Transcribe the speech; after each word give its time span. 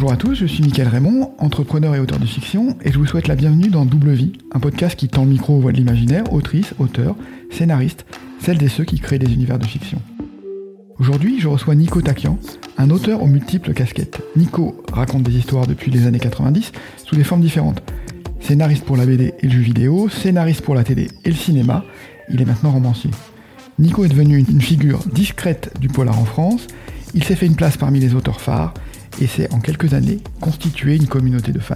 Bonjour 0.00 0.14
à 0.14 0.16
tous, 0.16 0.34
je 0.34 0.46
suis 0.46 0.62
Michael 0.62 0.88
Raymond, 0.88 1.34
entrepreneur 1.36 1.94
et 1.94 2.00
auteur 2.00 2.18
de 2.18 2.24
fiction, 2.24 2.74
et 2.82 2.90
je 2.90 2.98
vous 2.98 3.04
souhaite 3.04 3.28
la 3.28 3.36
bienvenue 3.36 3.68
dans 3.68 3.84
Double 3.84 4.12
Vie, 4.12 4.32
un 4.50 4.58
podcast 4.58 4.98
qui 4.98 5.08
tend 5.08 5.24
le 5.24 5.28
micro 5.28 5.58
aux 5.58 5.60
voix 5.60 5.72
de 5.72 5.76
l'imaginaire, 5.76 6.32
autrices, 6.32 6.72
auteurs, 6.78 7.16
scénaristes, 7.50 8.06
celles 8.40 8.62
et 8.62 8.68
ceux 8.68 8.84
qui 8.84 8.98
créent 8.98 9.18
des 9.18 9.30
univers 9.30 9.58
de 9.58 9.66
fiction. 9.66 10.00
Aujourd'hui, 10.98 11.38
je 11.38 11.48
reçois 11.48 11.74
Nico 11.74 12.00
Takian, 12.00 12.38
un 12.78 12.88
auteur 12.88 13.22
aux 13.22 13.26
multiples 13.26 13.74
casquettes. 13.74 14.22
Nico 14.36 14.82
raconte 14.90 15.24
des 15.24 15.36
histoires 15.36 15.66
depuis 15.66 15.90
les 15.90 16.06
années 16.06 16.18
90 16.18 16.72
sous 17.04 17.14
des 17.14 17.22
formes 17.24 17.42
différentes. 17.42 17.82
Scénariste 18.40 18.86
pour 18.86 18.96
la 18.96 19.04
BD 19.04 19.34
et 19.38 19.48
le 19.48 19.52
jeu 19.52 19.60
vidéo, 19.60 20.08
scénariste 20.08 20.62
pour 20.62 20.74
la 20.74 20.82
télé 20.82 21.08
et 21.26 21.28
le 21.28 21.36
cinéma, 21.36 21.84
il 22.30 22.40
est 22.40 22.46
maintenant 22.46 22.70
romancier. 22.70 23.10
Nico 23.78 24.02
est 24.06 24.08
devenu 24.08 24.38
une 24.38 24.62
figure 24.62 25.00
discrète 25.12 25.74
du 25.78 25.88
polar 25.88 26.18
en 26.18 26.24
France, 26.24 26.68
il 27.12 27.22
s'est 27.22 27.36
fait 27.36 27.46
une 27.46 27.56
place 27.56 27.76
parmi 27.76 28.00
les 28.00 28.14
auteurs 28.14 28.40
phares 28.40 28.72
et 29.20 29.26
s'est 29.26 29.52
en 29.52 29.60
quelques 29.60 29.94
années 29.94 30.18
constitué 30.40 30.96
une 30.96 31.06
communauté 31.06 31.52
de 31.52 31.58
fans. 31.58 31.74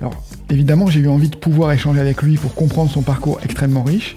Alors 0.00 0.22
évidemment 0.50 0.86
j'ai 0.88 1.00
eu 1.00 1.08
envie 1.08 1.28
de 1.28 1.36
pouvoir 1.36 1.72
échanger 1.72 2.00
avec 2.00 2.22
lui 2.22 2.36
pour 2.36 2.54
comprendre 2.54 2.90
son 2.90 3.02
parcours 3.02 3.40
extrêmement 3.44 3.82
riche 3.82 4.16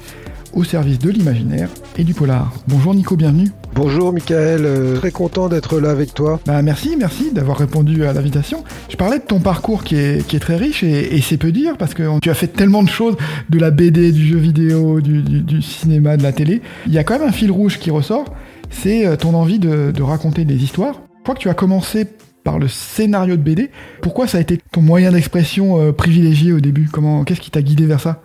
au 0.54 0.64
service 0.64 0.98
de 1.00 1.10
l'imaginaire 1.10 1.70
et 1.98 2.04
du 2.04 2.14
polar. 2.14 2.52
Bonjour 2.68 2.96
Nico, 2.96 3.16
bienvenue. 3.16 3.52
Bonjour 3.76 4.12
Michael, 4.12 4.66
euh, 4.66 4.98
très 4.98 5.12
content 5.12 5.50
d'être 5.50 5.80
là 5.80 5.92
avec 5.92 6.16
toi. 6.16 6.40
Bah 6.48 6.62
merci, 6.64 6.96
merci 6.98 7.32
d'avoir 7.32 7.58
répondu 7.58 8.06
à 8.06 8.14
l'invitation. 8.14 8.64
Je 8.90 8.96
parlais 8.96 9.20
de 9.20 9.24
ton 9.24 9.40
parcours 9.40 9.84
qui 9.84 9.96
est, 9.96 10.26
qui 10.26 10.36
est 10.36 10.40
très 10.40 10.56
riche 10.56 10.84
et, 10.84 11.22
c'est 11.22 11.38
peu 11.38 11.52
dire 11.52 11.78
parce 11.78 11.94
que 11.94 12.20
tu 12.20 12.30
as 12.32 12.34
fait 12.34 12.48
tellement 12.48 12.82
de 12.82 12.90
choses, 12.90 13.16
de 13.50 13.60
la 13.60 13.70
BD, 13.70 14.12
du 14.12 14.26
jeu 14.26 14.38
vidéo, 14.38 15.00
du, 15.00 15.22
du 15.22 15.62
cinéma, 15.62 16.18
de 16.18 16.24
la 16.24 16.32
télé. 16.32 16.62
Il 16.88 16.94
y 16.94 16.98
a 16.98 17.04
quand 17.04 17.20
même 17.20 17.28
un 17.28 17.34
fil 17.34 17.52
rouge 17.52 17.78
qui 17.78 17.92
ressort, 17.92 18.26
c'est 18.72 19.06
euh, 19.06 19.16
ton 19.16 19.36
envie 19.36 19.60
de, 19.60 19.92
de 19.92 20.02
raconter 20.02 20.44
des 20.44 20.64
histoires. 20.64 21.07
Crois 21.28 21.36
que 21.36 21.42
tu 21.42 21.50
as 21.50 21.56
commencé 21.56 22.08
par 22.46 22.58
le 22.58 22.70
scénario 22.70 23.36
de 23.36 23.42
BD. 23.42 23.70
Pourquoi 24.02 24.28
ça 24.28 24.38
a 24.38 24.40
été 24.40 24.58
ton 24.72 24.82
moyen 24.82 25.12
d'expression 25.12 25.78
euh, 25.78 25.92
privilégié 25.92 26.54
au 26.54 26.62
début? 26.62 26.88
Comment, 26.90 27.26
Qu'est-ce 27.26 27.42
qui 27.42 27.52
t'a 27.52 27.62
guidé 27.62 27.86
vers 27.86 28.00
ça? 28.00 28.22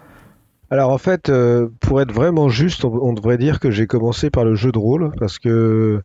Alors 0.71 0.91
en 0.91 0.99
fait, 0.99 1.29
euh, 1.29 1.67
pour 1.81 2.01
être 2.01 2.13
vraiment 2.13 2.49
juste, 2.49 2.85
on, 2.85 3.13
devrait 3.13 3.39
dire 3.39 3.59
que 3.59 3.73
j'ai 3.73 3.89
commencé 3.89 4.31
par 4.31 4.45
le 4.45 4.55
jeu 4.55 4.71
de 4.71 4.79
rôle 4.79 5.11
parce 5.19 5.41
que 5.41 6.01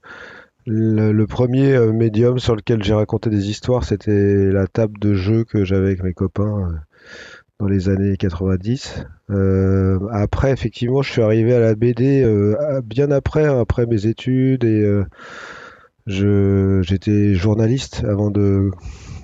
le, 0.65 1.25
premier 1.27 1.75
euh, 1.75 1.93
médium 1.93 2.39
sur 2.39 2.55
lequel 2.55 2.83
j'ai 2.83 2.95
raconté 2.95 3.29
des 3.29 3.47
histoires, 3.47 3.83
c'était 3.83 4.47
la 4.51 4.65
table 4.65 4.97
de 4.97 5.13
jeu 5.13 5.43
que 5.43 5.65
j'avais 5.65 5.89
avec 5.89 6.01
mes 6.01 6.13
copains 6.13 6.79
dans 7.59 7.67
les 7.67 7.89
années 7.89 8.17
90. 8.17 9.05
après, 10.09 10.51
effectivement, 10.51 11.03
je 11.03 11.11
suis 11.11 11.21
arrivé 11.21 11.53
à 11.53 11.59
la 11.59 11.75
BD 11.75 12.25
bien 12.83 13.11
après, 13.11 13.45
hein, 13.45 13.59
après 13.59 13.85
mes 13.85 14.07
études 14.07 14.63
et 14.63 14.83
j'étais 16.07 17.35
journaliste 17.35 18.03
avant 18.07 18.31
de 18.31 18.71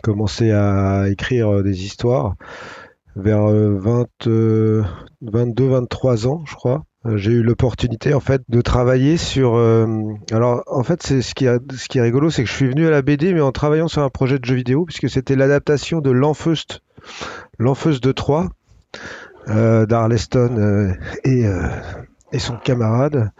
commencer 0.02 0.52
à 0.52 1.10
écrire 1.10 1.64
des 1.64 1.86
histoires. 1.86 2.36
Vers 3.16 3.46
20, 3.46 4.08
22, 4.26 4.84
23 5.22 6.28
ans, 6.28 6.44
je 6.46 6.56
crois, 6.56 6.84
j'ai 7.16 7.32
eu 7.32 7.44
l'opportunité 7.44 8.14
en 8.14 8.20
fait 8.20 8.42
de 8.48 8.62
travailler 8.62 9.18
sur. 9.18 9.56
Euh, 9.56 9.88
alors 10.32 10.64
en 10.68 10.84
fait, 10.84 11.04
c'est 11.04 11.22
ce 11.22 11.36
qui, 11.36 11.46
ce 11.46 11.88
qui 11.90 11.98
est 11.98 12.02
rigolo, 12.02 12.30
c'est 12.30 12.44
que 12.44 12.50
je 12.50 12.56
suis 12.56 12.70
venu 12.70 12.88
à 12.88 12.90
la 12.90 13.02
BD, 13.02 13.34
mais 13.34 13.42
en 13.42 13.52
travaillant 13.52 13.88
sur 13.88 14.02
un 14.02 14.10
projet 14.10 14.40
de 14.40 14.46
jeu 14.46 14.56
vidéo, 14.56 14.86
puisque 14.86 15.10
c'était 15.10 15.36
l'adaptation 15.36 16.00
de 16.00 16.12
l'Enfeust, 16.12 16.82
l'Enfeust 17.60 18.02
de 18.04 18.12
Troyes, 18.12 18.50
euh, 19.50 19.86
d'Arleston 19.86 20.56
euh, 20.58 20.94
et 21.26 21.46
et 22.34 22.40
son 22.40 22.58
camarade. 22.58 23.32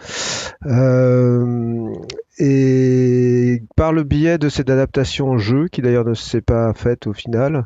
Euh, 0.66 1.94
et 2.40 3.64
par 3.76 3.92
le 3.92 4.04
biais 4.04 4.38
de 4.38 4.50
cette 4.50 4.70
adaptation 4.70 5.32
en 5.32 5.38
jeu, 5.38 5.68
qui 5.68 5.82
d'ailleurs 5.82 6.06
ne 6.06 6.14
s'est 6.14 6.42
pas 6.42 6.74
faite 6.74 7.08
au 7.08 7.14
final, 7.14 7.66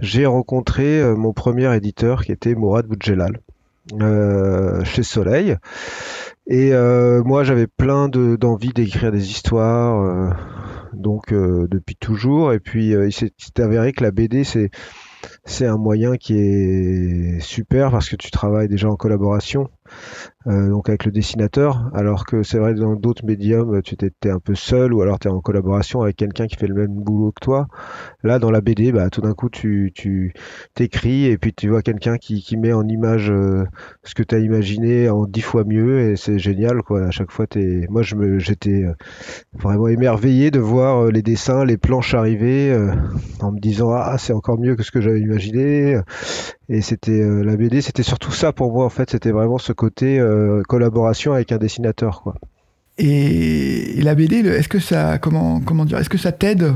j'ai 0.00 0.26
rencontré 0.26 1.00
euh, 1.00 1.14
mon 1.14 1.32
premier 1.32 1.74
éditeur 1.74 2.24
qui 2.24 2.32
était 2.32 2.54
Mourad 2.54 2.86
Boudjelal. 2.86 3.40
Euh, 4.00 4.82
chez 4.82 5.04
Soleil 5.04 5.56
et 6.48 6.72
moi 7.24 7.44
j'avais 7.44 7.68
plein 7.68 8.08
d'envie 8.08 8.72
d'écrire 8.72 9.12
des 9.12 9.30
histoires 9.30 10.34
donc 10.92 11.32
depuis 11.32 11.94
toujours 11.94 12.52
et 12.52 12.58
puis 12.58 12.88
il 12.90 13.12
s'est 13.12 13.32
avéré 13.58 13.92
que 13.92 14.02
la 14.02 14.10
BD 14.10 14.42
c'est 14.42 14.70
c'est 15.44 15.66
un 15.66 15.76
moyen 15.76 16.16
qui 16.16 16.36
est 16.36 17.40
super 17.40 17.92
parce 17.92 18.08
que 18.08 18.16
tu 18.16 18.32
travailles 18.32 18.68
déjà 18.68 18.88
en 18.88 18.96
collaboration 18.96 19.68
euh, 20.48 20.68
donc 20.68 20.88
avec 20.88 21.04
le 21.04 21.10
dessinateur, 21.10 21.90
alors 21.92 22.24
que 22.24 22.44
c'est 22.44 22.58
vrai 22.58 22.74
dans 22.74 22.94
d'autres 22.94 23.24
médiums, 23.24 23.82
tu 23.82 23.94
étais 23.94 24.30
un 24.30 24.38
peu 24.38 24.54
seul 24.54 24.94
ou 24.94 25.02
alors 25.02 25.18
tu 25.18 25.26
es 25.26 25.30
en 25.30 25.40
collaboration 25.40 26.02
avec 26.02 26.16
quelqu'un 26.16 26.46
qui 26.46 26.54
fait 26.56 26.68
le 26.68 26.74
même 26.74 26.94
boulot 26.94 27.32
que 27.32 27.40
toi. 27.40 27.66
Là, 28.22 28.38
dans 28.38 28.52
la 28.52 28.60
BD, 28.60 28.92
bah, 28.92 29.10
tout 29.10 29.20
d'un 29.20 29.34
coup, 29.34 29.48
tu, 29.50 29.92
t'écris 30.74 31.26
et 31.26 31.36
puis 31.36 31.52
tu 31.52 31.68
vois 31.68 31.82
quelqu'un 31.82 32.16
qui, 32.16 32.44
met 32.56 32.72
en 32.72 32.86
image 32.86 33.30
euh, 33.30 33.64
ce 34.04 34.14
que 34.14 34.22
tu 34.22 34.34
as 34.34 34.38
imaginé 34.38 35.10
en 35.10 35.26
dix 35.26 35.40
fois 35.40 35.64
mieux 35.64 36.10
et 36.10 36.16
c'est 36.16 36.38
génial. 36.38 36.82
Quoi. 36.82 37.06
À 37.06 37.10
chaque 37.10 37.32
fois, 37.32 37.46
es... 37.56 37.86
moi, 37.90 38.02
j'étais 38.02 38.84
euh, 38.84 38.94
vraiment 39.58 39.88
émerveillé 39.88 40.52
de 40.52 40.60
voir 40.60 41.06
les 41.06 41.22
dessins, 41.22 41.64
les 41.64 41.76
planches 41.76 42.14
arriver 42.14 42.76
en 43.40 43.52
me 43.52 43.58
disant 43.58 43.90
ah 43.90 44.16
c'est 44.18 44.32
encore 44.32 44.58
mieux 44.58 44.76
que 44.76 44.82
ce 44.82 44.90
que 44.90 45.00
j'avais 45.00 45.20
imaginé 45.20 46.00
et 46.68 46.80
c'était 46.80 47.20
la 47.42 47.56
BD 47.56 47.80
c'était 47.80 48.02
surtout 48.02 48.32
ça 48.32 48.52
pour 48.52 48.72
moi 48.72 48.84
en 48.84 48.88
fait 48.88 49.10
c'était 49.10 49.30
vraiment 49.30 49.58
ce 49.58 49.72
côté 49.72 50.20
collaboration 50.68 51.32
avec 51.32 51.52
un 51.52 51.58
dessinateur, 51.58 52.22
quoi. 52.22 52.34
Et, 52.98 54.00
la 54.02 54.14
BD, 54.14 54.36
est-ce 54.36 54.68
que 54.68 54.78
ça, 54.78 55.18
comment, 55.18 55.60
comment 55.60 55.84
dire, 55.84 55.98
est-ce 55.98 56.10
que 56.10 56.18
ça 56.18 56.32
t'aide 56.32 56.74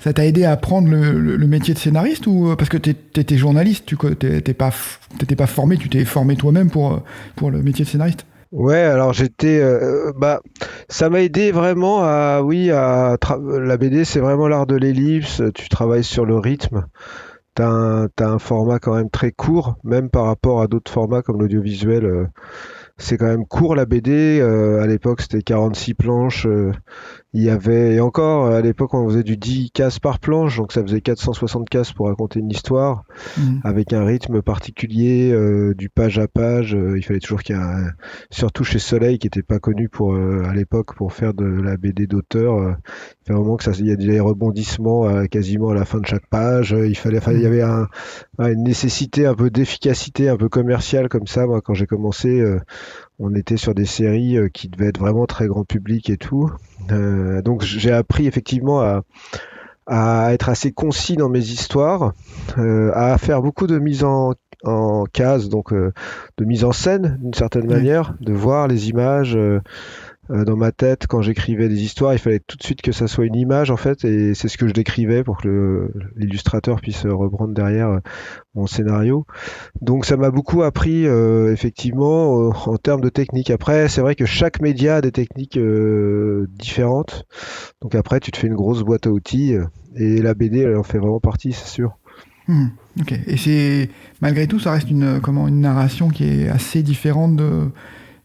ça 0.00 0.12
t'a 0.12 0.24
aidé 0.24 0.44
à 0.44 0.52
apprendre 0.52 0.88
le, 0.88 1.46
métier 1.48 1.74
de 1.74 1.78
scénariste 1.80 2.28
ou 2.28 2.50
euh, 2.50 2.54
parce 2.54 2.68
que 2.68 2.76
tu 2.76 2.90
étais 2.90 3.36
journaliste, 3.36 3.84
tu 3.84 3.96
t'étais 3.96 4.54
pas 4.54 4.70
t'étais 5.18 5.34
pas 5.34 5.48
formé, 5.48 5.76
tu 5.76 5.88
t'es 5.88 6.04
formé 6.04 6.36
toi-même 6.36 6.70
pour 6.70 7.02
pour 7.34 7.50
le 7.50 7.62
métier 7.64 7.84
de 7.84 7.90
scénariste? 7.90 8.24
Ouais, 8.52 8.78
alors 8.80 9.12
j'étais, 9.12 9.60
euh, 9.60 10.12
bah, 10.16 10.40
ça 10.88 11.10
m'a 11.10 11.20
aidé 11.20 11.50
vraiment 11.50 12.02
à, 12.02 12.40
oui, 12.42 12.70
à 12.70 13.16
la 13.60 13.76
BD, 13.76 14.04
c'est 14.04 14.20
vraiment 14.20 14.48
l'art 14.48 14.66
de 14.66 14.76
l'ellipse. 14.76 15.42
Tu 15.54 15.68
travailles 15.68 16.04
sur 16.04 16.24
le 16.24 16.38
rythme. 16.38 16.86
Un, 17.60 18.08
as 18.18 18.24
un 18.24 18.38
format 18.38 18.78
quand 18.78 18.94
même 18.94 19.10
très 19.10 19.32
court, 19.32 19.76
même 19.84 20.10
par 20.10 20.26
rapport 20.26 20.60
à 20.60 20.68
d'autres 20.68 20.92
formats 20.92 21.22
comme 21.22 21.40
l'audiovisuel 21.40 22.30
c'est 22.98 23.16
quand 23.16 23.26
même 23.26 23.46
court 23.46 23.76
la 23.76 23.86
BD. 23.86 24.40
Euh, 24.40 24.82
à 24.82 24.86
l'époque, 24.86 25.22
c'était 25.22 25.42
46 25.42 25.94
planches. 25.94 26.46
Euh, 26.46 26.72
il 27.34 27.42
y 27.42 27.50
avait, 27.50 27.94
et 27.94 28.00
encore, 28.00 28.46
à 28.46 28.60
l'époque, 28.62 28.94
on 28.94 29.06
faisait 29.06 29.22
du 29.22 29.36
10 29.36 29.70
cases 29.70 29.98
par 29.98 30.18
planche, 30.18 30.56
donc 30.56 30.72
ça 30.72 30.82
faisait 30.82 31.02
460 31.02 31.68
cases 31.68 31.92
pour 31.92 32.06
raconter 32.06 32.40
une 32.40 32.50
histoire, 32.50 33.04
mmh. 33.36 33.58
avec 33.64 33.92
un 33.92 34.02
rythme 34.04 34.40
particulier, 34.40 35.30
euh, 35.30 35.74
du 35.74 35.90
page 35.90 36.18
à 36.18 36.26
page. 36.26 36.72
il 36.72 37.02
fallait 37.04 37.20
toujours 37.20 37.42
qu'il 37.42 37.54
y 37.54 37.58
ait 37.58 37.62
un... 37.62 37.90
surtout 38.30 38.64
chez 38.64 38.78
Soleil, 38.78 39.18
qui 39.18 39.26
n'était 39.26 39.42
pas 39.42 39.58
connu 39.58 39.90
pour, 39.90 40.16
à 40.16 40.54
l'époque 40.54 40.94
pour 40.96 41.12
faire 41.12 41.34
de 41.34 41.44
la 41.44 41.76
BD 41.76 42.06
d'auteur. 42.06 42.56
il 42.60 43.26
fallait 43.26 43.38
vraiment 43.38 43.58
que 43.58 43.64
ça, 43.64 43.72
il 43.78 43.86
y 43.86 43.92
a 43.92 43.96
des 43.96 44.20
rebondissements 44.20 45.26
quasiment 45.26 45.68
à 45.68 45.74
la 45.74 45.84
fin 45.84 45.98
de 45.98 46.06
chaque 46.06 46.26
page. 46.28 46.74
il 46.76 46.96
fallait, 46.96 47.20
il 47.32 47.42
y 47.42 47.46
avait 47.46 47.62
un, 47.62 47.88
une 48.38 48.62
nécessité 48.62 49.26
un 49.26 49.34
peu 49.34 49.50
d'efficacité, 49.50 50.30
un 50.30 50.38
peu 50.38 50.48
commerciale 50.48 51.10
comme 51.10 51.26
ça. 51.26 51.46
Moi, 51.46 51.60
quand 51.60 51.74
j'ai 51.74 51.86
commencé, 51.86 52.42
on 53.18 53.34
était 53.34 53.56
sur 53.56 53.74
des 53.74 53.86
séries 53.86 54.36
euh, 54.36 54.48
qui 54.48 54.68
devaient 54.68 54.88
être 54.88 54.98
vraiment 54.98 55.26
très 55.26 55.46
grand 55.46 55.64
public 55.64 56.10
et 56.10 56.16
tout. 56.16 56.50
Euh, 56.90 57.42
donc 57.42 57.62
j'ai 57.62 57.92
appris 57.92 58.26
effectivement 58.26 58.80
à, 58.80 59.02
à, 59.86 60.32
être 60.32 60.48
assez 60.48 60.72
concis 60.72 61.16
dans 61.16 61.28
mes 61.28 61.40
histoires, 61.50 62.12
euh, 62.58 62.92
à 62.94 63.18
faire 63.18 63.42
beaucoup 63.42 63.66
de 63.66 63.78
mise 63.78 64.04
en, 64.04 64.34
en 64.64 65.04
case, 65.04 65.48
donc 65.48 65.72
de 65.72 66.44
mise 66.44 66.64
en 66.64 66.72
scène 66.72 67.18
d'une 67.20 67.34
certaine 67.34 67.66
manière, 67.66 68.14
de 68.20 68.32
voir 68.32 68.68
les 68.68 68.88
images. 68.88 69.38
Euh, 70.30 70.44
dans 70.44 70.56
ma 70.56 70.72
tête 70.72 71.06
quand 71.06 71.22
j'écrivais 71.22 71.68
des 71.68 71.82
histoires, 71.82 72.12
il 72.12 72.18
fallait 72.18 72.40
tout 72.40 72.56
de 72.56 72.62
suite 72.62 72.82
que 72.82 72.92
ça 72.92 73.08
soit 73.08 73.24
une 73.24 73.34
image 73.34 73.70
en 73.70 73.76
fait, 73.76 74.04
et 74.04 74.34
c'est 74.34 74.48
ce 74.48 74.58
que 74.58 74.68
je 74.68 74.72
décrivais 74.72 75.24
pour 75.24 75.38
que 75.38 75.90
l'illustrateur 76.16 76.80
puisse 76.80 77.06
reprendre 77.06 77.54
derrière 77.54 77.88
euh, 77.88 77.98
mon 78.54 78.66
scénario. 78.66 79.26
Donc 79.80 80.04
ça 80.04 80.16
m'a 80.16 80.30
beaucoup 80.30 80.62
appris 80.62 81.06
euh, 81.06 81.52
effectivement 81.52 82.48
en 82.48 82.76
termes 82.76 83.00
de 83.00 83.08
technique. 83.08 83.50
Après, 83.50 83.88
c'est 83.88 84.00
vrai 84.00 84.14
que 84.14 84.26
chaque 84.26 84.60
média 84.60 84.96
a 84.96 85.00
des 85.00 85.12
techniques 85.12 85.58
différentes. 86.58 87.24
Donc 87.80 87.94
après, 87.94 88.20
tu 88.20 88.30
te 88.30 88.36
fais 88.38 88.48
une 88.48 88.54
grosse 88.54 88.82
boîte 88.82 89.06
à 89.06 89.10
outils 89.10 89.54
et 89.96 90.22
la 90.22 90.34
BD, 90.34 90.60
elle 90.60 90.76
en 90.76 90.82
fait 90.82 90.98
vraiment 90.98 91.20
partie, 91.20 91.52
c'est 91.52 91.68
sûr. 91.68 91.98
Hmm, 92.48 92.68
ok. 93.00 93.12
Et 93.26 93.36
c'est 93.36 93.90
malgré 94.20 94.46
tout, 94.46 94.58
ça 94.58 94.72
reste 94.72 94.90
une 94.90 95.20
comment 95.20 95.48
une 95.48 95.60
narration 95.60 96.08
qui 96.08 96.24
est 96.24 96.48
assez 96.48 96.82
différente 96.82 97.36
de 97.36 97.68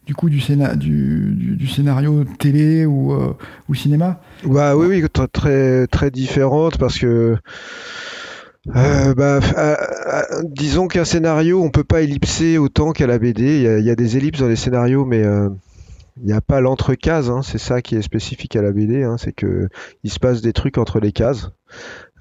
du 0.06 0.14
coup 0.14 0.28
du, 0.28 0.38
du, 0.76 1.56
du, 1.56 1.66
scénario 1.66 2.24
télé 2.38 2.84
ou, 2.86 3.12
euh, 3.12 3.34
cinéma 3.74 4.20
bah, 4.44 4.76
Oui, 4.76 4.86
oui, 4.86 5.04
très, 5.32 5.86
très 5.86 6.10
différente 6.10 6.78
parce 6.78 6.98
que 6.98 7.36
euh, 8.74 9.14
bah, 9.14 9.40
euh, 9.58 9.74
disons 10.44 10.88
qu'un 10.88 11.04
scénario, 11.04 11.62
on 11.62 11.70
peut 11.70 11.84
pas 11.84 12.02
ellipser 12.02 12.58
autant 12.58 12.92
qu'à 12.92 13.06
la 13.06 13.18
BD. 13.18 13.62
Il 13.78 13.84
y, 13.84 13.90
a, 13.90 13.96
des 13.96 14.16
ellipses 14.16 14.40
dans 14.40 14.48
les 14.48 14.56
scénarios, 14.56 15.04
mais 15.04 15.22
il 16.16 16.26
n'y 16.26 16.32
a 16.32 16.40
pas 16.40 16.60
l'entrecase, 16.60 17.28
hein, 17.28 17.42
c'est 17.42 17.58
ça 17.58 17.82
qui 17.82 17.96
est 17.96 18.02
spécifique 18.02 18.56
à 18.56 18.62
la 18.62 18.72
BD, 18.72 19.02
hein, 19.02 19.16
c'est 19.18 19.32
que 19.32 19.68
il 20.04 20.10
se 20.10 20.20
passe 20.20 20.42
des 20.42 20.52
trucs 20.52 20.78
entre 20.78 21.00
les 21.00 21.12
cases. 21.12 21.50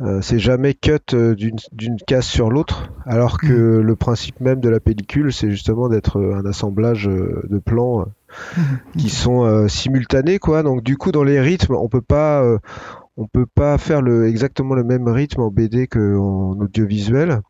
Euh, 0.02 0.22
c'est 0.22 0.40
jamais 0.40 0.74
cut 0.74 0.98
euh, 1.14 1.36
d'une 1.36 1.98
case 2.08 2.26
sur 2.26 2.50
l'autre, 2.50 2.92
alors 3.06 3.40
que 3.40 3.54
mm. 3.54 3.82
le 3.82 3.96
principe 3.96 4.40
même 4.40 4.60
de 4.60 4.70
la 4.70 4.80
pellicule, 4.80 5.32
c'est 5.32 5.52
justement 5.52 5.88
d'être 5.88 6.18
euh, 6.18 6.36
un 6.36 6.46
assemblage 6.46 7.06
de 7.06 7.60
plans 7.60 8.06
mm. 8.58 8.62
qui 8.98 9.10
sont 9.10 9.68
simultanés, 9.68 10.40
quoi. 10.40 10.64
Donc 10.64 10.84
du 10.84 10.98
coup, 10.98 11.12
dans 11.12 11.24
les 11.24 11.40
rythmes, 11.40 11.76
on 11.76 11.90
peut 11.90 12.02
pas, 12.02 12.44
on 13.18 13.28
peut 13.28 13.46
pas 13.46 13.78
faire 13.78 14.02
le, 14.02 14.28
exactement 14.28 14.74
le 14.74 14.84
même 14.84 15.08
rythme 15.08 15.42
en 15.42 15.52
BD 15.52 15.88
qu'en 15.88 16.60
audiovisuel. 16.60 17.42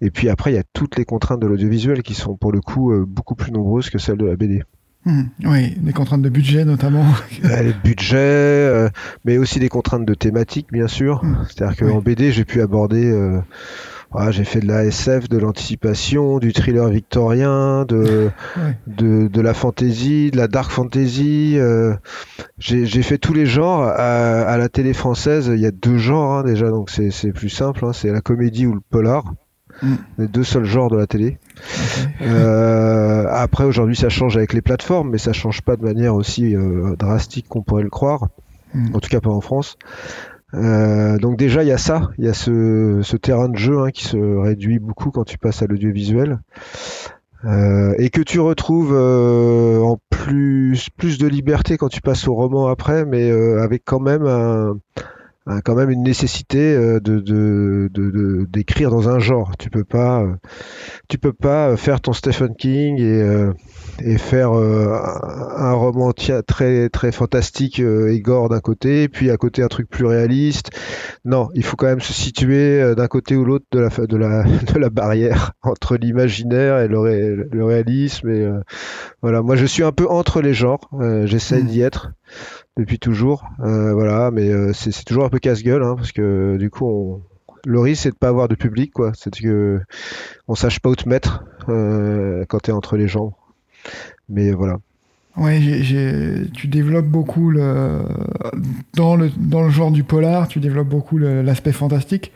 Et 0.00 0.10
puis 0.10 0.28
après, 0.28 0.52
il 0.52 0.54
y 0.54 0.58
a 0.58 0.64
toutes 0.72 0.96
les 0.96 1.04
contraintes 1.04 1.40
de 1.40 1.46
l'audiovisuel 1.46 2.02
qui 2.02 2.14
sont 2.14 2.36
pour 2.36 2.52
le 2.52 2.60
coup 2.60 2.92
beaucoup 3.06 3.34
plus 3.34 3.50
nombreuses 3.50 3.90
que 3.90 3.98
celles 3.98 4.18
de 4.18 4.26
la 4.26 4.36
BD. 4.36 4.62
Hmm. 5.08 5.22
oui, 5.44 5.74
des 5.78 5.94
contraintes 5.94 6.20
de 6.20 6.28
budget 6.28 6.66
notamment. 6.66 7.06
les 7.42 7.72
budgets, 7.82 8.18
euh, 8.18 8.90
mais 9.24 9.38
aussi 9.38 9.58
des 9.58 9.70
contraintes 9.70 10.04
de 10.04 10.12
thématique, 10.12 10.66
bien 10.70 10.86
sûr. 10.86 11.24
Hmm. 11.24 11.46
C'est-à-dire 11.48 11.76
qu'en 11.78 12.02
BD, 12.02 12.30
j'ai 12.30 12.44
pu 12.44 12.60
aborder. 12.60 13.10
Euh, 13.10 13.40
j'ai 14.28 14.44
fait 14.44 14.60
de 14.60 14.66
la 14.66 14.84
SF, 14.84 15.30
de 15.30 15.38
l'anticipation, 15.38 16.38
du 16.38 16.52
thriller 16.52 16.88
victorien, 16.90 17.84
de, 17.88 18.30
de, 18.86 19.40
la 19.40 19.54
fantasy, 19.54 20.30
de 20.30 20.36
la 20.36 20.46
dark 20.46 20.70
fantasy. 20.70 21.54
Euh, 21.56 21.94
j'ai 22.58 23.02
fait 23.02 23.16
tous 23.16 23.32
les 23.32 23.46
genres. 23.46 23.84
À, 23.84 24.58
la 24.58 24.68
télé 24.68 24.92
française, 24.92 25.50
il 25.54 25.60
y 25.60 25.66
a 25.66 25.70
deux 25.70 25.96
genres 25.96 26.32
hein, 26.32 26.44
déjà, 26.44 26.68
donc 26.68 26.90
c'est 26.90 27.32
plus 27.32 27.48
simple. 27.48 27.86
Hein. 27.86 27.94
c'est 27.94 28.12
la 28.12 28.20
comédie 28.20 28.66
ou 28.66 28.74
le 28.74 28.82
polar. 28.90 29.24
Hmm. 29.80 29.94
Les 30.18 30.28
deux 30.28 30.44
seuls 30.44 30.64
genres 30.64 30.90
de 30.90 30.98
la 30.98 31.06
télé. 31.06 31.38
Euh, 32.20 33.26
après, 33.30 33.64
aujourd'hui, 33.64 33.96
ça 33.96 34.08
change 34.08 34.36
avec 34.36 34.52
les 34.52 34.62
plateformes, 34.62 35.10
mais 35.10 35.18
ça 35.18 35.32
change 35.32 35.62
pas 35.62 35.76
de 35.76 35.82
manière 35.82 36.14
aussi 36.14 36.54
euh, 36.54 36.96
drastique 36.96 37.46
qu'on 37.48 37.62
pourrait 37.62 37.82
le 37.82 37.90
croire. 37.90 38.28
Hmm. 38.74 38.94
En 38.94 39.00
tout 39.00 39.08
cas, 39.08 39.20
pas 39.20 39.30
en 39.30 39.40
France. 39.40 39.78
Euh, 40.54 41.18
donc 41.18 41.36
déjà, 41.36 41.62
il 41.62 41.68
y 41.68 41.72
a 41.72 41.78
ça, 41.78 42.10
il 42.18 42.24
y 42.24 42.28
a 42.28 42.34
ce, 42.34 43.16
terrain 43.16 43.48
de 43.48 43.56
jeu 43.56 43.78
hein, 43.80 43.90
qui 43.90 44.04
se 44.04 44.16
réduit 44.16 44.78
beaucoup 44.78 45.10
quand 45.10 45.24
tu 45.24 45.38
passes 45.38 45.62
à 45.62 45.66
l'audiovisuel. 45.66 46.38
et 47.44 48.10
que 48.10 48.22
tu 48.22 48.40
retrouves 48.40 48.94
en 48.94 49.98
plus 50.10 50.88
plus 50.96 51.18
de 51.18 51.28
liberté 51.28 51.76
quand 51.76 51.88
tu 51.88 52.00
passes 52.00 52.26
au 52.26 52.34
roman 52.34 52.66
après, 52.66 53.04
mais 53.04 53.30
avec 53.30 53.82
quand 53.84 54.00
même 54.00 54.26
un, 54.26 54.78
quand 55.64 55.74
même 55.74 55.90
une 55.90 56.02
nécessité 56.02 56.74
euh, 56.74 57.00
de 57.00 57.88
d'écrire 58.50 58.90
dans 58.90 59.08
un 59.08 59.18
genre. 59.18 59.56
Tu 59.58 59.70
peux 59.70 59.84
pas 59.84 60.22
euh, 60.22 60.34
tu 61.08 61.18
peux 61.18 61.32
pas 61.32 61.76
faire 61.76 62.00
ton 62.00 62.12
Stephen 62.12 62.54
King 62.54 62.98
et 62.98 63.22
euh, 63.22 63.52
et 64.00 64.18
faire 64.18 64.52
un 64.52 65.72
roman 65.72 66.12
très 66.12 66.88
très 66.88 67.12
fantastique 67.12 67.80
et 67.80 68.20
gore 68.20 68.48
d'un 68.48 68.60
côté, 68.60 69.08
puis 69.08 69.30
à 69.30 69.36
côté 69.36 69.62
un 69.62 69.68
truc 69.68 69.88
plus 69.88 70.04
réaliste. 70.04 70.70
Non, 71.24 71.48
il 71.54 71.64
faut 71.64 71.76
quand 71.76 71.86
même 71.86 72.00
se 72.00 72.12
situer 72.12 72.94
d'un 72.94 73.08
côté 73.08 73.34
ou 73.34 73.44
l'autre 73.44 73.64
de 73.72 73.80
la 73.80 73.88
de 73.88 74.16
la 74.16 74.44
de 74.74 74.78
la 74.78 74.90
barrière 74.90 75.52
entre 75.62 75.96
l'imaginaire 75.96 76.78
et 76.78 76.88
le, 76.88 77.48
le 77.50 77.64
réalisme 77.64 78.28
et 78.28 78.48
voilà. 79.22 79.42
Moi, 79.42 79.56
je 79.56 79.66
suis 79.66 79.82
un 79.82 79.92
peu 79.92 80.06
entre 80.08 80.40
les 80.40 80.54
genres. 80.54 80.88
J'essaie 81.24 81.62
mmh. 81.62 81.66
d'y 81.66 81.80
être 81.80 82.12
depuis 82.78 82.98
toujours. 82.98 83.44
Euh, 83.60 83.92
voilà, 83.92 84.30
mais 84.30 84.48
euh, 84.48 84.72
c'est 84.72 85.04
toujours 85.04 85.24
un 85.24 85.28
peu 85.28 85.38
casse-gueule 85.38 85.82
hein, 85.82 85.96
parce 85.96 86.12
que 86.12 86.56
du 86.56 86.70
coup, 86.70 86.86
on... 86.86 87.20
le 87.66 87.80
risque 87.80 88.04
c'est 88.04 88.10
de 88.10 88.14
pas 88.14 88.28
avoir 88.28 88.48
de 88.48 88.54
public, 88.54 88.92
quoi. 88.92 89.12
C'est 89.14 89.36
que 89.36 89.80
on 90.46 90.54
sache 90.54 90.78
pas 90.80 90.88
où 90.88 90.96
te 90.96 91.08
mettre 91.08 91.44
euh, 91.68 92.44
quand 92.48 92.60
tu 92.60 92.70
es 92.70 92.72
entre 92.72 92.96
les 92.96 93.08
gens. 93.08 93.34
Mais 94.28 94.52
voilà. 94.52 94.78
Ouais, 95.36 95.60
tu 95.60 96.66
développes 96.66 97.06
beaucoup 97.06 97.50
le 97.50 98.02
dans 98.94 99.14
le 99.14 99.30
dans 99.36 99.62
le 99.62 99.70
genre 99.70 99.92
du 99.92 100.02
polar, 100.02 100.48
tu 100.48 100.58
développes 100.58 100.88
beaucoup 100.88 101.16
l'aspect 101.18 101.72
fantastique. 101.72 102.32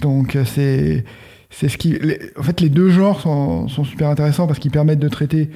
donc 0.00 0.36
c'est 0.44 1.04
c'est 1.50 1.68
ce 1.68 1.78
qui, 1.78 1.98
en 2.36 2.42
fait, 2.42 2.60
les 2.60 2.68
deux 2.68 2.90
genres 2.90 3.20
sont, 3.20 3.68
sont 3.68 3.84
super 3.84 4.08
intéressants 4.08 4.46
parce 4.46 4.58
qu'ils 4.58 4.70
permettent 4.70 4.98
de 4.98 5.08
traiter 5.08 5.50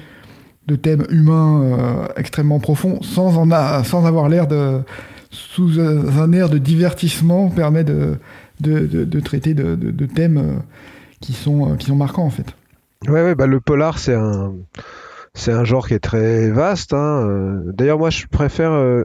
de 0.67 0.75
thèmes 0.75 1.05
humains 1.09 1.61
euh, 1.63 2.07
extrêmement 2.15 2.59
profonds 2.59 3.01
sans, 3.01 3.37
en 3.37 3.51
avoir 3.51 4.29
l'air 4.29 4.47
de. 4.47 4.81
sous 5.29 5.79
un 5.79 6.31
air 6.31 6.49
de 6.49 6.57
divertissement, 6.57 7.49
permet 7.49 7.83
de, 7.83 8.17
traiter 9.23 9.53
de, 9.53 10.05
thèmes 10.05 10.37
euh, 10.37 10.59
qui, 11.19 11.33
sont, 11.33 11.71
euh, 11.71 11.75
qui 11.75 11.87
sont 11.87 11.95
marquants 11.95 12.25
en 12.25 12.29
fait. 12.29 12.55
Ouais 13.07 13.35
bah, 13.35 13.47
le 13.47 13.59
polar, 13.59 13.99
c'est 13.99 14.15
un. 14.15 14.53
C'est 15.35 15.51
un 15.51 15.63
genre 15.63 15.87
qui 15.87 15.95
est 15.95 15.99
très 15.99 16.51
vaste. 16.51 16.93
Hein. 16.93 17.63
D'ailleurs, 17.65 17.97
moi, 17.97 18.11
je 18.11 18.27
préfère 18.27 19.03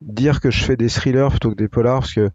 dire 0.00 0.40
que 0.40 0.50
je 0.50 0.64
fais 0.64 0.74
des 0.74 0.88
thrillers 0.88 1.30
plutôt 1.30 1.50
que 1.50 1.54
des 1.54 1.68
polars, 1.68 2.00
parce 2.00 2.14
que 2.14 2.30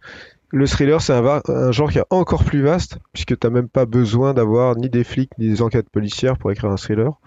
le 0.51 0.65
thriller, 0.65 1.01
c'est 1.01 1.12
un, 1.12 1.42
un, 1.45 1.71
genre 1.74 1.92
qui 1.92 1.98
est 1.98 2.06
encore 2.09 2.45
plus 2.45 2.62
vaste, 2.62 3.00
puisque 3.12 3.38
tu 3.38 3.45
n'as 3.45 3.51
même 3.51 3.68
pas 3.68 3.86
besoin 3.86 4.33
d'avoir 4.33 4.77
ni 4.77 4.89
des 4.89 5.04
flics 5.04 5.31
ni 5.38 5.50
des 5.50 5.62
enquêtes 5.62 5.89
policières 5.89 6.38
pour 6.38 6.50
écrire 6.54 6.71
un 6.71 6.77
thriller. 6.77 7.19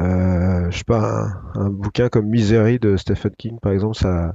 Euh, 0.00 0.70
je 0.70 0.78
sais 0.78 0.84
pas, 0.84 1.28
un, 1.54 1.70
bouquin 1.70 2.08
comme 2.08 2.26
Misery 2.26 2.78
de 2.78 2.96
Stephen 2.96 3.32
King, 3.36 3.58
par 3.60 3.72
exemple, 3.72 3.96
ça, 3.96 4.34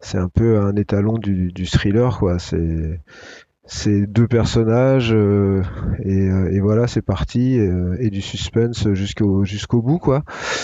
c'est 0.00 0.18
un 0.18 0.28
peu 0.28 0.58
un 0.58 0.76
étalon 0.76 1.18
du, 1.18 1.66
thriller, 1.66 2.18
quoi. 2.18 2.38
C'est, 2.38 3.00
c'est 3.66 4.06
deux 4.06 4.28
personnages 4.28 5.12
euh, 5.14 5.62
euh, 6.04 6.48
et, 6.50 6.60
voilà, 6.60 6.86
c'est 6.86 7.02
parti 7.02 7.54
et, 7.54 8.10
du 8.10 8.20
suspense 8.20 8.92
jusqu'au 8.92 9.44
jusqu'au 9.44 9.82
bout, 9.82 9.98
quoi. 9.98 10.22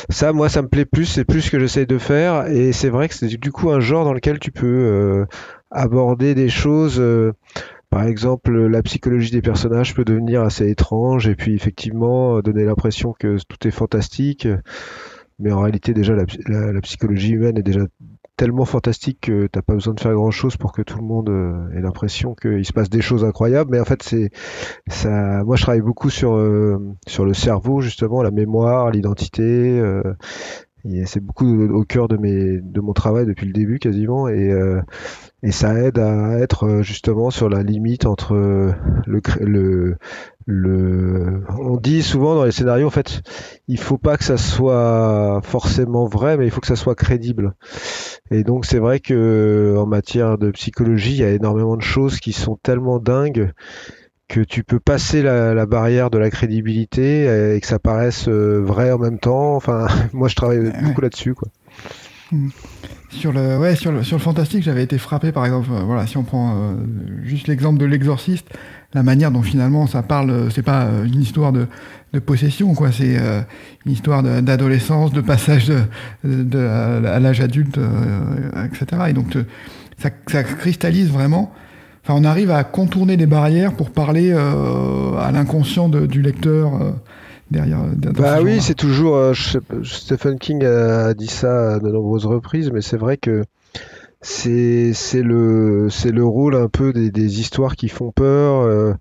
Ça, 0.09 0.33
moi, 0.33 0.49
ça 0.49 0.63
me 0.63 0.69
plaît 0.69 0.87
plus, 0.87 1.07
c'est 1.07 1.25
plus 1.25 1.43
ce 1.43 1.51
que 1.51 1.59
j'essaye 1.59 1.87
de 1.87 1.99
faire 1.99 2.47
et 2.47 2.73
c'est 2.73 2.91
vrai 2.91 3.09
que 3.09 3.15
c'est 3.15 3.29
du 3.29 3.53
coup 3.53 3.71
un 3.71 3.81
genre 3.81 4.05
dans 4.05 4.15
lequel 4.15 4.39
tu 4.39 4.53
peux 4.53 5.27
aborder 5.71 6.35
des 6.35 6.49
choses 6.49 7.01
par 7.91 8.05
exemple, 8.05 8.53
la 8.53 8.83
psychologie 8.83 9.33
des 9.33 9.43
personnages 9.43 9.95
peut 9.95 10.05
devenir 10.05 10.43
assez 10.43 10.71
étrange 10.71 11.27
et 11.27 11.35
puis 11.35 11.55
effectivement 11.55 12.37
euh, 12.37 12.43
donner 12.43 12.65
l'impression 12.65 13.13
que 13.19 13.37
tout 13.49 13.67
est 13.67 13.73
fantastique. 13.73 14.47
Mais 15.41 15.51
en 15.51 15.61
réalité, 15.61 15.93
déjà, 15.93 16.15
la, 16.15 16.81
psychologie 16.83 17.33
humaine 17.33 17.59
est 17.59 17.63
déjà 17.63 17.81
tellement 18.37 18.65
fantastique 18.65 19.23
que 19.23 19.49
t'as 19.49 19.63
pas 19.63 19.75
besoin 19.75 19.95
de 19.95 20.01
faire 20.01 20.15
grand 20.15 20.31
chose 20.31 20.57
pour 20.57 20.73
que 20.73 20.83
tout 20.83 20.99
le 20.99 21.05
monde 21.05 21.31
euh, 21.31 21.77
ait 21.77 21.81
l'impression 21.81 22.35
qu'il 22.35 22.65
se 22.65 22.73
passe 22.73 22.91
des 22.91 23.01
choses 23.01 23.25
incroyables. 23.25 23.71
Mais 23.73 23.81
en 23.81 23.85
fait, 23.85 24.03
c'est 24.03 24.31
ça. 24.87 25.43
Moi, 25.43 25.57
je 25.57 25.63
travaille 25.63 25.81
beaucoup 25.81 26.11
sur 26.11 26.35
euh, 26.35 26.79
sur 27.09 27.25
le 27.25 27.35
cerveau, 27.35 27.81
justement, 27.81 28.23
la 28.23 28.31
mémoire, 28.31 28.91
l'identité. 28.91 29.83
C'est 31.07 31.21
beaucoup 31.21 31.63
au 31.69 31.85
cœur 31.85 32.09
de 32.09 32.17
mes 32.17 32.61
de 32.61 32.81
mon 32.81 32.93
travail 32.93 33.27
depuis 33.27 33.47
le 33.47 33.53
début 33.53 33.79
quasiment. 33.79 34.29
Et 34.29 34.53
et 35.43 35.53
ça 35.53 35.75
aide 35.75 35.99
à 35.99 36.39
être 36.39 36.65
euh, 36.65 36.83
justement 36.83 37.31
sur 37.31 37.49
la 37.49 37.63
limite 37.63 38.05
entre 38.05 38.35
euh, 38.35 38.73
le, 39.07 39.23
le, 39.41 39.97
le 40.45 41.43
on 41.59 41.77
dit 41.79 42.03
souvent 42.03 42.35
dans 42.35 42.45
les 42.45 42.53
scénarios 42.53 42.87
en 42.87 42.91
fait 42.91 43.23
il 43.67 43.79
faut 43.79 43.97
pas 43.97 44.19
que 44.19 44.25
ça 44.25 44.37
soit 44.37 45.41
forcément 45.43 46.05
vrai 46.07 46.37
mais 46.37 46.45
il 46.45 46.51
faut 46.51 46.61
que 46.61 46.67
ça 46.67 46.77
soit 46.77 46.95
crédible. 46.95 47.55
Et 48.31 48.45
donc 48.45 48.67
c'est 48.67 48.79
vrai 48.79 49.01
que 49.01 49.77
en 49.79 49.87
matière 49.87 50.37
de 50.37 50.51
psychologie 50.51 51.13
il 51.13 51.21
y 51.21 51.25
a 51.25 51.31
énormément 51.31 51.77
de 51.77 51.83
choses 51.83 52.21
qui 52.21 52.33
sont 52.33 52.57
tellement 52.63 52.99
dingues 52.99 53.53
que 54.31 54.41
tu 54.41 54.63
peux 54.63 54.79
passer 54.79 55.23
la, 55.23 55.55
la 55.55 55.67
barrière 55.67 56.09
de 56.09 56.17
la 56.17 56.31
crédibilité 56.31 57.25
et 57.55 57.61
que 57.61 57.67
ça 57.67 57.81
paraisse 57.81 58.29
euh, 58.29 58.63
vrai 58.65 58.93
en 58.93 58.99
même 58.99 59.19
temps 59.19 59.57
enfin 59.57 59.89
moi 60.13 60.29
je 60.29 60.37
travaille 60.37 60.73
beaucoup 60.83 61.01
là-dessus 61.01 61.35
quoi 61.35 61.49
mmh. 62.33 62.49
Sur 63.11 63.33
le, 63.33 63.59
ouais, 63.59 63.75
sur 63.75 63.91
le, 63.91 64.05
sur 64.05 64.19
le 64.19 64.23
fantastique, 64.23 64.63
j'avais 64.63 64.85
été 64.85 64.97
frappé, 64.97 65.33
par 65.33 65.45
exemple, 65.45 65.69
euh, 65.73 65.83
voilà, 65.83 66.07
si 66.07 66.17
on 66.17 66.23
prend 66.23 66.55
euh, 66.55 66.75
juste 67.25 67.49
l'exemple 67.49 67.77
de 67.81 67.85
l'exorciste, 67.85 68.47
la 68.95 69.03
manière 69.03 69.33
dont 69.33 69.43
finalement 69.43 69.89
ça 69.89 70.05
parle, 70.05 70.49
c'est 70.53 70.63
pas 70.63 70.89
une 71.05 71.21
histoire 71.21 71.51
de, 71.51 71.67
de 72.13 72.21
possession, 72.21 72.73
quoi, 72.77 72.93
c'est 72.93 73.17
une 73.85 73.91
histoire 73.91 74.23
d'adolescence, 74.23 75.13
de, 75.13 75.21
passage 75.21 75.67
de, 75.67 75.83
de 76.23 76.59
à 76.61 77.19
l'âge 77.19 77.41
adulte, 77.41 77.81
etc. 78.65 79.03
Et 79.09 79.13
donc 79.13 79.37
ça, 79.99 80.11
ça, 80.29 80.45
cristallise 80.45 81.11
vraiment. 81.11 81.53
On 82.13 82.25
arrive 82.25 82.51
à 82.51 82.65
contourner 82.65 83.17
des 83.17 83.27
barrières 83.27 83.75
pour 83.75 83.91
parler 83.91 84.33
à 84.33 85.31
l'inconscient 85.33 85.89
du 85.89 86.23
lecteur 86.23 86.73
derrière. 87.51 87.79
Bah 87.97 88.41
oui, 88.43 88.61
c'est 88.61 88.75
toujours. 88.75 89.17
Euh, 89.17 89.33
Stephen 89.83 90.39
King 90.39 90.65
a, 90.65 91.15
dit 91.15 91.27
ça 91.27 91.75
à 91.75 91.79
de 91.79 91.89
nombreuses 91.89 92.27
reprises, 92.27 92.71
mais 92.73 92.81
c'est 92.81 92.97
vrai 92.97 93.17
que 93.17 93.45
c'est 94.23 94.93
c'est 94.93 95.23
le 95.23 95.89
c'est 95.91 96.13
le 96.13 96.25
rôle 96.25 96.55
un 96.55 96.69
peu 96.69 96.93
des, 96.93 97.11
des 97.11 97.41
histoires 97.41 97.75
qui 97.75 97.89
font 97.89 98.13
peur, 98.13 98.63
euh, 98.63 98.93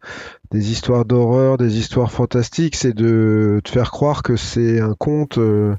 des 0.52 0.72
histoires 0.72 1.04
d'horreur, 1.06 1.58
des 1.58 1.78
histoires 1.78 2.12
fantastiques, 2.12 2.76
c'est 2.76 2.94
de 2.94 3.60
te 3.64 3.70
faire 3.70 3.92
croire 3.92 4.24
que 4.24 4.36
c'est 4.36 4.80
un 4.80 4.94
conte. 4.94 5.38
Euh, 5.38 5.76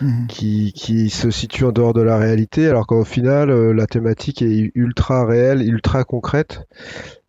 mhm. 0.00 0.26
Qui, 0.28 0.72
qui, 0.72 1.10
se 1.10 1.30
situe 1.30 1.64
en 1.64 1.72
dehors 1.72 1.92
de 1.92 2.00
la 2.00 2.16
réalité, 2.16 2.68
alors 2.68 2.86
qu'au 2.86 3.04
final, 3.04 3.50
la 3.50 3.86
thématique 3.86 4.40
est 4.40 4.72
ultra 4.74 5.26
réelle, 5.26 5.62
ultra 5.62 6.04
concrète. 6.04 6.66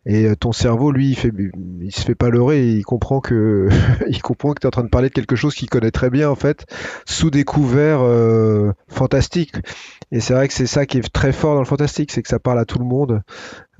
Et 0.04 0.26
euh, 0.26 0.34
ton 0.34 0.50
cerveau, 0.50 0.90
lui, 0.90 1.10
il, 1.10 1.14
fait, 1.14 1.32
il 1.80 1.94
se 1.94 2.00
fait 2.00 2.16
pas 2.16 2.28
leurrer, 2.28 2.72
il 2.72 2.84
comprend 2.84 3.20
que 3.20 3.68
il 4.08 4.20
comprend 4.20 4.52
que 4.52 4.60
tu 4.60 4.64
es 4.64 4.68
en 4.68 4.70
train 4.70 4.82
de 4.82 4.88
parler 4.88 5.08
de 5.08 5.14
quelque 5.14 5.36
chose 5.36 5.54
qu'il 5.54 5.70
connaît 5.70 5.92
très 5.92 6.10
bien 6.10 6.28
en 6.28 6.34
fait, 6.34 6.66
sous 7.06 7.30
des 7.30 7.44
couverts 7.44 8.02
euh, 8.02 8.72
fantastiques. 8.88 9.54
Et 10.10 10.18
c'est 10.18 10.34
vrai 10.34 10.48
que 10.48 10.54
c'est 10.54 10.66
ça 10.66 10.86
qui 10.86 10.98
est 10.98 11.12
très 11.12 11.32
fort 11.32 11.54
dans 11.54 11.60
le 11.60 11.66
fantastique, 11.66 12.10
c'est 12.10 12.22
que 12.22 12.28
ça 12.28 12.40
parle 12.40 12.58
à 12.58 12.64
tout 12.64 12.80
le 12.80 12.84
monde, 12.84 13.22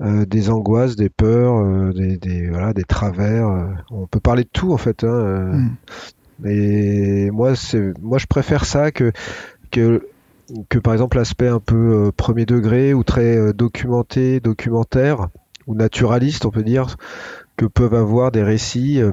euh, 0.01 0.25
des 0.25 0.49
angoisses, 0.49 0.95
des 0.95 1.09
peurs, 1.09 1.93
des, 1.93 2.17
des, 2.17 2.49
voilà, 2.49 2.73
des 2.73 2.83
travers. 2.83 3.49
on 3.91 4.07
peut 4.07 4.21
parler 4.21 4.43
de 4.43 4.49
tout 4.51 4.71
en 4.71 4.77
fait. 4.77 5.03
Hein, 5.03 5.51
mm. 5.53 6.47
Et 6.47 7.31
moi, 7.31 7.55
c'est 7.55 7.93
moi 8.01 8.17
je 8.17 8.27
préfère 8.27 8.65
ça 8.65 8.91
que 8.91 9.11
que 9.71 10.07
que 10.69 10.79
par 10.79 10.93
exemple 10.93 11.17
l'aspect 11.17 11.47
un 11.47 11.59
peu 11.59 12.11
premier 12.15 12.45
degré 12.45 12.93
ou 12.93 13.03
très 13.03 13.53
documenté, 13.53 14.39
documentaire 14.39 15.27
ou 15.67 15.75
naturaliste, 15.75 16.45
on 16.45 16.51
peut 16.51 16.63
dire, 16.63 16.97
que 17.57 17.65
peuvent 17.65 17.93
avoir 17.93 18.31
des 18.31 18.43
récits. 18.43 19.01
Euh, 19.01 19.11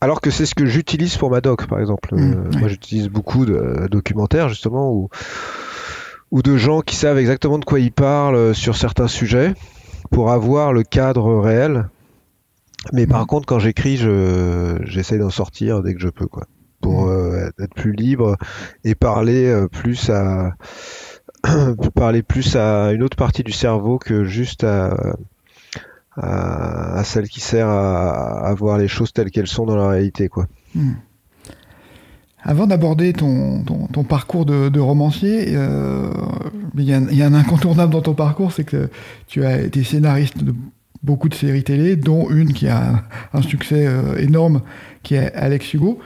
alors 0.00 0.20
que 0.20 0.30
c'est 0.30 0.46
ce 0.46 0.54
que 0.54 0.66
j'utilise 0.66 1.16
pour 1.16 1.30
ma 1.30 1.40
doc, 1.40 1.66
par 1.66 1.80
exemple. 1.80 2.14
Mmh, 2.14 2.32
euh, 2.32 2.58
moi, 2.58 2.68
j'utilise 2.68 3.08
beaucoup 3.08 3.46
de 3.46 3.54
euh, 3.54 3.88
documentaires, 3.88 4.48
justement, 4.48 4.92
ou, 4.92 5.08
ou 6.30 6.42
de 6.42 6.56
gens 6.56 6.80
qui 6.80 6.96
savent 6.96 7.18
exactement 7.18 7.58
de 7.58 7.64
quoi 7.64 7.80
ils 7.80 7.92
parlent 7.92 8.54
sur 8.54 8.76
certains 8.76 9.08
sujets, 9.08 9.54
pour 10.10 10.30
avoir 10.30 10.72
le 10.72 10.82
cadre 10.82 11.40
réel. 11.40 11.88
Mais 12.92 13.06
par 13.06 13.22
mmh. 13.22 13.26
contre, 13.26 13.46
quand 13.46 13.58
j'écris, 13.58 13.96
j'essaie 14.84 15.18
d'en 15.18 15.30
sortir 15.30 15.82
dès 15.82 15.94
que 15.94 16.00
je 16.00 16.08
peux, 16.08 16.26
quoi, 16.26 16.46
pour 16.80 17.06
mmh. 17.06 17.50
être 17.58 17.74
plus 17.74 17.92
libre 17.92 18.36
et 18.84 18.94
parler 18.94 19.66
plus 19.72 20.10
à 20.10 20.52
parler 21.94 22.22
plus 22.22 22.54
à 22.54 22.92
une 22.92 23.02
autre 23.02 23.16
partie 23.16 23.42
du 23.42 23.52
cerveau 23.52 23.98
que 23.98 24.24
juste 24.24 24.62
à 24.62 25.16
à, 26.16 27.02
celle 27.04 27.28
qui 27.28 27.40
sert 27.40 27.68
à, 27.68 28.54
voir 28.54 28.78
les 28.78 28.88
choses 28.88 29.12
telles 29.12 29.30
qu'elles 29.30 29.46
sont 29.46 29.66
dans 29.66 29.76
la 29.76 29.88
réalité. 29.88 30.28
Quoi. 30.28 30.46
Hmm. 30.74 30.94
Avant 32.42 32.66
d'aborder 32.66 33.12
ton, 33.12 33.64
parcours 34.08 34.46
de, 34.46 34.78
romancier, 34.78 35.46
euh, 35.56 36.10
il 36.76 36.84
y, 36.84 36.92
a 37.22 37.26
un 37.26 37.34
incontournable 37.34 37.92
dans 37.92 38.02
ton 38.02 38.14
parcours, 38.14 38.52
c'est 38.52 38.64
que 38.64 38.88
tu 39.26 39.44
as 39.44 39.62
été 39.62 39.82
scénariste 39.82 40.44
de 40.44 40.54
beaucoup 41.02 41.28
de 41.28 41.34
séries 41.34 41.64
télé, 41.64 41.96
dont 41.96 42.30
une 42.30 42.52
qui 42.52 42.68
a 42.68 43.02
un, 43.32 43.42
succès 43.42 43.86
euh, 43.86 44.16
énorme, 44.18 44.62
qui 45.02 45.14
est 45.14 45.32
Alex 45.34 45.74
Hugo. 45.74 45.98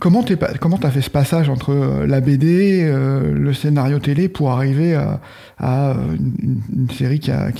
Comment 0.00 0.22
tu 0.24 0.36
as 0.36 0.90
fait 0.90 1.00
ce 1.00 1.10
passage 1.10 1.48
entre 1.48 1.70
euh, 1.70 2.06
la 2.06 2.20
BD, 2.20 2.82
euh, 2.82 3.32
le 3.32 3.52
scénario 3.52 3.98
télé 4.00 4.28
pour 4.28 4.50
arriver 4.50 4.94
à, 4.94 5.96
une, 5.98 6.90
série 6.90 7.20
qui 7.20 7.30
a, 7.30 7.50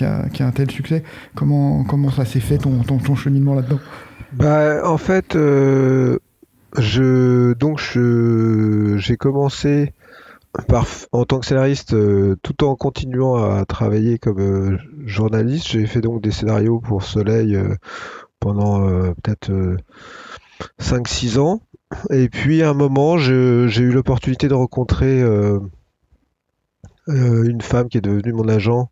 un 0.41 0.51
tel 0.51 0.71
succès? 0.71 1.05
Comment, 1.35 1.85
ça 2.11 2.25
s'est 2.25 2.41
fait 2.41 2.59
ton, 2.59 3.15
cheminement 3.15 3.55
là-dedans? 3.55 3.79
Bah, 4.33 4.81
En 4.85 4.99
fait, 4.99 5.37
euh, 5.37 6.19
donc 7.59 7.81
j'ai 8.99 9.17
commencé 9.17 9.93
en 11.13 11.25
tant 11.25 11.41
que 11.41 11.47
scénariste 11.47 11.97
tout 12.43 12.65
en 12.65 12.77
continuant 12.77 13.37
à 13.37 13.65
travailler 13.65 14.19
comme 14.19 14.79
journaliste. 15.05 15.69
J'ai 15.69 15.87
fait 15.87 16.01
donc 16.01 16.21
des 16.21 16.31
scénarios 16.31 16.81
pour 16.81 17.05
Soleil 17.05 17.59
pendant 18.41 18.81
peut-être 19.23 19.51
5-6 20.81 21.39
ans. 21.39 21.61
Et 22.11 22.29
puis 22.29 22.63
à 22.63 22.71
un 22.71 22.75
moment, 22.75 23.19
j'ai 23.19 23.83
eu 23.83 23.91
l'opportunité 23.91 24.49
de 24.49 24.55
rencontrer 24.55 25.23
euh, 25.23 25.59
euh, 27.09 27.45
une 27.45 27.61
femme 27.61 27.89
qui 27.89 27.99
est 27.99 28.03
devenue 28.03 28.33
mon 28.33 28.49
agent, 28.49 28.91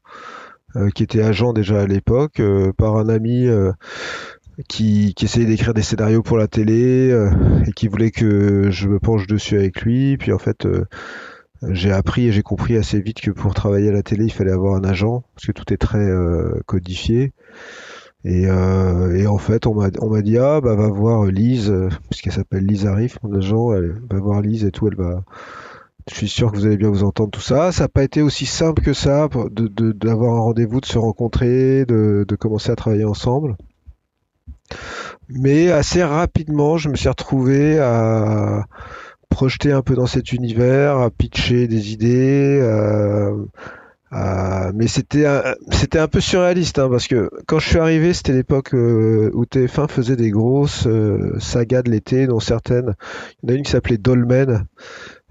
euh, 0.77 0.91
qui 0.91 1.03
était 1.03 1.23
agent 1.23 1.53
déjà 1.53 1.81
à 1.81 1.87
l'époque, 1.87 2.41
par 2.77 2.97
un 2.97 3.09
ami 3.09 3.49
qui, 4.69 5.15
essayait 5.21 5.47
d'écrire 5.47 5.75
des 5.75 5.83
scénarios 5.83 6.23
pour 6.23 6.37
la 6.37 6.49
télé 6.49 7.11
et 7.67 7.73
qui 7.73 7.89
voulait 7.89 8.11
que 8.11 8.71
je 8.71 8.89
me 8.89 8.99
penche 8.99 9.27
dessus 9.27 9.57
avec 9.57 9.83
lui. 9.83 10.17
Puis 10.17 10.33
en 10.33 10.39
fait, 10.39 10.67
j'ai 11.69 11.93
appris 11.93 12.29
et 12.29 12.33
j'ai 12.33 12.43
compris 12.43 12.77
assez 12.77 13.01
vite 13.01 13.21
que 13.21 13.31
pour 13.31 13.55
travailler 13.55 13.89
à 13.89 13.93
la 13.93 14.03
télé, 14.03 14.25
il 14.25 14.33
fallait 14.33 14.53
avoir 14.53 14.75
un 14.75 14.85
agent, 14.85 15.25
parce 15.35 15.47
que 15.47 15.53
tout 15.53 15.73
est 15.73 15.79
très 15.79 16.09
codifié. 16.67 17.33
Et, 18.25 18.47
euh, 18.47 19.17
et, 19.17 19.27
en 19.27 19.39
fait, 19.39 19.67
on 19.67 19.75
m'a, 19.75 19.91
dit 20.23 20.39
ah 20.39 20.61
bah 20.61 20.75
va 20.77 20.89
voir 20.89 21.25
Lise, 21.25 21.71
euh, 21.71 21.89
puisqu'elle 22.09 22.33
s'appelle 22.33 22.65
Lise 22.65 22.87
Arif, 22.87 23.19
mon 23.23 23.35
agent, 23.37 23.73
elle 23.73 24.01
va 24.11 24.21
voir 24.21 24.41
Lise 24.41 24.65
et 24.65 24.71
tout, 24.71 24.87
elle 24.89 24.97
va. 24.97 25.25
Je 26.11 26.17
suis 26.17 26.29
sûr 26.29 26.51
que 26.51 26.57
vous 26.57 26.67
allez 26.67 26.77
bien 26.77 26.89
vous 26.89 27.05
entendre 27.05 27.31
tout 27.31 27.41
ça. 27.41 27.73
Ça 27.73 27.85
n'a 27.85 27.89
pas 27.89 28.03
été 28.03 28.23
aussi 28.23 28.47
simple 28.47 28.83
que 28.83 28.93
ça 28.93 29.29
de, 29.29 29.69
de, 29.69 29.93
d'avoir 29.93 30.35
un 30.35 30.41
rendez-vous, 30.41 30.81
de 30.81 30.87
se 30.87 30.99
rencontrer, 30.99 31.85
de, 31.85 32.25
de 32.27 32.37
commencer 32.37 32.71
à 32.71 32.77
travailler 32.77 33.05
ensemble. 33.05 33.57
Mais 35.29 35.71
assez 35.71 36.03
rapidement, 36.03 36.77
je 36.77 36.89
me 36.89 36.97
suis 36.97 37.09
retrouvé 37.09 37.79
à 37.79 38.65
projeter 39.29 39.73
un 39.73 39.83
peu 39.83 39.95
dans 39.95 40.07
cet 40.07 40.33
univers, 40.33 40.99
à 40.99 41.11
pitcher 41.11 41.69
des 41.69 41.93
idées, 41.93 42.61
à, 42.61 43.31
euh, 44.13 44.73
mais 44.75 44.89
c'était 44.89 45.25
un, 45.25 45.55
c'était 45.71 45.99
un 45.99 46.09
peu 46.09 46.21
surréaliste 46.21 46.79
hein, 46.79 46.89
parce 46.91 47.07
que 47.07 47.31
quand 47.47 47.59
je 47.59 47.69
suis 47.69 47.79
arrivé, 47.79 48.13
c'était 48.13 48.35
l'époque 48.35 48.75
euh, 48.75 49.31
où 49.33 49.45
TF1 49.45 49.89
faisait 49.89 50.17
des 50.17 50.31
grosses 50.31 50.87
euh, 50.87 51.39
sagas 51.39 51.83
de 51.83 51.91
l'été, 51.91 52.27
dont 52.27 52.41
certaines. 52.41 52.95
Il 53.43 53.49
y 53.49 53.53
en 53.53 53.55
a 53.55 53.59
une 53.59 53.65
qui 53.65 53.71
s'appelait 53.71 53.97
Dolmen. 53.97 54.67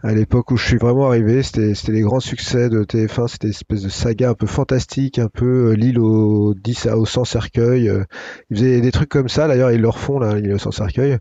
À 0.04 0.14
l'époque 0.14 0.50
où 0.50 0.58
je 0.58 0.66
suis 0.66 0.78
vraiment 0.78 1.06
arrivé, 1.06 1.44
c'était, 1.44 1.76
c'était 1.76 1.92
les 1.92 2.02
grands 2.02 2.20
succès 2.20 2.70
de 2.70 2.84
TF1. 2.84 3.28
C'était 3.28 3.50
une 3.50 3.54
espèce 3.54 3.84
de 3.84 3.90
saga 3.90 4.32
un 4.32 4.34
peu 4.34 4.48
fantastique, 4.48 5.20
un 5.20 5.28
peu 5.28 5.74
l'île 5.74 6.00
aux 6.00 6.56
10 6.56 6.88
à, 6.88 6.98
au 6.98 7.06
100 7.06 7.26
cercueils. 7.26 7.92
ils 8.50 8.58
faisaient 8.58 8.82
des 8.82 8.92
trucs 8.92 9.10
comme 9.10 9.30
ça. 9.30 9.48
D'ailleurs, 9.48 9.72
ils 9.72 9.80
le 9.80 9.90
refont 9.90 10.18
là, 10.18 10.34
l'île 10.34 10.56
aux 10.56 10.58
100 10.58 10.72
cercueils. 10.72 11.20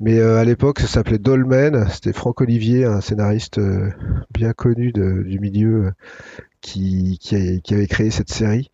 Mais 0.00 0.20
à 0.20 0.44
l'époque, 0.44 0.80
ça 0.80 0.86
s'appelait 0.86 1.18
Dolmen. 1.18 1.86
C'était 1.90 2.12
Franck 2.12 2.42
Olivier, 2.42 2.84
un 2.84 3.00
scénariste 3.00 3.58
bien 4.34 4.52
connu 4.52 4.92
du 4.92 5.38
milieu, 5.40 5.92
qui, 6.60 7.18
avait 7.70 7.86
créé 7.86 8.10
cette 8.10 8.30
série. 8.30 8.70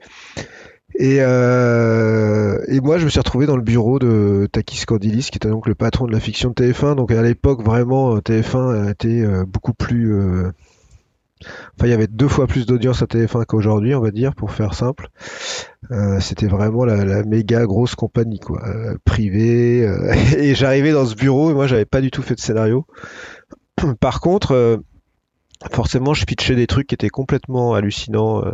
Et, 0.99 1.19
euh, 1.21 2.59
et, 2.69 2.81
moi, 2.81 2.99
je 2.99 3.05
me 3.05 3.11
suis 3.11 3.19
retrouvé 3.19 3.47
dans 3.47 3.57
le 3.57 3.63
bureau 3.63 3.99
de 3.99 4.49
Takis 4.51 4.85
Cordilis, 4.87 5.29
qui 5.31 5.37
était 5.37 5.49
donc 5.49 5.67
le 5.67 5.75
patron 5.75 6.07
de 6.07 6.13
la 6.13 6.21
fiction 6.21 6.51
de 6.51 6.55
TF1. 6.55 6.97
Donc 6.97 7.11
à 7.11 7.23
l'époque, 7.23 7.63
vraiment, 7.63 8.19
TF1 8.19 8.87
a 8.87 8.91
été 8.91 9.23
euh, 9.23 9.45
beaucoup 9.45 9.75
plus... 9.75 10.15
Euh... 10.15 10.53
Enfin, 11.43 11.87
il 11.87 11.91
y 11.91 11.93
avait 11.93 12.07
deux 12.07 12.29
fois 12.29 12.47
plus 12.47 12.65
d'audience 12.65 13.03
à 13.03 13.07
TF1 13.07 13.45
qu'aujourd'hui, 13.45 13.95
on 13.95 14.01
va 14.01 14.11
dire, 14.11 14.35
pour 14.35 14.53
faire 14.53 14.73
simple. 14.73 15.09
Euh, 15.91 16.19
C'était 16.21 16.47
vraiment 16.47 16.87
la, 16.87 17.05
la, 17.05 17.23
méga 17.25 17.67
grosse 17.67 17.95
compagnie, 17.95 18.41
quoi, 18.41 18.67
euh, 18.67 18.97
privée. 19.05 19.87
Euh, 19.87 20.15
et 20.39 20.55
j'arrivais 20.55 20.93
dans 20.93 21.05
ce 21.05 21.15
bureau 21.15 21.51
et 21.51 21.55
moi, 21.55 21.67
j'avais 21.67 21.85
pas 21.85 22.01
du 22.01 22.11
tout 22.11 22.23
fait 22.23 22.35
de 22.35 22.41
scénario. 22.41 22.87
Par 24.01 24.21
contre 24.21 24.81
forcément, 25.73 26.15
je 26.15 26.25
pitchais 26.25 26.55
des 26.55 26.67
trucs 26.67 26.89
qui 26.89 26.95
étaient 26.95 27.09
complètement 27.09 27.75
hallucinants. 27.75 28.45
Euh, 28.45 28.53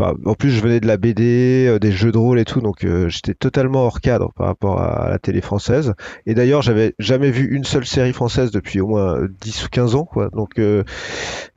en 0.00 0.34
plus, 0.34 0.50
je 0.50 0.60
venais 0.60 0.78
de 0.78 0.86
la 0.86 0.96
BD, 0.96 1.66
euh, 1.68 1.78
des 1.80 1.90
jeux 1.90 2.12
de 2.12 2.18
rôle 2.18 2.38
et 2.38 2.44
tout, 2.44 2.60
donc 2.60 2.84
euh, 2.84 3.08
j'étais 3.08 3.34
totalement 3.34 3.84
hors 3.84 4.00
cadre 4.00 4.32
par 4.36 4.46
rapport 4.46 4.80
à, 4.80 5.08
la 5.10 5.18
télé 5.18 5.40
française. 5.40 5.94
Et 6.24 6.34
d'ailleurs, 6.34 6.62
j'avais 6.62 6.94
jamais 7.00 7.30
vu 7.30 7.48
une 7.54 7.64
seule 7.64 7.84
série 7.84 8.12
française 8.12 8.52
depuis 8.52 8.80
au 8.80 8.86
moins 8.86 9.18
10 9.40 9.64
ou 9.64 9.68
15 9.68 9.94
ans. 9.96 10.08
Donc, 10.32 10.60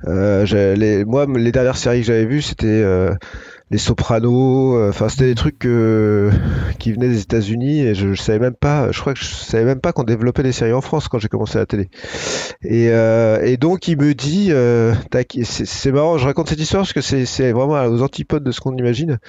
moi, 0.03 1.25
les 1.27 1.51
dernières 1.51 1.77
séries 1.77 2.01
que 2.01 2.07
j'avais 2.07 2.25
vues, 2.25 2.41
c'était 2.41 2.83
les 3.71 3.77
Sopranos, 3.77 4.75
euh, 4.75 4.89
enfin 4.89 5.09
c'était 5.09 5.25
des 5.25 5.35
trucs 5.35 5.59
qui 5.59 6.91
venaient 6.91 7.07
des 7.07 7.21
États-Unis 7.21 7.81
et 7.81 7.95
je, 7.95 8.13
je, 8.13 8.21
savais 8.21 8.39
même 8.39 8.53
pas, 8.53 8.91
je 8.91 8.99
crois 8.99 9.13
que 9.13 9.19
je 9.19 9.25
savais 9.25 9.63
même 9.63 9.79
pas 9.79 9.93
qu'on 9.93 10.03
développait 10.03 10.43
des 10.43 10.51
séries 10.51 10.73
en 10.73 10.81
France 10.81 11.07
quand 11.07 11.19
j'ai 11.19 11.29
commencé 11.29 11.57
la 11.57 11.65
télé. 11.65 11.89
Et, 12.63 12.89
euh, 12.89 13.41
et 13.43 13.57
donc 13.57 13.87
il 13.87 13.97
me 13.97 14.13
dit, 14.13 14.49
euh, 14.51 14.93
c'est 15.43 15.91
marrant, 15.91 16.17
je 16.17 16.25
raconte 16.25 16.49
cette 16.49 16.59
histoire 16.59 16.83
parce 16.83 16.93
que 16.93 17.01
c'est 17.01 17.51
vraiment 17.51 17.81
aux 17.85 18.01
antipodes 18.01 18.43
de 18.43 18.51
ce 18.51 18.59
qu'on 18.59 18.75
imagine. 18.75 19.19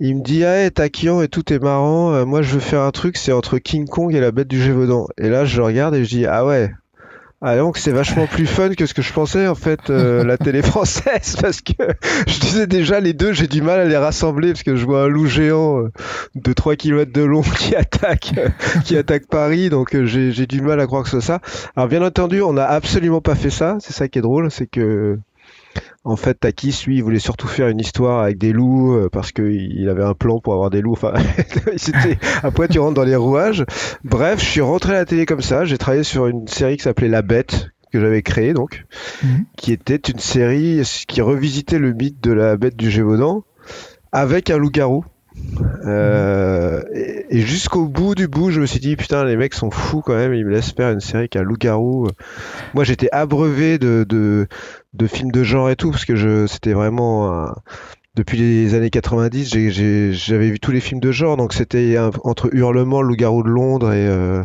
Il 0.00 0.16
me 0.16 0.22
dit 0.22 0.44
ah 0.44 0.68
Taquian 0.70 1.22
et 1.22 1.28
tout 1.28 1.52
est 1.52 1.60
marrant, 1.60 2.12
euh, 2.12 2.24
moi 2.24 2.42
je 2.42 2.54
veux 2.54 2.60
faire 2.60 2.80
un 2.80 2.90
truc, 2.90 3.16
c'est 3.16 3.30
entre 3.30 3.58
King 3.58 3.86
Kong 3.86 4.12
et 4.12 4.20
la 4.20 4.32
bête 4.32 4.48
du 4.48 4.60
Gévaudan. 4.60 5.06
Et 5.18 5.28
là 5.28 5.44
je 5.44 5.60
regarde 5.60 5.94
et 5.94 6.04
je 6.04 6.08
dis 6.08 6.26
ah 6.26 6.44
ouais, 6.44 6.72
ah 7.44 7.56
donc 7.56 7.76
c'est 7.76 7.90
vachement 7.90 8.28
plus 8.28 8.46
fun 8.46 8.72
que 8.74 8.86
ce 8.86 8.94
que 8.94 9.02
je 9.02 9.12
pensais 9.12 9.48
en 9.48 9.56
fait 9.56 9.90
euh, 9.90 10.22
la 10.22 10.38
télé 10.38 10.62
française 10.62 11.36
parce 11.42 11.60
que 11.60 11.72
je 12.28 12.38
disais 12.38 12.68
déjà 12.68 13.00
les 13.00 13.14
deux 13.14 13.32
j'ai 13.32 13.48
du 13.48 13.62
mal 13.62 13.80
à 13.80 13.84
les 13.84 13.96
rassembler 13.96 14.52
parce 14.52 14.62
que 14.62 14.76
je 14.76 14.86
vois 14.86 15.02
un 15.02 15.08
loup 15.08 15.26
géant 15.26 15.80
euh, 15.80 15.90
de 16.36 16.52
3 16.52 16.76
km 16.76 17.12
de 17.12 17.22
long 17.22 17.42
qui 17.58 17.74
attaque 17.74 18.34
euh, 18.38 18.48
qui 18.84 18.96
attaque 18.96 19.26
Paris 19.26 19.70
donc 19.70 19.96
j'ai 20.04 20.46
du 20.46 20.60
mal 20.60 20.78
à 20.78 20.86
croire 20.86 21.02
que 21.02 21.10
ce 21.10 21.18
soit 21.18 21.40
ça. 21.40 21.40
Alors 21.74 21.88
bien 21.88 22.02
entendu 22.02 22.40
on 22.42 22.52
n'a 22.52 22.68
absolument 22.68 23.20
pas 23.20 23.34
fait 23.34 23.50
ça 23.50 23.76
c'est 23.80 23.92
ça 23.92 24.06
qui 24.06 24.20
est 24.20 24.22
drôle 24.22 24.48
c'est 24.52 24.68
que 24.68 25.18
en 26.04 26.16
fait, 26.16 26.34
Takis, 26.34 26.82
lui, 26.86 26.96
il 26.96 27.02
voulait 27.02 27.20
surtout 27.20 27.46
faire 27.46 27.68
une 27.68 27.78
histoire 27.78 28.24
avec 28.24 28.36
des 28.36 28.52
loups 28.52 28.94
euh, 28.94 29.08
parce 29.10 29.30
qu'il 29.30 29.88
avait 29.88 30.02
un 30.02 30.14
plan 30.14 30.40
pour 30.40 30.54
avoir 30.54 30.68
des 30.70 30.80
loups. 30.80 30.92
Enfin, 30.92 31.14
c'était 31.76 32.18
après 32.42 32.66
tu 32.68 32.80
rentres 32.80 32.94
dans 32.94 33.04
les 33.04 33.14
rouages. 33.14 33.64
Bref, 34.02 34.40
je 34.40 34.44
suis 34.44 34.60
rentré 34.60 34.92
à 34.92 34.98
la 34.98 35.04
télé 35.04 35.26
comme 35.26 35.42
ça. 35.42 35.64
J'ai 35.64 35.78
travaillé 35.78 36.02
sur 36.02 36.26
une 36.26 36.48
série 36.48 36.76
qui 36.76 36.82
s'appelait 36.82 37.08
La 37.08 37.22
Bête 37.22 37.68
que 37.92 38.00
j'avais 38.00 38.22
créée 38.22 38.54
donc, 38.54 38.84
mhm. 39.22 39.44
qui 39.56 39.70
était 39.70 39.96
une 39.96 40.18
série 40.18 40.82
qui 41.06 41.20
revisitait 41.20 41.78
le 41.78 41.92
mythe 41.92 42.22
de 42.22 42.32
la 42.32 42.56
bête 42.56 42.74
du 42.74 42.90
Gévaudan 42.90 43.44
avec 44.12 44.50
un 44.50 44.56
loup-garou. 44.56 45.04
Euh, 45.86 46.82
et, 46.92 47.40
jusqu'au 47.40 47.86
bout 47.86 48.14
du 48.14 48.28
bout, 48.28 48.50
je 48.50 48.60
me 48.60 48.66
suis 48.66 48.80
dit 48.80 48.96
putain, 48.96 49.24
les 49.24 49.36
mecs 49.36 49.54
sont 49.54 49.70
fous 49.70 50.00
quand 50.00 50.14
même. 50.14 50.34
Ils 50.34 50.44
me 50.44 50.50
laissent 50.50 50.72
faire 50.72 50.90
une 50.90 51.00
série 51.00 51.28
qui 51.28 51.38
a 51.38 51.42
loup-garou. 51.42 52.08
Moi, 52.74 52.84
j'étais 52.84 53.08
abreuvé 53.12 53.78
de, 53.78 54.46
films 55.06 55.32
de 55.32 55.42
genre 55.42 55.70
et 55.70 55.76
tout 55.76 55.90
parce 55.90 56.04
que 56.04 56.16
je, 56.16 56.46
c'était 56.46 56.72
vraiment 56.72 57.52
depuis 58.14 58.38
les 58.38 58.74
années 58.74 58.90
90, 58.90 59.48
j'avais 60.12 60.50
vu 60.50 60.60
tous 60.60 60.70
les 60.70 60.80
films 60.80 61.00
de 61.00 61.12
genre, 61.12 61.36
donc 61.36 61.54
c'était 61.54 61.96
entre 62.24 62.54
Hurlement, 62.54 63.00
Loup-garou 63.00 63.42
de 63.42 63.48
Londres 63.48 63.92
et, 63.92 64.06
euh, 64.06 64.42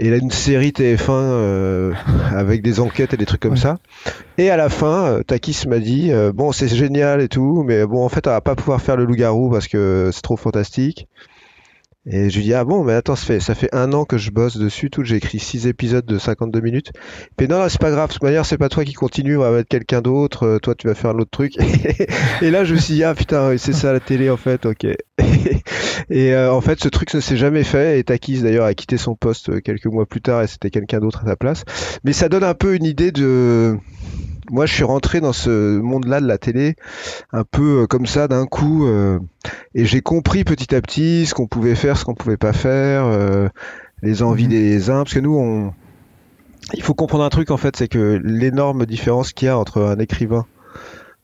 et 0.00 0.08
là, 0.08 0.16
une 0.16 0.30
série 0.30 0.70
TF1 0.70 1.10
euh, 1.10 1.92
avec 2.34 2.62
des 2.62 2.80
enquêtes 2.80 3.12
et 3.12 3.18
des 3.18 3.26
trucs 3.26 3.42
comme 3.42 3.58
ça. 3.58 3.78
Et 4.38 4.48
à 4.48 4.56
la 4.56 4.70
fin, 4.70 5.04
euh, 5.04 5.22
Takis 5.22 5.68
m'a 5.68 5.78
dit 5.78 6.10
euh, 6.10 6.32
bon, 6.32 6.52
c'est 6.52 6.68
génial 6.68 7.20
et 7.20 7.28
tout, 7.28 7.62
mais 7.66 7.84
bon, 7.84 8.02
en 8.02 8.08
fait, 8.08 8.26
on 8.26 8.30
va 8.30 8.40
pas 8.40 8.56
pouvoir 8.56 8.80
faire 8.80 8.96
le 8.96 9.04
loup-garou 9.04 9.50
parce 9.50 9.68
que 9.68 10.08
c'est 10.10 10.22
trop 10.22 10.38
fantastique. 10.38 11.06
Et 12.06 12.30
je 12.30 12.36
lui 12.36 12.44
dis 12.44 12.54
ah 12.54 12.64
bon 12.64 12.82
mais 12.82 12.94
attends 12.94 13.14
ça 13.14 13.26
fait 13.26 13.40
ça 13.40 13.54
fait 13.54 13.68
un 13.74 13.92
an 13.92 14.06
que 14.06 14.16
je 14.16 14.30
bosse 14.30 14.56
dessus 14.56 14.88
tout 14.88 15.04
j'ai 15.04 15.16
écrit 15.16 15.38
six 15.38 15.66
épisodes 15.66 16.06
de 16.06 16.18
52 16.18 16.60
minutes. 16.60 16.92
Mais 17.38 17.46
non, 17.46 17.68
c'est 17.68 17.80
pas 17.80 17.90
grave 17.90 18.08
de 18.08 18.14
toute 18.14 18.22
manière 18.22 18.46
c'est 18.46 18.56
pas 18.56 18.70
toi 18.70 18.86
qui 18.86 18.94
continue 18.94 19.36
on 19.36 19.40
va 19.40 19.50
mettre 19.50 19.68
quelqu'un 19.68 20.00
d'autre 20.00 20.44
euh, 20.44 20.58
toi 20.58 20.74
tu 20.74 20.86
vas 20.86 20.94
faire 20.94 21.12
l'autre 21.12 21.30
truc. 21.30 21.58
Et 22.42 22.50
là 22.50 22.64
je 22.64 22.74
me 22.74 22.78
suis 22.78 22.94
dit 22.94 23.04
ah 23.04 23.14
putain 23.14 23.54
c'est 23.58 23.74
ça 23.74 23.92
la 23.92 24.00
télé 24.00 24.30
en 24.30 24.38
fait 24.38 24.64
ok. 24.64 24.84
Et 26.10 26.34
euh, 26.34 26.50
en 26.50 26.62
fait 26.62 26.80
ce 26.80 26.88
truc 26.88 27.12
ne 27.12 27.20
s'est 27.20 27.36
jamais 27.36 27.64
fait 27.64 27.98
et 27.98 28.04
Takis 28.04 28.40
d'ailleurs 28.40 28.64
a 28.64 28.72
quitté 28.72 28.96
son 28.96 29.14
poste 29.14 29.50
euh, 29.50 29.60
quelques 29.60 29.86
mois 29.86 30.06
plus 30.06 30.22
tard 30.22 30.42
et 30.42 30.46
c'était 30.46 30.70
quelqu'un 30.70 31.00
d'autre 31.00 31.20
à 31.24 31.26
sa 31.26 31.36
place. 31.36 31.64
Mais 32.02 32.14
ça 32.14 32.30
donne 32.30 32.44
un 32.44 32.54
peu 32.54 32.74
une 32.74 32.86
idée 32.86 33.12
de 33.12 33.76
moi, 34.50 34.66
je 34.66 34.74
suis 34.74 34.84
rentré 34.84 35.20
dans 35.20 35.32
ce 35.32 35.78
monde-là 35.78 36.20
de 36.20 36.26
la 36.26 36.38
télé 36.38 36.74
un 37.32 37.44
peu 37.44 37.82
euh, 37.82 37.86
comme 37.86 38.06
ça 38.06 38.28
d'un 38.28 38.46
coup, 38.46 38.86
euh, 38.86 39.18
et 39.74 39.84
j'ai 39.84 40.00
compris 40.00 40.44
petit 40.44 40.74
à 40.74 40.80
petit 40.80 41.26
ce 41.26 41.34
qu'on 41.34 41.46
pouvait 41.46 41.76
faire, 41.76 41.96
ce 41.96 42.04
qu'on 42.04 42.14
pouvait 42.14 42.36
pas 42.36 42.52
faire, 42.52 43.04
euh, 43.04 43.48
les 44.02 44.22
envies 44.22 44.44
mhm. 44.44 44.50
des 44.50 44.90
uns, 44.90 45.04
parce 45.04 45.14
que 45.14 45.20
nous, 45.20 45.36
on, 45.36 45.72
il 46.74 46.82
faut 46.82 46.94
comprendre 46.94 47.24
un 47.24 47.30
truc 47.30 47.50
en 47.50 47.56
fait, 47.56 47.76
c'est 47.76 47.88
que 47.88 48.20
l'énorme 48.24 48.86
différence 48.86 49.32
qu'il 49.32 49.46
y 49.46 49.48
a 49.48 49.56
entre 49.56 49.82
un 49.82 49.98
écrivain 49.98 50.46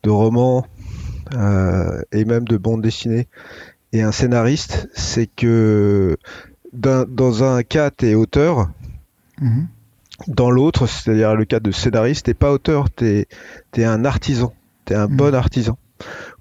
de 0.03 0.11
roman 0.11 0.65
et 2.13 2.25
même 2.25 2.45
de 2.45 2.57
bande 2.57 2.83
dessinée 2.83 3.27
et 3.93 4.03
un 4.03 4.13
scénariste, 4.13 4.89
c'est 4.95 5.27
que 5.27 6.17
dans 6.73 7.43
un 7.43 7.63
cas, 7.65 7.91
tu 7.91 8.07
es 8.07 8.15
auteur. 8.15 8.71
Mhm. 9.41 9.67
Dans 10.27 10.51
l'autre, 10.51 10.87
c'est-à-dire 10.87 11.35
le 11.35 11.45
cas 11.45 11.61
de 11.61 11.71
scénariste, 11.71 12.27
t'es 12.27 12.35
pas 12.35 12.53
auteur, 12.53 12.91
t'es 12.91 13.27
es 13.77 13.85
un 13.85 14.05
artisan, 14.05 14.53
t'es 14.85 14.95
un 14.95 15.09
bon 15.09 15.33
hmm. 15.33 15.35
artisan 15.35 15.79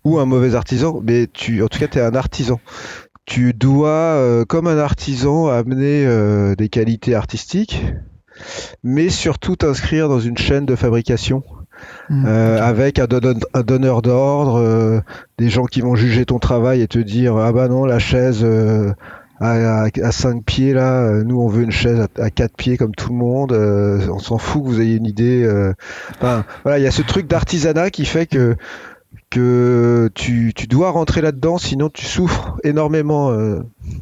ou 0.04 0.20
un 0.20 0.26
mauvais 0.26 0.56
artisan, 0.56 1.02
mais 1.04 1.28
tu, 1.32 1.64
en 1.64 1.68
tout 1.68 1.80
cas, 1.80 1.88
t'es 1.88 2.02
un 2.02 2.16
artisan. 2.16 2.60
Tu 3.26 3.54
dois, 3.54 3.90
euh, 3.90 4.46
comme 4.46 4.68
un 4.68 4.78
artisan, 4.78 5.48
amener 5.48 6.06
euh, 6.06 6.56
des 6.56 6.70
qualités 6.70 7.16
artistiques, 7.16 7.84
mais 8.84 9.10
surtout 9.10 9.56
t'inscrire 9.56 10.08
dans 10.10 10.20
une 10.20 10.38
chaîne 10.38 10.66
de 10.66 10.76
fabrication 10.76 11.44
hmm. 12.10 12.26
euh, 12.28 12.62
avec 12.62 13.00
un, 13.00 13.08
un 13.54 13.62
donneur 13.62 14.02
d'ordre, 14.02 15.04
des 15.38 15.50
gens 15.50 15.66
qui 15.66 15.82
vont 15.82 15.96
juger 15.96 16.26
ton 16.26 16.40
travail 16.40 16.82
et 16.82 16.88
te 16.88 17.00
dire 17.00 17.38
ah 17.38 17.52
bah 17.52 17.68
non 17.68 17.86
la 17.86 18.00
chaise 18.00 18.46
à, 19.40 19.84
à, 19.84 20.12
5 20.12 20.44
pieds 20.44 20.74
là, 20.74 21.04
euh, 21.04 21.24
nous 21.24 21.40
on 21.42 21.48
veut 21.48 21.64
une 21.64 21.72
chaise 21.72 22.08
à, 22.18 22.30
4 22.30 22.56
pieds 22.56 22.78
comme 22.78 22.96
tout 22.96 23.10
le 23.10 23.16
monde, 23.16 23.52
euh, 23.52 24.08
on 24.10 24.20
s'en 24.20 24.38
fout 24.38 24.64
que 24.64 24.68
vous 24.68 24.82
ayez 24.82 24.96
une 24.96 25.06
idée. 25.06 25.44
Euh. 25.44 25.74
Voilà, 26.64 26.80
il 26.80 26.84
y 26.84 26.88
a 26.88 26.92
ce 26.92 27.02
truc 27.02 27.28
d'artisanat 27.28 27.90
qui 27.90 28.06
fait 28.06 28.26
que 28.26 28.56
que 29.30 30.10
tu, 30.14 30.54
tu 30.56 30.68
dois 30.68 30.92
rentrer 30.92 31.22
là-dedans, 31.22 31.58
sinon 31.58 31.90
tu 31.90 32.06
souffres 32.06 32.58
énormément 32.64 33.36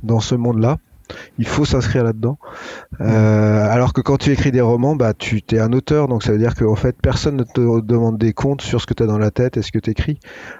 dans 0.03 0.19
ce 0.19 0.35
monde-là 0.35 0.77
il 1.38 1.48
faut 1.48 1.65
s'inscrire 1.65 2.03
là-dedans. 2.03 2.38
Euh, 3.01 3.67
alors 3.69 3.93
que 3.93 4.01
quand 4.01 4.17
tu 4.17 4.31
écris 4.31 4.51
des 4.51 4.62
romans, 4.62 4.95
bah 4.95 5.13
tu 5.13 5.41
es 5.51 5.60
un 5.60 5.74
auteur, 5.74 6.07
donc 6.07 6.24
ça 6.24 6.31
veut 6.31 6.38
dire 6.38 6.55
qu'en 6.55 6.75
fait 6.75 6.95
personne 7.01 7.38
ne 7.38 7.43
te 7.43 7.81
demande 7.81 8.17
des 8.17 8.33
comptes 8.33 8.62
sur 8.62 8.81
ce 8.81 8.86
que 8.86 8.93
tu 8.93 9.03
as 9.03 9.05
dans 9.05 9.17
la 9.17 9.31
tête 9.31 9.57
et 9.57 9.62
ce 9.62 9.72
que 9.72 9.79
tu 9.79 9.89
écris. 9.89 10.19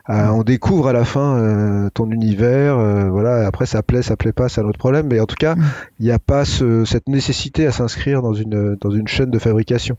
Euh, 0.10 0.28
on 0.28 0.44
découvre 0.44 0.88
à 0.88 0.94
la 0.94 1.06
fin 1.06 1.38
euh, 1.38 1.90
ton 1.94 2.10
univers, 2.12 2.78
voilà. 3.10 3.46
Après 3.46 3.66
ça 3.66 3.84
plaît, 3.84 4.02
ça 4.02 4.16
plaît 4.16 4.34
pas, 4.34 4.50
c'est 4.50 4.62
un 4.62 4.66
autre 4.66 4.80
problème, 4.80 5.08
mais 5.08 5.20
en 5.20 5.26
tout 5.26 5.36
cas 5.36 5.56
il 6.00 6.06
n'y 6.06 6.12
a 6.12 6.20
pas 6.20 6.46
cette 6.46 7.08
nécessité 7.08 7.68
à 7.68 7.72
s'inscrire 7.72 8.22
dans 8.22 8.34
une 8.34 8.76
dans 8.76 8.92
une 8.92 9.08
chaîne 9.08 9.32
de 9.32 9.40
fabrication. 9.40 9.98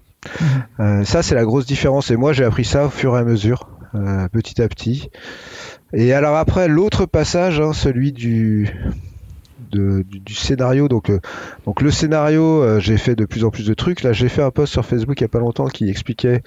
ça 0.78 1.22
c'est 1.22 1.34
la 1.34 1.44
grosse 1.44 1.66
différence 1.66 2.10
et 2.10 2.16
moi 2.16 2.32
j'ai 2.32 2.44
appris 2.44 2.64
ça 2.64 2.86
au 2.86 2.90
fur 2.90 3.16
et 3.16 3.20
à 3.20 3.24
mesure, 3.24 3.68
petit 4.32 4.60
à 4.62 4.68
petit. 4.68 5.10
Et 5.92 6.12
alors 6.12 6.36
après 6.36 6.66
l'autre 6.66 7.06
passage, 7.06 7.60
hein, 7.60 7.72
celui 7.72 8.12
du 8.12 8.74
du, 9.70 10.34
scénario. 10.34 10.88
Donc, 10.88 11.10
euh, 11.10 11.20
donc 11.66 11.82
le 11.82 11.90
scénario, 11.90 12.62
euh, 12.62 12.80
j'ai 12.80 12.96
fait 12.96 13.14
de 13.14 13.24
plus 13.24 13.44
en 13.44 13.50
plus 13.50 13.66
de 13.66 13.74
trucs. 13.74 14.02
Là, 14.02 14.12
j'ai 14.12 14.28
fait 14.28 14.42
un 14.42 14.50
post 14.50 14.72
sur 14.72 14.84
Facebook 14.84 15.20
il 15.20 15.24
y 15.24 15.26
a 15.26 15.28
pas 15.28 15.40
longtemps 15.40 15.68
qui 15.68 15.88
expliquait 15.88 16.42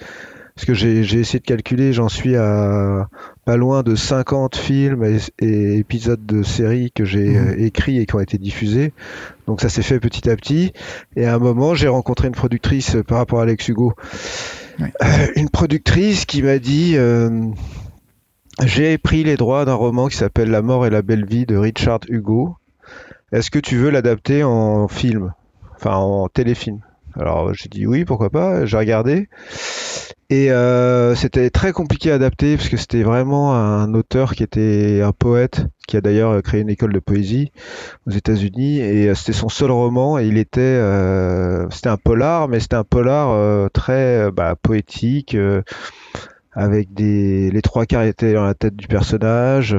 parce 0.54 0.66
que 0.66 0.74
j'ai 0.74 1.00
essayé 1.00 1.38
de 1.38 1.44
calculer, 1.44 1.92
j'en 1.92 2.08
suis 2.08 2.34
à 2.34 3.08
pas 3.44 3.56
loin 3.56 3.84
de 3.84 3.94
50 3.94 4.56
films 4.56 5.04
et, 5.38 5.78
épisodes 5.78 6.26
de 6.26 6.42
séries 6.42 6.90
que 6.90 7.04
j'ai 7.04 7.28
mmh. 7.28 7.36
euh, 7.36 7.64
écrits 7.64 7.98
et 7.98 8.06
qui 8.06 8.16
ont 8.16 8.20
été 8.20 8.38
diffusés. 8.38 8.92
Donc 9.46 9.60
ça 9.60 9.68
s'est 9.68 9.82
fait 9.82 10.00
petit 10.00 10.28
à 10.28 10.34
petit. 10.34 10.72
Et 11.14 11.26
à 11.26 11.34
un 11.36 11.38
moment, 11.38 11.76
j'ai 11.76 11.86
rencontré 11.86 12.26
une 12.26 12.34
productrice 12.34 12.96
par 13.06 13.18
rapport 13.18 13.38
à 13.38 13.42
Alex 13.44 13.68
Hugo. 13.68 13.94
une 15.36 15.48
productrice 15.48 16.24
qui 16.24 16.42
m'a 16.42 16.58
dit 16.58 16.96
j'ai 18.64 18.98
pris 18.98 19.22
les 19.22 19.36
droits 19.36 19.64
d'un 19.64 19.74
roman 19.74 20.08
qui 20.08 20.16
s'appelle 20.16 20.50
La 20.50 20.62
mort 20.62 20.84
et 20.84 20.90
la 20.90 21.02
belle 21.02 21.24
vie 21.24 21.46
de 21.46 21.56
Richard 21.56 22.00
Hugo. 22.08 22.56
Est-ce 23.32 23.50
que 23.50 23.58
tu 23.58 23.76
veux 23.76 23.90
l'adapter 23.90 24.44
en 24.44 24.88
film? 24.88 25.32
Enfin, 25.76 25.96
en 25.96 26.28
téléfilm 26.28 26.80
alors 27.18 27.52
j'ai 27.54 27.68
dit 27.68 27.86
oui, 27.86 28.04
pourquoi 28.04 28.30
pas. 28.30 28.64
J'ai 28.66 28.76
regardé 28.76 29.28
et 30.30 30.52
euh, 30.52 31.14
c'était 31.14 31.48
très 31.48 31.72
compliqué 31.72 32.12
à 32.12 32.16
adapter 32.16 32.56
parce 32.56 32.68
que 32.68 32.76
c'était 32.76 33.02
vraiment 33.02 33.54
un 33.54 33.94
auteur 33.94 34.34
qui 34.34 34.42
était 34.42 35.00
un 35.02 35.12
poète 35.12 35.66
qui 35.86 35.96
a 35.96 36.02
d'ailleurs 36.02 36.42
créé 36.42 36.60
une 36.60 36.68
école 36.68 36.92
de 36.92 36.98
poésie 36.98 37.50
aux 38.06 38.10
États-Unis 38.10 38.78
et 38.80 39.08
euh, 39.08 39.14
c'était 39.14 39.32
son 39.32 39.48
seul 39.48 39.70
roman 39.70 40.18
et 40.18 40.26
il 40.26 40.36
était 40.36 40.60
euh, 40.60 41.68
c'était 41.70 41.88
un 41.88 41.96
polar 41.96 42.48
mais 42.48 42.60
c'était 42.60 42.76
un 42.76 42.84
polar 42.84 43.70
très 43.70 44.30
bah, 44.30 44.54
poétique 44.60 45.36
avec 46.52 46.92
des 46.92 47.50
les 47.50 47.62
trois 47.62 47.86
quarts 47.86 48.02
étaient 48.02 48.34
dans 48.34 48.44
la 48.44 48.54
tête 48.54 48.76
du 48.76 48.86
personnage. 48.86 49.78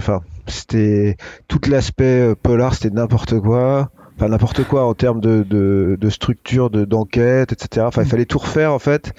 C'était 0.49 1.17
tout 1.47 1.59
l'aspect 1.69 2.29
euh, 2.31 2.35
polar, 2.35 2.73
c'était 2.73 2.93
n'importe 2.93 3.39
quoi. 3.39 3.91
Enfin, 4.15 4.29
n'importe 4.29 4.63
quoi 4.65 4.85
en 4.85 4.93
termes 4.93 5.21
de, 5.21 5.43
de, 5.43 5.97
de 5.99 6.09
structure, 6.09 6.69
de 6.69 6.85
d'enquête, 6.85 7.53
etc. 7.53 7.85
Enfin, 7.87 8.01
il 8.01 8.05
mm. 8.05 8.09
fallait 8.09 8.25
tout 8.25 8.39
refaire 8.39 8.73
en 8.73 8.79
fait. 8.79 9.13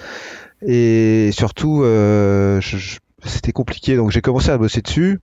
Et 0.65 1.31
surtout, 1.31 1.83
euh, 1.83 2.61
c'était 3.25 3.51
compliqué. 3.51 3.95
Donc, 3.95 4.11
j'ai 4.11 4.21
commencé 4.21 4.49
à 4.49 4.57
bosser 4.57 4.81
dessus. 4.81 5.19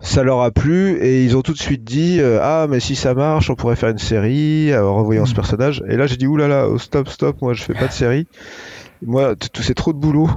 Ça 0.00 0.22
leur 0.22 0.42
a 0.42 0.52
plu 0.52 0.96
et 0.98 1.24
ils 1.24 1.36
ont 1.36 1.42
tout 1.42 1.52
de 1.52 1.58
suite 1.58 1.82
dit 1.82 2.20
euh, 2.20 2.38
ah 2.40 2.66
mais 2.68 2.78
si 2.78 2.94
ça 2.94 3.14
marche 3.14 3.50
on 3.50 3.56
pourrait 3.56 3.74
faire 3.74 3.88
une 3.88 3.98
série 3.98 4.76
en 4.76 4.94
revoyant 4.94 5.26
ce 5.26 5.32
mm. 5.32 5.34
personnage 5.34 5.84
et 5.88 5.96
là 5.96 6.06
j'ai 6.06 6.16
dit 6.16 6.28
oulala 6.28 6.68
oh, 6.68 6.78
stop 6.78 7.08
stop 7.08 7.40
moi 7.42 7.52
je 7.52 7.64
fais 7.64 7.74
pas 7.74 7.88
de 7.88 7.92
série 7.92 8.28
moi, 9.02 9.34
c'est 9.54 9.74
trop 9.74 9.92
de 9.92 9.98
boulot. 9.98 10.30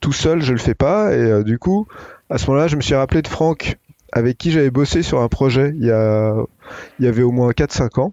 Tout 0.00 0.12
seul, 0.12 0.42
je 0.42 0.52
le 0.52 0.58
fais 0.58 0.74
pas. 0.74 1.14
Et 1.14 1.18
euh, 1.20 1.42
du 1.42 1.58
coup, 1.58 1.86
à 2.30 2.38
ce 2.38 2.46
moment-là, 2.46 2.68
je 2.68 2.76
me 2.76 2.80
suis 2.80 2.94
rappelé 2.94 3.22
de 3.22 3.28
Franck, 3.28 3.76
avec 4.12 4.38
qui 4.38 4.50
j'avais 4.50 4.70
bossé 4.70 5.02
sur 5.02 5.20
un 5.20 5.28
projet 5.28 5.72
il 5.76 5.86
y, 5.86 5.90
a, 5.90 6.34
il 6.98 7.04
y 7.04 7.08
avait 7.08 7.22
au 7.22 7.30
moins 7.30 7.50
4-5 7.50 8.00
ans. 8.00 8.12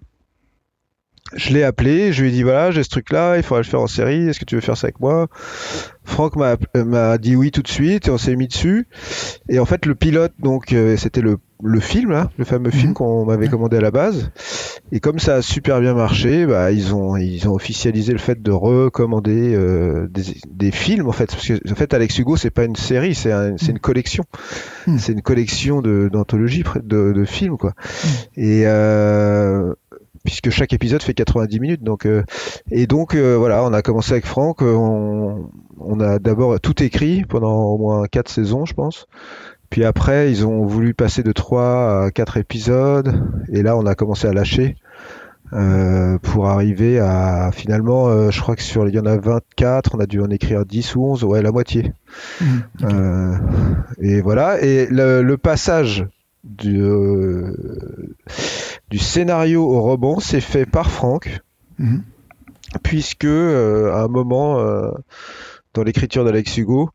Je 1.34 1.52
l'ai 1.52 1.64
appelé, 1.64 2.12
je 2.12 2.22
lui 2.22 2.28
ai 2.28 2.32
dit 2.32 2.44
voilà, 2.44 2.70
j'ai 2.70 2.84
ce 2.84 2.88
truc-là, 2.88 3.36
il 3.36 3.42
faudrait 3.42 3.62
le 3.62 3.68
faire 3.68 3.80
en 3.80 3.88
série, 3.88 4.28
est-ce 4.28 4.38
que 4.38 4.44
tu 4.44 4.54
veux 4.54 4.60
faire 4.60 4.76
ça 4.76 4.86
avec 4.86 5.00
moi? 5.00 5.26
Franck 6.04 6.36
m'a 6.36 7.18
dit 7.18 7.34
oui 7.34 7.50
tout 7.50 7.62
de 7.62 7.68
suite 7.68 8.06
et 8.06 8.10
on 8.10 8.18
s'est 8.18 8.36
mis 8.36 8.46
dessus. 8.46 8.86
Et 9.48 9.58
en 9.58 9.64
fait, 9.64 9.86
le 9.86 9.96
pilote, 9.96 10.32
donc, 10.38 10.72
euh, 10.72 10.96
c'était 10.96 11.22
le 11.22 11.38
le 11.62 11.80
film, 11.80 12.10
là, 12.10 12.30
le 12.36 12.44
fameux 12.44 12.70
film 12.70 12.88
mhm. 12.88 12.94
qu'on 12.94 13.24
m'avait 13.24 13.48
commandé 13.48 13.78
à 13.78 13.80
la 13.80 13.90
base. 13.90 14.30
Et 14.92 15.00
comme 15.00 15.18
ça 15.18 15.36
a 15.36 15.42
super 15.42 15.80
bien 15.80 15.94
marché, 15.94 16.46
bah, 16.46 16.70
ils 16.70 16.94
ont 16.94 17.16
ils 17.16 17.48
ont 17.48 17.54
officialisé 17.54 18.12
le 18.12 18.18
fait 18.18 18.40
de 18.40 18.52
recommander 18.52 19.54
euh, 19.54 20.08
des, 20.08 20.70
films 20.70 21.08
en 21.08 21.12
fait. 21.12 21.26
Parce 21.26 21.48
que 21.48 21.70
en 21.70 21.74
fait, 21.74 21.92
Alex 21.92 22.18
Hugo, 22.18 22.36
c'est 22.36 22.50
pas 22.50 22.64
une 22.64 22.76
série, 22.76 23.14
c'est 23.14 23.32
c'est 23.56 23.72
une 23.72 23.80
collection. 23.80 24.24
Mhm. 24.86 24.98
C'est 24.98 25.12
une 25.12 25.22
collection 25.22 25.82
de 25.82 26.08
d'anthologies 26.12 26.62
de, 26.82 27.12
de 27.12 27.24
films 27.24 27.58
quoi. 27.58 27.72
Mhm. 27.76 28.10
Et 28.36 28.62
euh, 28.66 29.72
puisque 30.26 30.50
chaque 30.50 30.74
épisode 30.74 31.02
fait 31.02 31.14
90 31.14 31.60
minutes. 31.60 31.82
Donc, 31.82 32.04
euh, 32.04 32.24
et 32.70 32.86
donc 32.86 33.14
euh, 33.14 33.36
voilà, 33.36 33.64
on 33.64 33.72
a 33.72 33.80
commencé 33.80 34.12
avec 34.12 34.26
Franck. 34.26 34.60
On, 34.60 35.50
on 35.78 36.00
a 36.00 36.18
d'abord 36.18 36.60
tout 36.60 36.82
écrit 36.82 37.24
pendant 37.24 37.64
au 37.64 37.78
moins 37.78 38.06
quatre 38.06 38.28
saisons, 38.28 38.66
je 38.66 38.74
pense. 38.74 39.06
Puis 39.70 39.84
après, 39.84 40.30
ils 40.30 40.46
ont 40.46 40.64
voulu 40.64 40.94
passer 40.94 41.22
de 41.22 41.32
3 41.32 42.04
à 42.06 42.10
4 42.10 42.36
épisodes. 42.36 43.22
Et 43.52 43.62
là, 43.62 43.76
on 43.76 43.86
a 43.86 43.94
commencé 43.94 44.26
à 44.28 44.32
lâcher. 44.32 44.76
Euh, 45.52 46.18
pour 46.18 46.48
arriver 46.48 46.98
à 46.98 47.50
finalement, 47.52 48.08
euh, 48.08 48.30
je 48.32 48.40
crois 48.40 48.56
que 48.56 48.62
sur 48.62 48.88
il 48.88 48.94
y 48.94 48.98
en 48.98 49.06
a 49.06 49.16
24, 49.16 49.94
on 49.94 50.00
a 50.00 50.06
dû 50.06 50.20
en 50.20 50.28
écrire 50.30 50.66
10 50.66 50.96
ou 50.96 51.04
11, 51.04 51.22
ouais, 51.24 51.40
la 51.40 51.52
moitié. 51.52 51.92
Ok. 52.82 52.92
Euh, 52.92 53.36
et 54.00 54.20
voilà, 54.22 54.60
et 54.60 54.86
le, 54.90 55.22
le 55.22 55.36
passage 55.36 56.04
du, 56.42 56.82
euh, 56.82 57.52
du 58.90 58.98
scénario 58.98 59.62
au 59.64 59.80
roman 59.82 60.18
s'est 60.18 60.40
fait 60.40 60.66
par 60.66 60.90
Franck, 60.90 61.40
Mhm. 61.78 62.02
puisque 62.82 63.24
euh, 63.24 63.92
à 63.92 64.02
un 64.02 64.08
moment 64.08 64.58
euh, 64.58 64.90
dans 65.74 65.82
l'écriture 65.84 66.24
d'Alex 66.24 66.56
Hugo, 66.56 66.90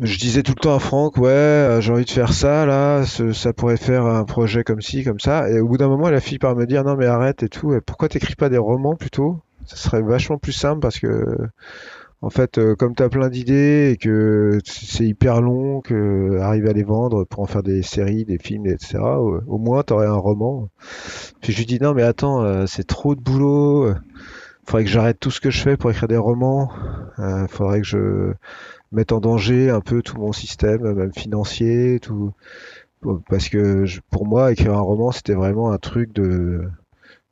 je 0.00 0.16
disais 0.18 0.42
tout 0.42 0.52
le 0.56 0.60
temps 0.60 0.74
à 0.76 0.78
Franck, 0.78 1.16
ouais, 1.16 1.28
euh, 1.30 1.80
j'ai 1.80 1.92
envie 1.92 2.04
de 2.04 2.10
faire 2.10 2.32
ça, 2.32 2.66
là, 2.66 3.04
ce- 3.04 3.32
ça 3.32 3.52
pourrait 3.52 3.76
faire 3.76 4.06
un 4.06 4.24
projet 4.24 4.62
comme 4.62 4.80
ci, 4.80 5.02
comme 5.04 5.18
ça. 5.20 5.50
Et 5.50 5.60
au 5.60 5.66
bout 5.68 5.76
d'un 5.76 5.88
moment, 5.88 6.08
elle 6.08 6.14
a 6.14 6.20
fini 6.20 6.38
par 6.38 6.54
me 6.54 6.66
dire, 6.66 6.84
non 6.84 6.96
mais 6.96 7.06
arrête 7.06 7.42
et 7.42 7.48
tout, 7.48 7.72
et 7.74 7.80
pourquoi 7.80 8.08
t'écris 8.08 8.36
pas 8.36 8.48
des 8.48 8.58
romans 8.58 8.94
plutôt? 8.94 9.40
Ça 9.66 9.76
serait 9.76 10.02
vachement 10.02 10.38
plus 10.38 10.52
simple 10.52 10.80
parce 10.80 10.98
que, 11.00 11.26
en 12.22 12.30
fait, 12.30 12.58
euh, 12.58 12.74
comme 12.76 12.94
t'as 12.94 13.08
plein 13.08 13.28
d'idées 13.28 13.90
et 13.92 13.96
que 13.96 14.58
c'est 14.64 15.04
hyper 15.04 15.40
long, 15.40 15.80
que 15.80 16.38
arriver 16.40 16.70
à 16.70 16.72
les 16.72 16.82
vendre 16.84 17.24
pour 17.24 17.40
en 17.40 17.46
faire 17.46 17.62
des 17.62 17.82
séries, 17.82 18.24
des 18.24 18.38
films, 18.38 18.66
etc., 18.66 18.98
au, 19.00 19.58
moins 19.58 19.82
t'aurais 19.82 20.06
un 20.06 20.14
roman. 20.16 20.68
Puis 21.40 21.52
je 21.52 21.58
lui 21.58 21.66
dis, 21.66 21.80
non 21.80 21.94
mais 21.94 22.02
attends, 22.02 22.42
euh, 22.44 22.66
c'est 22.66 22.86
trop 22.86 23.14
de 23.14 23.20
boulot, 23.20 23.92
faudrait 24.66 24.84
que 24.84 24.90
j'arrête 24.90 25.18
tout 25.20 25.30
ce 25.30 25.40
que 25.40 25.50
je 25.50 25.60
fais 25.60 25.76
pour 25.76 25.90
écrire 25.90 26.08
des 26.08 26.16
romans, 26.16 26.70
faudrait 27.48 27.80
que 27.80 27.86
je 27.86 28.32
mettre 28.92 29.14
en 29.14 29.20
danger 29.20 29.70
un 29.70 29.80
peu 29.80 30.02
tout 30.02 30.18
mon 30.18 30.32
système, 30.32 30.92
même 30.92 31.12
financier, 31.12 32.00
tout. 32.00 32.32
Parce 33.28 33.48
que 33.48 33.84
pour 34.10 34.26
moi, 34.26 34.52
écrire 34.52 34.74
un 34.74 34.80
roman, 34.80 35.12
c'était 35.12 35.34
vraiment 35.34 35.70
un 35.70 35.78
truc 35.78 36.12
de 36.12 36.68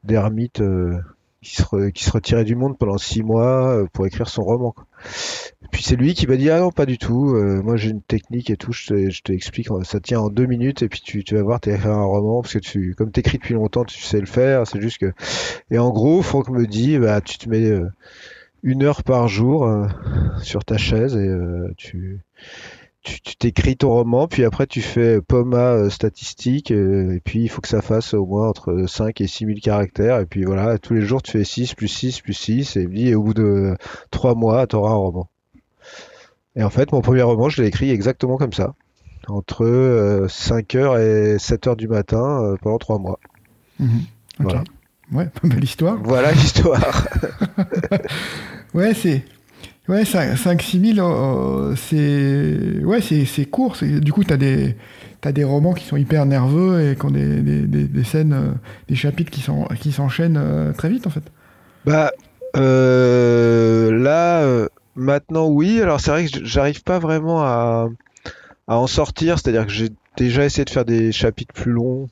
d'ermite 0.05 0.61
euh, 0.61 1.01
qui, 1.43 2.05
se 2.05 2.11
retirait 2.11 2.45
du 2.45 2.57
monde 2.57 2.79
pendant 2.79 2.99
six 2.99 3.23
mois 3.23 3.77
euh, 3.77 3.87
pour 3.93 4.07
écrire 4.07 4.29
son 4.29 4.43
roman. 4.43 4.73
quoi. 4.73 4.87
Puis 5.71 5.83
c'est 5.83 5.97
lui 5.97 6.15
qui 6.15 6.27
m'a 6.27 6.37
dit 6.37 6.51
ah 6.51 6.61
non 6.61 6.71
pas 6.71 6.87
du 6.87 6.99
tout. 6.99 7.35
euh, 7.35 7.63
moi 7.63 7.77
j'ai 7.77 7.91
une 7.91 8.03
technique 8.03 8.51
et 8.51 8.57
tout. 8.57 8.73
Je 8.73 8.87
te, 8.87 9.11
je 9.11 9.23
te 9.23 9.33
explique. 9.33 9.69
Ça 9.85 10.01
tient 10.01 10.21
en 10.21 10.29
deux 10.29 10.47
minutes 10.47 10.83
et 10.83 10.89
puis 10.89 11.01
tu, 11.01 11.23
vas 11.35 11.43
voir 11.43 11.61
t'es 11.61 11.75
écrire 11.75 11.93
un 11.93 12.05
roman 12.05 12.43
parce 12.43 12.55
que 12.55 12.59
tu 12.59 12.95
comme 12.95 13.11
t'écris 13.11 13.39
depuis 13.39 13.55
longtemps 13.55 13.85
tu 13.85 14.01
sais 14.01 14.21
le 14.21 14.27
faire. 14.27 14.67
C'est 14.67 14.81
juste 14.81 14.99
que 14.99 15.13
et 15.71 15.79
en 15.79 15.91
gros 15.91 16.23
Franck 16.23 16.49
me 16.51 16.67
dit 16.67 16.99
bah 16.99 17.21
tu 17.21 17.39
te 17.39 17.49
mets 17.49 17.69
euh, 17.69 17.89
une 18.67 18.83
heure 18.83 19.05
par 19.05 19.29
jour 19.29 19.65
euh, 19.65 19.87
sur 20.43 20.65
ta 20.65 20.77
chaise 20.77 21.17
et 21.17 21.29
euh, 21.29 21.73
tu 21.77 22.21
tu 23.03 23.37
t'écris 23.37 23.77
ton 23.77 23.91
roman, 23.91 24.27
puis 24.27 24.45
après 24.45 24.67
tu 24.67 24.81
fais 24.81 25.21
POMA 25.21 25.59
euh, 25.59 25.91
statistique, 25.91 26.73
et 26.73 27.21
puis 27.25 27.45
il 27.45 27.49
faut 27.49 27.61
que 27.61 27.69
ça 27.69 27.81
fasse 27.81 28.15
au 28.15 28.27
moins 28.27 28.49
entre 28.49 28.87
5 28.89 29.21
et 29.21 29.29
6 29.29 29.47
000 29.47 29.59
caractères, 29.63 30.19
et 30.19 30.27
puis 30.27 30.43
voilà, 30.43 30.77
tous 30.79 30.95
les 30.95 31.03
jours 31.03 31.23
tu 31.23 31.31
fais 31.31 31.45
6 31.45 31.75
plus 31.75 31.87
6 31.87 32.21
plus 32.23 32.33
6, 32.33 32.77
et, 32.77 32.89
puis, 32.89 33.15
au 33.15 33.23
bout 33.23 33.35
de 33.35 33.77
3 34.11 34.35
mois, 34.35 34.67
tu 34.67 34.75
auras 34.75 34.91
un 34.91 34.97
roman. 34.97 35.31
Et 36.57 36.65
en 36.65 36.71
fait, 36.71 36.91
mon 36.91 37.01
premier 37.01 37.23
roman, 37.23 37.49
je 37.49 37.63
l'ai 37.63 37.69
écrit 37.69 37.93
exactement 37.93 38.39
comme 38.39 38.53
ça, 38.53 38.75
entre 39.29 39.65
euh, 39.65 40.27
5h 40.27 41.01
et 41.01 41.37
7h 41.37 41.77
du 41.77 41.87
matin, 41.87 42.57
pendant 42.61 42.79
3 42.79 42.99
mois. 42.99 43.21
Mhm. 43.79 44.01
Ok. 44.41 44.51
Voilà. 44.51 44.65
Ouais, 45.13 45.29
belle 45.45 45.65
histoire. 45.65 45.99
Voilà 46.03 46.33
l'histoire. 46.33 47.07
Ouais, 48.75 48.93
c'est. 48.95 49.25
Ouais, 49.89 50.03
5-6 50.03 50.95
000, 50.97 50.99
euh, 51.09 51.75
c'est. 51.77 52.85
Ouais, 52.85 53.01
c'est 53.01 53.25
c'est 53.25 53.47
court. 53.47 53.77
Du 53.83 54.13
coup, 54.13 54.25
t'as 54.25 54.37
des. 54.37 54.77
T'as 55.23 55.33
des 55.33 55.45
romans 55.45 55.73
qui 55.73 55.85
sont 55.87 55.97
hyper 55.97 56.27
nerveux 56.27 56.91
et 56.91 56.95
qui 56.97 57.05
ont 57.07 57.11
des, 57.11 57.41
des, 57.41 57.63
des- 57.63 57.85
des 57.89 58.05
scènes, 58.05 58.33
euh, 58.35 58.51
des 58.89 58.95
chapitres 58.97 59.31
qui 59.31 59.41
s'en- 59.41 59.65
qui 59.81 59.91
s'enchaînent 59.91 60.37
euh, 60.37 60.73
très 60.73 60.89
vite 60.91 61.07
en 61.07 61.11
fait. 61.11 61.23
Bah 61.87 62.13
euh, 62.57 63.91
là 63.99 64.69
maintenant 64.95 65.47
oui. 65.49 65.81
Alors 65.81 66.01
c'est 66.01 66.11
vrai 66.11 66.27
que 66.27 66.45
j'arrive 66.45 66.83
pas 66.83 66.99
vraiment 66.99 67.43
à, 67.43 67.89
à 68.69 68.77
en 68.79 68.87
sortir. 68.87 69.39
C'est-à-dire 69.39 69.67
que 69.67 69.73
j'ai 69.73 69.89
déjà 70.19 70.45
essayé 70.45 70.65
de 70.67 70.71
faire 70.71 70.85
des 70.85 71.13
chapitres 71.13 71.55
plus 71.55 71.73
longs. 71.73 72.09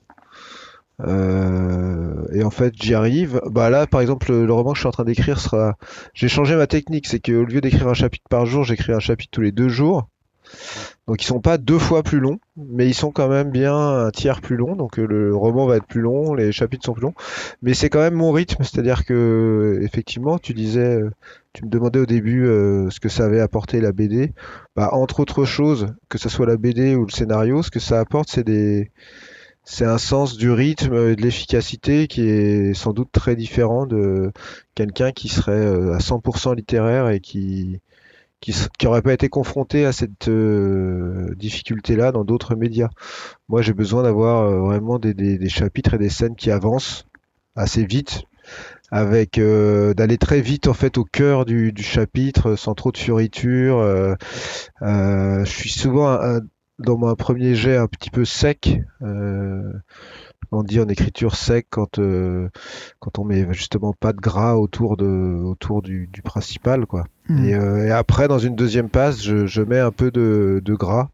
Euh, 1.00 2.24
et 2.32 2.44
en 2.44 2.50
fait 2.50 2.74
j'y 2.80 2.94
arrive. 2.94 3.40
Bah 3.50 3.70
là 3.70 3.86
par 3.86 4.00
exemple 4.00 4.32
le, 4.32 4.52
roman 4.52 4.72
que 4.72 4.76
je 4.76 4.82
suis 4.82 4.88
en 4.88 4.92
train 4.92 5.04
d'écrire 5.04 5.40
sera. 5.40 5.76
J'ai 6.14 6.28
changé 6.28 6.56
ma 6.56 6.66
technique. 6.66 7.06
C'est 7.06 7.20
qu'au 7.20 7.44
lieu 7.44 7.60
d'écrire 7.60 7.88
un 7.88 7.94
chapitre 7.94 8.26
par 8.28 8.46
jour, 8.46 8.64
j'écris 8.64 8.92
un 8.92 9.00
chapitre 9.00 9.30
tous 9.32 9.42
les 9.42 9.52
deux 9.52 9.68
jours. 9.68 10.08
Donc 11.06 11.22
ils 11.22 11.26
sont 11.26 11.40
pas 11.40 11.58
deux 11.58 11.78
fois 11.78 12.02
plus 12.02 12.18
longs, 12.18 12.38
mais 12.56 12.86
ils 12.86 12.94
sont 12.94 13.10
quand 13.10 13.28
même 13.28 13.50
bien 13.50 13.76
un 13.76 14.10
tiers 14.10 14.40
plus 14.40 14.56
longs. 14.56 14.74
Donc 14.74 14.98
euh, 14.98 15.06
le 15.06 15.36
roman 15.36 15.66
va 15.66 15.76
être 15.76 15.86
plus 15.86 16.00
long, 16.00 16.34
les 16.34 16.50
chapitres 16.52 16.84
sont 16.84 16.94
plus 16.94 17.02
longs. 17.02 17.14
Mais 17.62 17.74
c'est 17.74 17.90
quand 17.90 18.00
même 18.00 18.14
mon 18.14 18.32
rythme, 18.32 18.62
c'est-à-dire 18.62 19.04
que 19.04 19.80
effectivement, 19.82 20.38
tu 20.38 20.54
disais, 20.54 20.96
euh, 20.96 21.10
tu 21.52 21.64
me 21.64 21.70
demandais 21.70 21.98
au 21.98 22.06
début 22.06 22.46
euh, 22.46 22.88
ce 22.90 23.00
que 23.00 23.10
ça 23.10 23.26
avait 23.26 23.40
apporté 23.40 23.80
la 23.80 23.92
BD. 23.92 24.32
Bah, 24.76 24.90
entre 24.92 25.20
autres 25.20 25.44
choses, 25.44 25.88
que 26.08 26.18
ce 26.18 26.28
soit 26.28 26.46
la 26.46 26.56
BD 26.56 26.94
ou 26.96 27.04
le 27.04 27.12
scénario, 27.12 27.62
ce 27.62 27.70
que 27.70 27.80
ça 27.80 28.00
apporte, 28.00 28.30
c'est 28.30 28.44
des, 28.44 28.90
c'est 29.64 29.84
un 29.86 29.98
sens 29.98 30.36
du 30.36 30.50
rythme 30.50 30.94
et 30.94 31.16
de 31.16 31.22
l'efficacité 31.22 32.06
qui 32.06 32.22
est 32.22 32.74
sans 32.74 32.92
doute 32.92 33.10
très 33.12 33.34
différent 33.36 33.86
de 33.86 34.30
quelqu'un 34.74 35.12
qui 35.12 35.28
serait 35.28 35.52
euh, 35.52 35.94
à 35.94 36.00
100% 36.00 36.54
littéraire 36.54 37.08
et 37.08 37.20
qui 37.20 37.80
qui 38.40 38.52
s- 38.52 38.68
qui 38.78 38.86
aurait 38.86 39.02
pas 39.02 39.14
été 39.14 39.28
confronté 39.28 39.86
à 39.86 39.92
cette 39.92 40.28
euh, 40.28 41.34
difficulté-là 41.36 42.12
dans 42.12 42.24
d'autres 42.24 42.56
médias. 42.56 42.90
Moi, 43.48 43.62
j'ai 43.62 43.72
besoin 43.74 44.02
d'avoir 44.04 44.42
euh, 44.44 44.60
vraiment 44.60 44.98
des, 44.98 45.14
des- 45.14 45.38
des 45.38 45.48
chapitres 45.48 45.94
et 45.94 45.98
des 45.98 46.10
scènes 46.10 46.36
qui 46.36 46.50
avancent 46.50 47.06
assez 47.56 47.84
vite, 47.86 48.24
avec 48.90 49.38
euh, 49.38 49.94
d'aller 49.94 50.18
très 50.18 50.40
vite 50.42 50.68
en 50.68 50.74
fait 50.74 50.98
au 50.98 51.04
cœur 51.04 51.44
du, 51.46 51.72
du 51.72 51.82
chapitre, 51.82 52.56
sans 52.56 52.74
trop 52.74 52.92
de 52.92 52.98
fioritures. 52.98 54.16
je 54.82 55.44
suis 55.46 55.70
souvent 55.70 56.08
un- 56.10 56.40
dans 56.78 56.96
mon 56.98 57.14
premier 57.14 57.54
jet 57.54 57.76
un 57.76 57.86
petit 57.86 58.10
peu 58.10 58.24
sec. 58.24 58.80
euh, 59.02 59.72
on 60.52 60.62
dit 60.62 60.78
en 60.78 60.88
écriture 60.88 61.34
sec 61.34 61.66
quand 61.70 61.98
euh, 61.98 62.48
quand 63.00 63.18
on 63.18 63.24
met 63.24 63.46
justement 63.52 63.92
pas 63.98 64.12
de 64.12 64.20
gras 64.20 64.54
autour 64.54 64.96
de 64.96 65.06
autour 65.42 65.82
du, 65.82 66.08
du 66.12 66.22
principal 66.22 66.86
quoi. 66.86 67.04
Et, 67.48 67.54
euh, 67.54 67.86
et 67.86 67.90
après, 67.90 68.28
dans 68.28 68.38
une 68.38 68.54
deuxième 68.54 68.88
passe, 68.90 69.22
je, 69.22 69.46
je 69.46 69.62
mets 69.62 69.80
un 69.80 69.90
peu 69.90 70.10
de, 70.10 70.60
de 70.62 70.74
gras. 70.74 71.08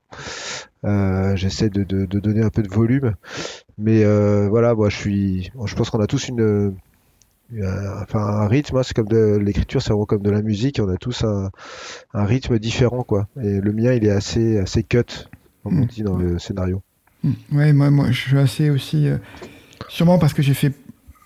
Euh, 0.85 1.37
J'essaie 1.37 1.71
de, 1.71 1.85
de, 1.85 2.05
de 2.05 2.19
donner 2.21 2.43
un 2.43 2.51
peu 2.51 2.63
de 2.63 2.69
volume. 2.69 3.15
Mais 3.79 4.03
euh, 4.05 4.49
voilà, 4.49 4.75
moi, 4.75 4.89
je 4.89 4.97
suis. 4.97 5.53
Je 5.67 5.75
pense 5.77 5.89
qu'on 5.91 6.01
a 6.01 6.07
tous 6.09 6.29
une. 6.29 6.75
un- 7.63 8.03
Enfin, 8.03 8.21
un 8.21 8.47
rythme, 8.47 8.77
hein, 8.77 8.83
c'est 8.85 8.95
comme 8.95 9.09
de 9.09 9.37
l'écriture, 9.37 9.83
c'est 9.83 9.91
vraiment 9.91 10.05
comme 10.07 10.23
de 10.23 10.31
la 10.31 10.41
musique. 10.43 10.81
On 10.83 10.89
a 10.89 10.97
tous 10.97 11.25
un, 11.25 11.51
un 12.15 12.25
rythme 12.25 12.59
différent, 12.59 13.03
quoi. 13.03 13.27
Et 13.43 13.61
le 13.61 13.73
mien, 13.73 13.93
il 13.93 14.05
est 14.07 14.11
assez, 14.11 14.59
assez 14.59 14.83
cut, 14.85 15.29
comme 15.63 15.79
on 15.79 15.83
Mm. 15.83 15.87
dit 15.87 16.03
dans 16.03 16.17
le 16.17 16.39
scénario. 16.39 16.83
Mhm. 17.25 17.35
Ouais, 17.53 17.73
moi, 17.73 17.91
moi, 17.91 18.07
je 18.11 18.19
suis 18.21 18.39
assez 18.39 18.71
aussi. 18.71 19.09
euh, 19.09 19.19
sûrement 19.89 20.19
parce 20.19 20.33
que 20.35 20.43
j'ai 20.43 20.55
fait 20.55 20.73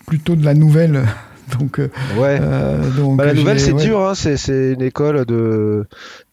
plutôt 0.07 0.35
de 0.35 0.43
la 0.45 0.53
nouvelle. 0.53 1.03
Donc, 1.59 1.79
euh, 1.79 1.89
Ouais. 2.17 2.39
euh, 2.41 2.89
donc 2.97 3.17
Bah, 3.17 3.25
la 3.25 3.33
nouvelle, 3.35 3.59
c'est 3.59 3.71
ouais. 3.71 3.83
dur, 3.83 4.01
hein, 4.01 4.15
c'est 4.15 4.35
c'est 4.35 4.73
une 4.73 4.81
école 4.81 5.25
de 5.25 5.85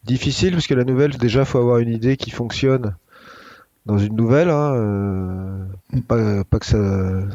difficile 0.05 0.53
parce 0.53 0.67
que 0.67 0.73
la 0.73 0.85
nouvelle, 0.85 1.11
déjà, 1.19 1.45
faut 1.45 1.59
avoir 1.59 1.79
une 1.79 1.91
idée 1.91 2.17
qui 2.17 2.31
fonctionne 2.31 2.95
dans 3.85 3.99
une 3.99 4.17
nouvelle. 4.17 4.49
Hein, 4.49 4.73
euh, 4.75 5.65
pas, 6.09 6.45
pas 6.45 6.59
que 6.59 6.65
ça, 6.65 6.79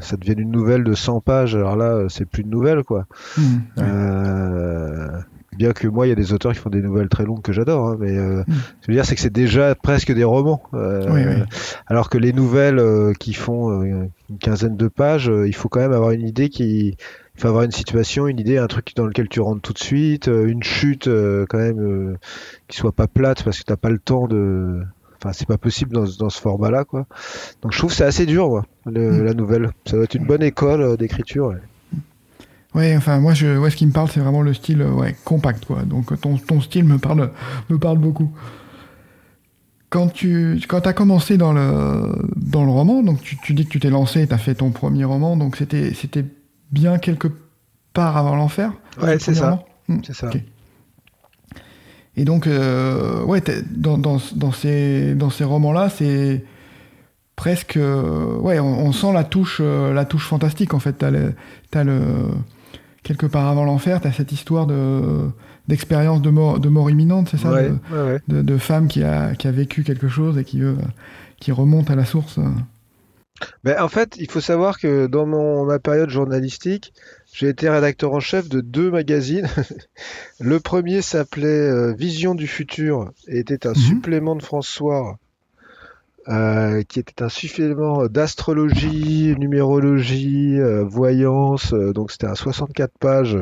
ça 0.01 0.17
devienne 0.17 0.39
une 0.39 0.49
nouvelle 0.49 0.83
de 0.83 0.95
100 0.95 1.21
pages. 1.21 1.53
Alors 1.55 1.75
là, 1.75 2.05
c'est 2.09 2.25
plus 2.25 2.41
une 2.41 2.49
nouvelle, 2.49 2.83
quoi. 2.83 3.05
Ouais. 3.37 3.43
Euh, 3.77 5.19
bien 5.57 5.71
que 5.73 5.87
moi, 5.87 6.05
il 6.05 6.09
y 6.09 6.11
a 6.13 6.15
des 6.15 6.33
auteurs 6.33 6.53
qui 6.53 6.59
font 6.59 6.69
des 6.69 6.81
nouvelles 6.81 7.09
très 7.09 7.25
longues 7.25 7.41
que 7.41 7.51
j'adore, 7.51 7.87
hein, 7.89 7.97
mais 7.99 8.15
euh, 8.17 8.43
Mm. 8.47 8.53
ce 8.53 8.53
que 8.53 8.61
je 8.81 8.87
veux 8.87 8.93
dire, 8.93 9.05
c'est 9.05 9.15
que 9.15 9.21
c'est 9.21 9.33
déjà 9.33 9.75
presque 9.75 10.13
des 10.13 10.23
romans. 10.23 10.61
Euh, 10.73 11.05
Oui, 11.09 11.21
oui. 11.25 11.43
Alors 11.87 12.09
que 12.09 12.17
les 12.17 12.33
nouvelles 12.33 12.79
euh, 12.79 13.13
qui 13.13 13.33
font 13.33 13.71
euh, 13.81 14.07
une 14.29 14.37
quinzaine 14.39 14.77
de 14.77 14.87
pages, 14.87 15.31
il 15.45 15.53
faut 15.55 15.69
quand 15.69 15.79
même 15.79 15.93
avoir 15.93 16.11
une 16.11 16.27
idée 16.27 16.49
qui. 16.49 16.95
Il 17.35 17.41
faut 17.41 17.49
avoir 17.49 17.63
une 17.65 17.71
situation, 17.71 18.27
une 18.27 18.39
idée, 18.39 18.57
un 18.57 18.65
truc 18.65 18.93
dans 18.95 19.05
lequel 19.05 19.29
tu 19.29 19.41
rentres 19.41 19.61
tout 19.61 19.73
de 19.73 19.77
suite, 19.77 20.25
une 20.25 20.63
chute 20.63 21.07
quand 21.49 21.57
même 21.59 22.17
qui 22.67 22.77
soit 22.77 22.91
pas 22.91 23.05
plate 23.07 23.43
parce 23.43 23.59
que 23.59 23.63
t'as 23.63 23.75
pas 23.75 23.91
le 23.91 23.99
temps 23.99 24.27
de. 24.27 24.81
Enfin, 25.19 25.33
c'est 25.33 25.47
pas 25.47 25.57
possible 25.59 25.91
dans, 25.93 26.05
ce- 26.07 26.17
dans 26.17 26.29
ce 26.29 26.39
format-là, 26.41 26.83
quoi. 26.83 27.05
Donc 27.61 27.73
je 27.73 27.77
trouve 27.77 27.91
que 27.91 27.95
c'est 27.95 28.05
assez 28.05 28.25
dur, 28.25 28.49
moi, 28.49 28.65
le- 28.87 29.11
Mm. 29.21 29.23
la 29.25 29.33
nouvelle. 29.35 29.69
Ça 29.85 29.95
doit 29.97 30.05
être 30.05 30.15
une 30.15 30.25
bonne 30.25 30.41
école 30.43 30.97
d'écriture. 30.97 31.47
ouais. 31.49 31.57
Ouais, 32.77 32.95
enfin, 32.95 33.19
moi, 33.19 33.33
je, 33.33 33.57
ouais, 33.57 33.71
ce 33.71 33.75
qui 33.75 33.87
me 33.87 33.91
parle, 33.91 34.07
c'est 34.07 34.19
vraiment 34.19 34.43
le 34.43 34.53
style 34.53 34.83
euh, 34.83 34.91
ouais, 34.91 35.15
compact, 35.25 35.65
quoi. 35.65 35.81
Donc, 35.81 36.11
euh, 36.11 36.15
ton, 36.15 36.37
ton 36.37 36.61
style 36.61 36.83
me 36.83 36.99
parle, 36.99 37.31
me 37.71 37.79
parle 37.79 37.97
beaucoup. 37.97 38.31
Quand 39.89 40.09
tu 40.09 40.61
quand 40.67 40.85
as 40.85 40.93
commencé 40.93 41.37
dans 41.37 41.53
le, 41.53 42.13
dans 42.35 42.63
le 42.63 42.69
roman, 42.69 43.01
donc 43.01 43.23
tu, 43.23 43.35
tu 43.37 43.55
dis 43.55 43.65
que 43.65 43.69
tu 43.69 43.79
t'es 43.79 43.89
lancé, 43.89 44.27
tu 44.27 44.33
as 44.33 44.37
fait 44.37 44.53
ton 44.53 44.69
premier 44.69 45.05
roman, 45.05 45.37
donc 45.37 45.55
c'était 45.55 45.93
c'était 45.93 46.25
bien 46.71 46.99
quelque 46.99 47.29
part 47.93 48.15
avant 48.15 48.35
l'enfer 48.35 48.73
Ouais, 49.01 49.17
c'est 49.17 49.33
ça. 49.33 49.63
Hmm, 49.87 50.01
C'est 50.05 50.13
ça. 50.13 50.29
Et 52.15 52.25
donc, 52.25 52.45
euh, 52.45 53.23
ouais, 53.23 53.41
dans, 53.71 53.97
dans, 53.97 54.17
dans 54.35 54.51
ces, 54.51 55.15
dans 55.15 55.29
ces 55.31 55.45
romans-là, 55.45 55.89
c'est 55.89 56.43
presque, 57.35 57.79
ouais, 57.79 58.59
on, 58.59 58.91
sent 58.91 59.13
la 59.13 59.23
touche, 59.23 59.61
la 59.61 60.05
touche 60.05 60.27
fantastique 60.27 60.75
en 60.75 60.79
fait. 60.79 60.93
T'as 60.93 61.09
le, 61.11 61.33
as 61.73 61.83
le 61.83 62.03
quelque 63.07 63.25
part 63.25 63.47
avant 63.47 63.63
l'enfer, 63.63 64.01
t'as 64.01 64.11
cette 64.11 64.31
histoire 64.31 64.67
de 64.67 65.29
d'expérience 65.67 66.21
de 66.21 66.29
mort, 66.29 66.59
de 66.59 66.69
mort 66.69 66.89
imminente, 66.89 67.29
c'est 67.29 67.37
ça, 67.37 67.51
de, 68.27 68.41
de, 68.41 68.57
femme 68.57 68.87
qui 68.87 69.03
a, 69.03 69.35
qui 69.35 69.47
a 69.47 69.51
vécu 69.51 69.83
quelque 69.83 70.07
chose 70.07 70.37
et 70.37 70.43
qui 70.43 70.61
qui 71.39 71.51
remonte 71.51 71.89
à 71.89 71.95
la 71.95 72.05
source. 72.05 72.39
Ben, 73.63 73.79
en 73.81 73.87
fait, 73.87 74.15
il 74.17 74.29
faut 74.29 74.41
savoir 74.41 74.79
que 74.79 75.07
dans 75.07 75.25
mon, 75.25 75.65
ma 75.65 75.79
période 75.79 76.09
journalistique, 76.09 76.93
j'ai 77.33 77.49
été 77.49 77.69
rédacteur 77.69 78.13
en 78.13 78.19
chef 78.19 78.49
de 78.49 78.61
deux 78.61 78.89
magazines. 78.89 79.47
le 80.39 80.59
premier 80.59 81.01
s'appelait 81.01 81.47
euh, 81.47 81.93
Vision 81.93 82.33
du 82.33 82.47
futur 82.47 83.11
et 83.27 83.39
était 83.39 83.67
un 83.67 83.71
mhm. 83.71 83.75
supplément 83.75 84.35
de 84.35 84.43
François, 84.43 85.19
euh, 86.29 86.83
qui 86.83 86.99
était 86.99 87.23
un 87.23 87.29
supplément 87.29 88.07
d'astrologie, 88.07 89.35
numérologie, 89.37 90.59
euh, 90.59 90.83
voyance. 90.83 91.73
donc 91.73 92.11
c'était 92.11 92.27
à 92.27 92.35
64 92.35 92.97
pages 92.99 93.37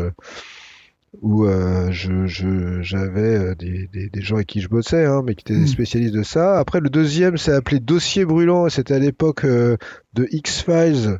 où 1.22 1.46
euh, 1.46 1.92
je, 1.92 2.82
j'avais 2.82 3.38
euh, 3.38 3.56
des, 3.56 3.88
des, 3.88 4.22
gens 4.22 4.36
avec 4.36 4.48
qui 4.48 4.62
je 4.62 4.70
bossais, 4.70 5.06
hein, 5.06 5.22
mais 5.26 5.36
qui 5.36 5.42
étaient 5.42 5.60
des 5.60 5.66
hmm. 5.66 5.68
spécialistes 5.68 6.14
de 6.14 6.24
ça. 6.24 6.60
Après, 6.60 6.80
le 6.80 6.90
deuxième, 6.90 7.38
c'est 7.38 7.54
appelé 7.54 7.80
Dossier 7.80 8.26
brûlant, 8.26 8.68
et 8.68 8.70
c'était 8.70 8.94
à 8.94 9.00
l'époque 9.00 9.46
euh, 9.46 9.78
de 10.14 10.28
X-Files. 10.32 11.20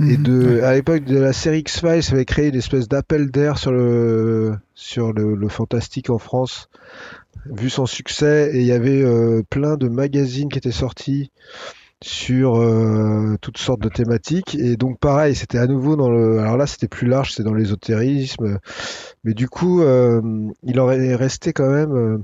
Et 0.00 0.16
hmm. 0.16 0.22
de, 0.22 0.60
à 0.62 0.74
l'époque 0.74 1.04
de 1.04 1.18
la 1.18 1.32
série 1.32 1.60
X-Files, 1.60 2.02
ça 2.02 2.14
avait 2.14 2.24
créé 2.24 2.48
une 2.48 2.54
espèce 2.54 2.88
d'appel 2.88 3.30
d'air 3.30 3.58
sur 3.58 3.72
le, 3.72 4.54
sur 4.74 5.12
le, 5.12 5.34
le, 5.34 5.48
fantastique 5.48 6.10
en 6.10 6.18
France, 6.18 6.68
vu 7.50 7.70
son 7.70 7.86
succès. 7.86 8.50
Et 8.54 8.60
il 8.60 8.66
y 8.66 8.72
avait 8.72 9.04
plein 9.50 9.76
de 9.76 9.88
magazines 9.88 10.48
qui 10.48 10.58
étaient 10.58 10.70
sortis 10.70 11.30
sur 12.02 12.56
euh, 12.56 13.36
toutes 13.40 13.58
sortes 13.58 13.80
de 13.80 13.88
thématiques. 13.88 14.54
Et 14.54 14.76
donc 14.76 14.98
pareil, 14.98 15.34
c'était 15.34 15.58
à 15.58 15.66
nouveau 15.66 15.96
dans 15.96 16.10
le... 16.10 16.38
Alors 16.38 16.56
là, 16.56 16.66
c'était 16.66 16.88
plus 16.88 17.08
large, 17.08 17.32
c'est 17.32 17.42
dans 17.42 17.54
l'ésotérisme. 17.54 18.58
Mais 19.24 19.34
du 19.34 19.48
coup, 19.48 19.82
euh, 19.82 20.20
il 20.62 20.78
aurait 20.78 21.14
resté 21.14 21.52
quand 21.52 21.70
même 21.70 21.96
euh, 21.96 22.18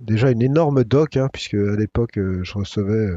déjà 0.00 0.30
une 0.30 0.42
énorme 0.42 0.84
doc, 0.84 1.16
hein, 1.16 1.28
puisque 1.32 1.54
à 1.54 1.76
l'époque, 1.76 2.14
je 2.16 2.52
recevais 2.54 3.08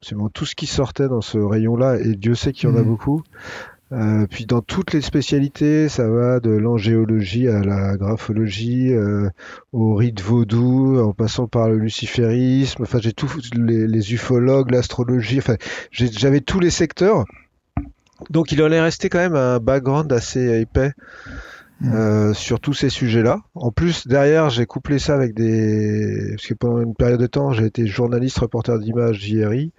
absolument 0.00 0.28
tout 0.28 0.46
ce 0.46 0.54
qui 0.54 0.66
sortait 0.66 1.08
dans 1.08 1.22
ce 1.22 1.38
rayon-là, 1.38 1.98
et 1.98 2.14
Dieu 2.14 2.34
sait 2.34 2.52
qu'il 2.52 2.68
y 2.68 2.72
en 2.72 2.76
a 2.76 2.82
mmh. 2.82 2.84
beaucoup. 2.84 3.22
Euh, 3.94 4.26
puis 4.28 4.44
dans 4.44 4.60
toutes 4.60 4.92
les 4.92 5.00
spécialités, 5.00 5.88
ça 5.88 6.08
va 6.08 6.40
de 6.40 6.50
l'angéologie 6.50 7.48
à 7.48 7.62
la 7.62 7.96
graphologie, 7.96 8.92
euh, 8.92 9.28
au 9.72 9.94
rite 9.94 10.20
vaudou, 10.20 10.98
en 10.98 11.12
passant 11.12 11.46
par 11.46 11.68
le 11.68 11.78
luciférisme. 11.78 12.82
Enfin, 12.82 12.98
j'ai 13.00 13.12
tous 13.12 13.50
les, 13.54 14.12
ufologues, 14.12 14.72
l'astrologie. 14.72 15.38
Enfin, 15.38 15.56
j'avais 15.92 16.40
tous 16.40 16.58
les 16.58 16.70
secteurs. 16.70 17.24
Donc, 18.30 18.50
il 18.50 18.62
en 18.62 18.72
est 18.72 18.80
resté 18.80 19.08
quand 19.08 19.18
même 19.18 19.36
un 19.36 19.60
background 19.60 20.12
assez 20.12 20.60
épais 20.60 20.92
Mm. 21.80 21.92
Euh, 21.92 22.34
sur 22.34 22.60
tous 22.60 22.72
ces 22.72 22.88
sujets-là. 22.88 23.40
En 23.54 23.72
plus, 23.72 24.06
derrière, 24.06 24.48
j'ai 24.48 24.64
couplé 24.64 25.00
ça 25.00 25.14
avec 25.14 25.34
des... 25.34 26.30
Parce 26.30 26.46
que 26.46 26.54
pendant 26.54 26.80
une 26.80 26.94
période 26.94 27.20
de 27.20 27.26
temps, 27.26 27.52
j'ai 27.52 27.66
été 27.66 27.86
journaliste, 27.86 28.38
reporter 28.38 28.78
d'image 28.78 29.18
JRI. 29.20 29.72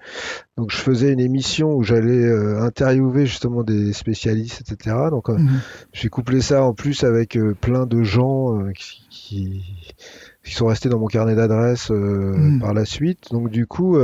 Donc, 0.58 0.71
je 0.71 0.77
faisais 0.77 1.13
une 1.13 1.21
émission 1.21 1.73
où 1.73 1.84
j'allais 1.84 2.25
euh, 2.25 2.62
interviewer 2.62 3.25
justement 3.25 3.63
des 3.63 3.93
spécialistes, 3.93 4.62
etc. 4.62 4.95
Donc, 5.10 5.29
euh, 5.29 5.38
mm. 5.38 5.62
j'ai 5.93 6.10
couplé 6.10 6.41
ça 6.41 6.63
en 6.63 6.73
plus 6.73 7.03
avec 7.05 7.38
plein 7.62 7.86
de 7.86 8.03
gens 8.03 8.60
qui, 8.73 9.63
qui, 10.43 10.53
sont 10.53 10.67
restés 10.67 10.89
dans 10.89 10.99
mon 10.99 11.08
carnet 11.08 11.36
d'adresses 11.36 11.89
mm. 11.91 12.60
par 12.60 12.73
la 12.73 12.84
suite. 12.84 13.31
Donc, 13.31 13.49
du 13.49 13.67
coup... 13.67 13.97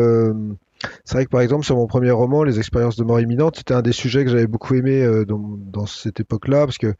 C'est 1.06 1.15
vrai 1.15 1.26
que 1.26 1.30
par 1.30 1.41
exemple 1.41 1.65
sur 1.65 1.76
mon 1.76 1.88
premier 1.88 2.12
roman, 2.12 2.44
Les 2.44 2.60
expériences 2.60 2.96
de 2.96 3.04
mort 3.04 3.20
imminente, 3.20 3.58
c'était 3.58 3.74
un 3.74 3.82
des 3.82 3.91
sujets 3.91 4.24
que 4.24 4.32
j'avais 4.32 4.48
beaucoup 4.48 4.76
aimé 4.76 5.02
euh, 5.04 5.26
dans, 5.26 5.86
cette 5.86 6.20
époque-là, 6.20 6.65
parce 6.65 6.78
que 6.78 6.94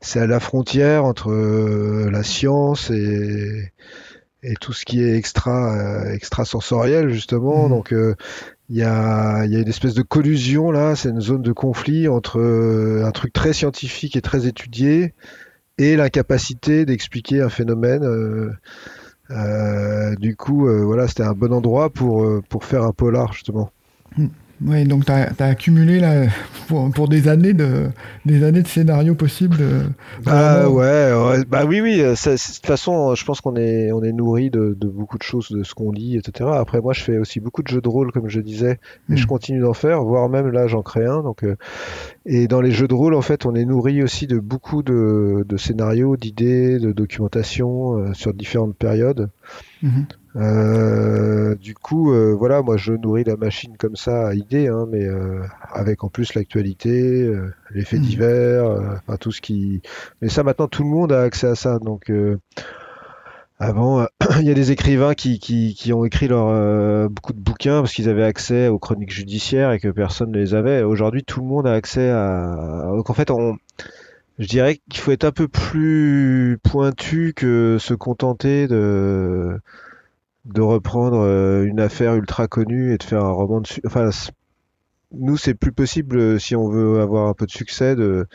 c'est 0.00 0.20
à 0.20 0.26
la 0.26 0.40
frontière 0.40 1.04
entre 1.04 1.30
euh, 1.30 2.10
la 2.10 2.22
science 2.22 2.90
et, 2.90 3.72
et, 4.42 4.54
tout 4.60 4.72
ce 4.72 4.84
qui 4.84 5.02
est 5.02 5.16
extra 5.16 5.76
euh, 5.76 6.12
extrasensoriel 6.12 7.10
justement. 7.10 7.66
Mmh. 7.66 7.70
Donc 7.70 7.94
il 8.68 8.76
y 8.76 8.82
a, 8.82 9.44
y, 9.46 9.56
a, 9.56 9.60
une 9.60 9.68
espèce 9.68 9.94
de 9.94 10.02
collusion 10.02 10.70
là, 10.70 10.96
c'est 10.96 11.10
une 11.10 11.20
zone 11.20 11.42
de 11.42 11.52
conflit 11.52 12.08
entre 12.08 12.40
un 12.40 13.10
truc 13.12 13.32
très 13.32 13.52
scientifique 13.52 14.16
et 14.16 14.22
très 14.22 14.46
étudié 14.46 15.14
et 15.78 15.96
l'incapacité 15.96 16.86
d'expliquer 16.86 17.40
un 17.40 17.48
phénomène. 17.48 18.04
Euh, 19.30 20.14
du 20.16 20.36
coup, 20.36 20.68
euh, 20.68 20.84
voilà, 20.84 21.08
c'était 21.08 21.22
un 21.22 21.32
bon 21.32 21.52
endroit 21.52 21.90
pour, 21.90 22.24
euh, 22.24 22.42
pour 22.48 22.64
faire 22.64 22.82
un 22.82 22.92
polar, 22.92 23.32
justement. 23.32 23.70
Hmm. 24.16 24.26
Oui, 24.66 24.84
donc 24.84 25.04
tu 25.04 25.12
as, 25.12 25.32
accumulé 25.38 26.00
là, 26.00 26.26
pour, 26.68 26.90
pour, 26.90 27.08
des, 27.08 27.28
années 27.28 27.52
de, 27.52 27.88
des 28.24 28.42
années 28.44 28.62
de 28.62 28.68
scénarios 28.68 29.14
possibles. 29.14 29.62
bah, 30.24 30.68
ouais, 30.68 31.44
bah 31.46 31.64
oui, 31.66 31.80
oui. 31.80 31.98
De 31.98 32.14
toute 32.14 32.66
façon, 32.66 33.14
je 33.14 33.24
pense 33.24 33.40
qu'on 33.40 33.56
est, 33.56 33.92
on 33.92 34.02
est 34.02 34.12
nourri 34.12 34.50
de, 34.50 34.74
de, 34.78 34.88
beaucoup 34.88 35.18
de 35.18 35.22
choses, 35.22 35.50
de 35.50 35.62
ce 35.62 35.74
qu'on 35.74 35.92
lit, 35.92 36.16
etc. 36.16 36.48
Après, 36.54 36.80
moi, 36.80 36.94
je 36.94 37.02
fais 37.02 37.18
aussi 37.18 37.40
beaucoup 37.40 37.62
de 37.62 37.68
jeux 37.68 37.82
de 37.82 37.88
rôle, 37.88 38.10
comme 38.10 38.28
je 38.28 38.40
disais, 38.40 38.78
et 39.10 39.16
je 39.16 39.24
hmm. 39.24 39.26
continue 39.26 39.60
d'en 39.60 39.74
faire, 39.74 40.02
voire 40.02 40.28
même 40.28 40.48
là, 40.48 40.66
j'en 40.66 40.82
crée 40.82 41.04
un. 41.04 41.22
Donc, 41.22 41.44
euh, 41.44 41.56
et 42.24 42.48
dans 42.48 42.62
les 42.62 42.70
jeux 42.70 42.88
de 42.88 42.94
rôle, 42.94 43.14
en 43.14 43.22
fait, 43.22 43.44
on 43.44 43.54
est 43.54 43.66
nourri 43.66 44.02
aussi 44.02 44.26
de 44.26 44.38
beaucoup 44.38 44.82
de, 44.82 45.44
de 45.46 45.56
scénarios, 45.58 46.16
d'idées, 46.16 46.78
de 46.78 46.92
documentation 46.92 47.98
euh, 47.98 48.14
sur 48.14 48.32
différentes 48.32 48.76
périodes. 48.76 49.28
Mhm. 49.82 50.06
Euh, 50.36 51.33
du 51.54 51.74
coup, 51.74 52.12
euh, 52.12 52.32
voilà, 52.32 52.62
moi 52.62 52.76
je 52.76 52.92
nourris 52.92 53.24
la 53.24 53.36
machine 53.36 53.76
comme 53.76 53.96
ça 53.96 54.28
à 54.28 54.34
idées, 54.34 54.68
hein, 54.68 54.86
mais 54.90 55.04
euh, 55.04 55.42
avec 55.72 56.04
en 56.04 56.08
plus 56.08 56.34
l'actualité, 56.34 57.30
les 57.72 57.84
faits 57.84 58.00
mhm. 58.00 58.06
divers, 58.06 58.64
enfin 59.06 59.16
tout 59.16 59.32
ce 59.32 59.40
qui. 59.40 59.82
Mais 60.22 60.28
ça 60.28 60.42
maintenant 60.42 60.68
tout 60.68 60.82
le 60.82 60.90
monde 60.90 61.12
a 61.12 61.22
accès 61.22 61.46
à 61.46 61.54
ça, 61.54 61.78
donc. 61.78 62.10
Avant, 63.60 64.04
il 64.40 64.46
y 64.46 64.50
a 64.50 64.54
des 64.54 64.72
écrivains 64.72 65.14
qui, 65.14 65.38
qui, 65.38 65.74
qui 65.74 65.92
ont 65.92 66.04
écrit 66.04 66.26
leur, 66.26 67.08
beaucoup 67.08 67.32
de 67.32 67.38
bouquins 67.38 67.80
parce 67.80 67.92
qu'ils 67.92 68.08
avaient 68.08 68.24
accès 68.24 68.66
aux 68.66 68.80
chroniques 68.80 69.12
judiciaires 69.12 69.70
et 69.70 69.78
que 69.78 69.88
personne 69.88 70.32
ne 70.32 70.38
les 70.38 70.54
avait. 70.54 70.82
Aujourd'hui, 70.82 71.22
tout 71.22 71.40
le 71.40 71.46
monde 71.46 71.66
a 71.66 71.72
accès 71.72 72.10
à. 72.10 72.82
Donc 72.96 73.10
en 73.10 73.14
fait, 73.14 73.30
on, 73.30 73.56
je 74.38 74.48
dirais 74.48 74.80
qu'il 74.90 75.00
faut 75.00 75.12
être 75.12 75.24
un 75.24 75.32
peu 75.32 75.48
plus 75.48 76.58
pointu 76.62 77.34
que 77.34 77.76
se 77.78 77.94
contenter 77.94 78.66
de 78.66 79.60
de 80.44 80.60
reprendre 80.60 81.20
euh, 81.20 81.64
une 81.64 81.80
affaire 81.80 82.14
ultra 82.14 82.48
connue 82.48 82.92
et 82.92 82.98
de 82.98 83.02
faire 83.02 83.24
un 83.24 83.32
roman 83.32 83.60
dessus. 83.60 83.80
Enfin, 83.86 84.10
nous, 85.12 85.36
c'est 85.36 85.54
plus 85.54 85.72
possible 85.72 86.18
euh, 86.18 86.38
si 86.38 86.54
on 86.54 86.68
veut 86.68 87.00
avoir 87.00 87.28
un 87.28 87.34
peu 87.34 87.46
de 87.46 87.50
succès 87.50 87.96
de, 87.96 88.26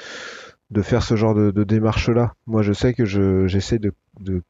de 0.71 0.81
faire 0.81 1.03
ce 1.03 1.15
genre 1.15 1.35
de, 1.35 1.63
démarche-là. 1.63 2.33
Moi, 2.47 2.61
je 2.61 2.73
sais 2.73 2.93
que 2.93 3.05
j'essaie 3.47 3.79
de, 3.79 3.91
de, 4.19 4.41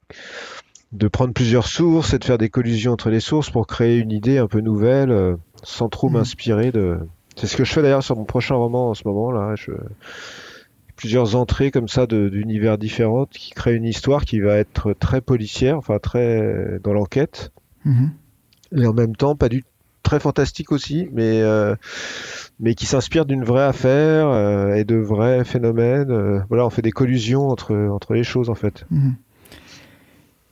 de, 0.91 1.07
prendre 1.07 1.33
plusieurs 1.33 1.67
sources 1.67 2.13
et 2.13 2.19
de 2.19 2.25
faire 2.25 2.37
des 2.37 2.49
collisions 2.49 2.93
entre 2.93 3.09
les 3.09 3.19
sources 3.19 3.49
pour 3.49 3.67
créer 3.67 3.97
une 3.97 4.11
idée 4.11 4.37
un 4.37 4.47
peu 4.47 4.61
nouvelle, 4.61 5.11
euh, 5.11 5.35
sans 5.63 5.89
trop 5.89 6.09
mmh. 6.09 6.13
m'inspirer 6.13 6.71
de. 6.71 6.99
C'est 7.35 7.47
ce 7.47 7.55
que 7.55 7.63
je 7.63 7.71
fais 7.71 7.81
d'ailleurs 7.81 8.03
sur 8.03 8.17
mon 8.17 8.25
prochain 8.25 8.55
roman 8.55 8.89
en 8.89 8.93
ce 8.93 9.03
moment 9.05 9.31
là. 9.31 9.55
Je, 9.55 9.71
plusieurs 10.99 11.37
entrées 11.37 11.71
comme 11.71 11.87
ça 11.87 12.07
d'univers 12.07 12.77
différentes 12.77 13.29
qui 13.29 13.51
créent 13.51 13.77
une 13.77 13.85
histoire 13.85 14.25
qui 14.25 14.41
va 14.41 14.57
être 14.57 14.91
très 14.91 15.21
policière, 15.21 15.77
enfin 15.77 15.97
très 15.97 16.77
dans 16.83 16.91
l'enquête, 16.91 17.53
mhm. 17.85 18.11
et 18.75 18.85
en 18.85 18.93
même 18.93 19.15
temps 19.15 19.33
pas 19.37 19.47
du 19.47 19.63
très 20.03 20.19
fantastique 20.19 20.73
aussi, 20.73 21.07
mais 21.13 21.41
euh, 21.41 21.73
mais 22.59 22.75
qui 22.75 22.85
s'inspire 22.85 23.25
d'une 23.25 23.45
vraie 23.45 23.63
affaire 23.63 24.27
euh, 24.27 24.75
et 24.75 24.83
de 24.83 24.97
vrais 24.97 25.45
phénomènes. 25.45 26.11
Euh, 26.11 26.41
voilà, 26.49 26.65
on 26.65 26.69
fait 26.69 26.81
des 26.81 26.91
collusions 26.91 27.47
entre 27.47 27.73
entre 27.73 28.13
les 28.13 28.25
choses 28.25 28.49
en 28.49 28.55
fait. 28.55 28.85
Mhm. 28.91 29.15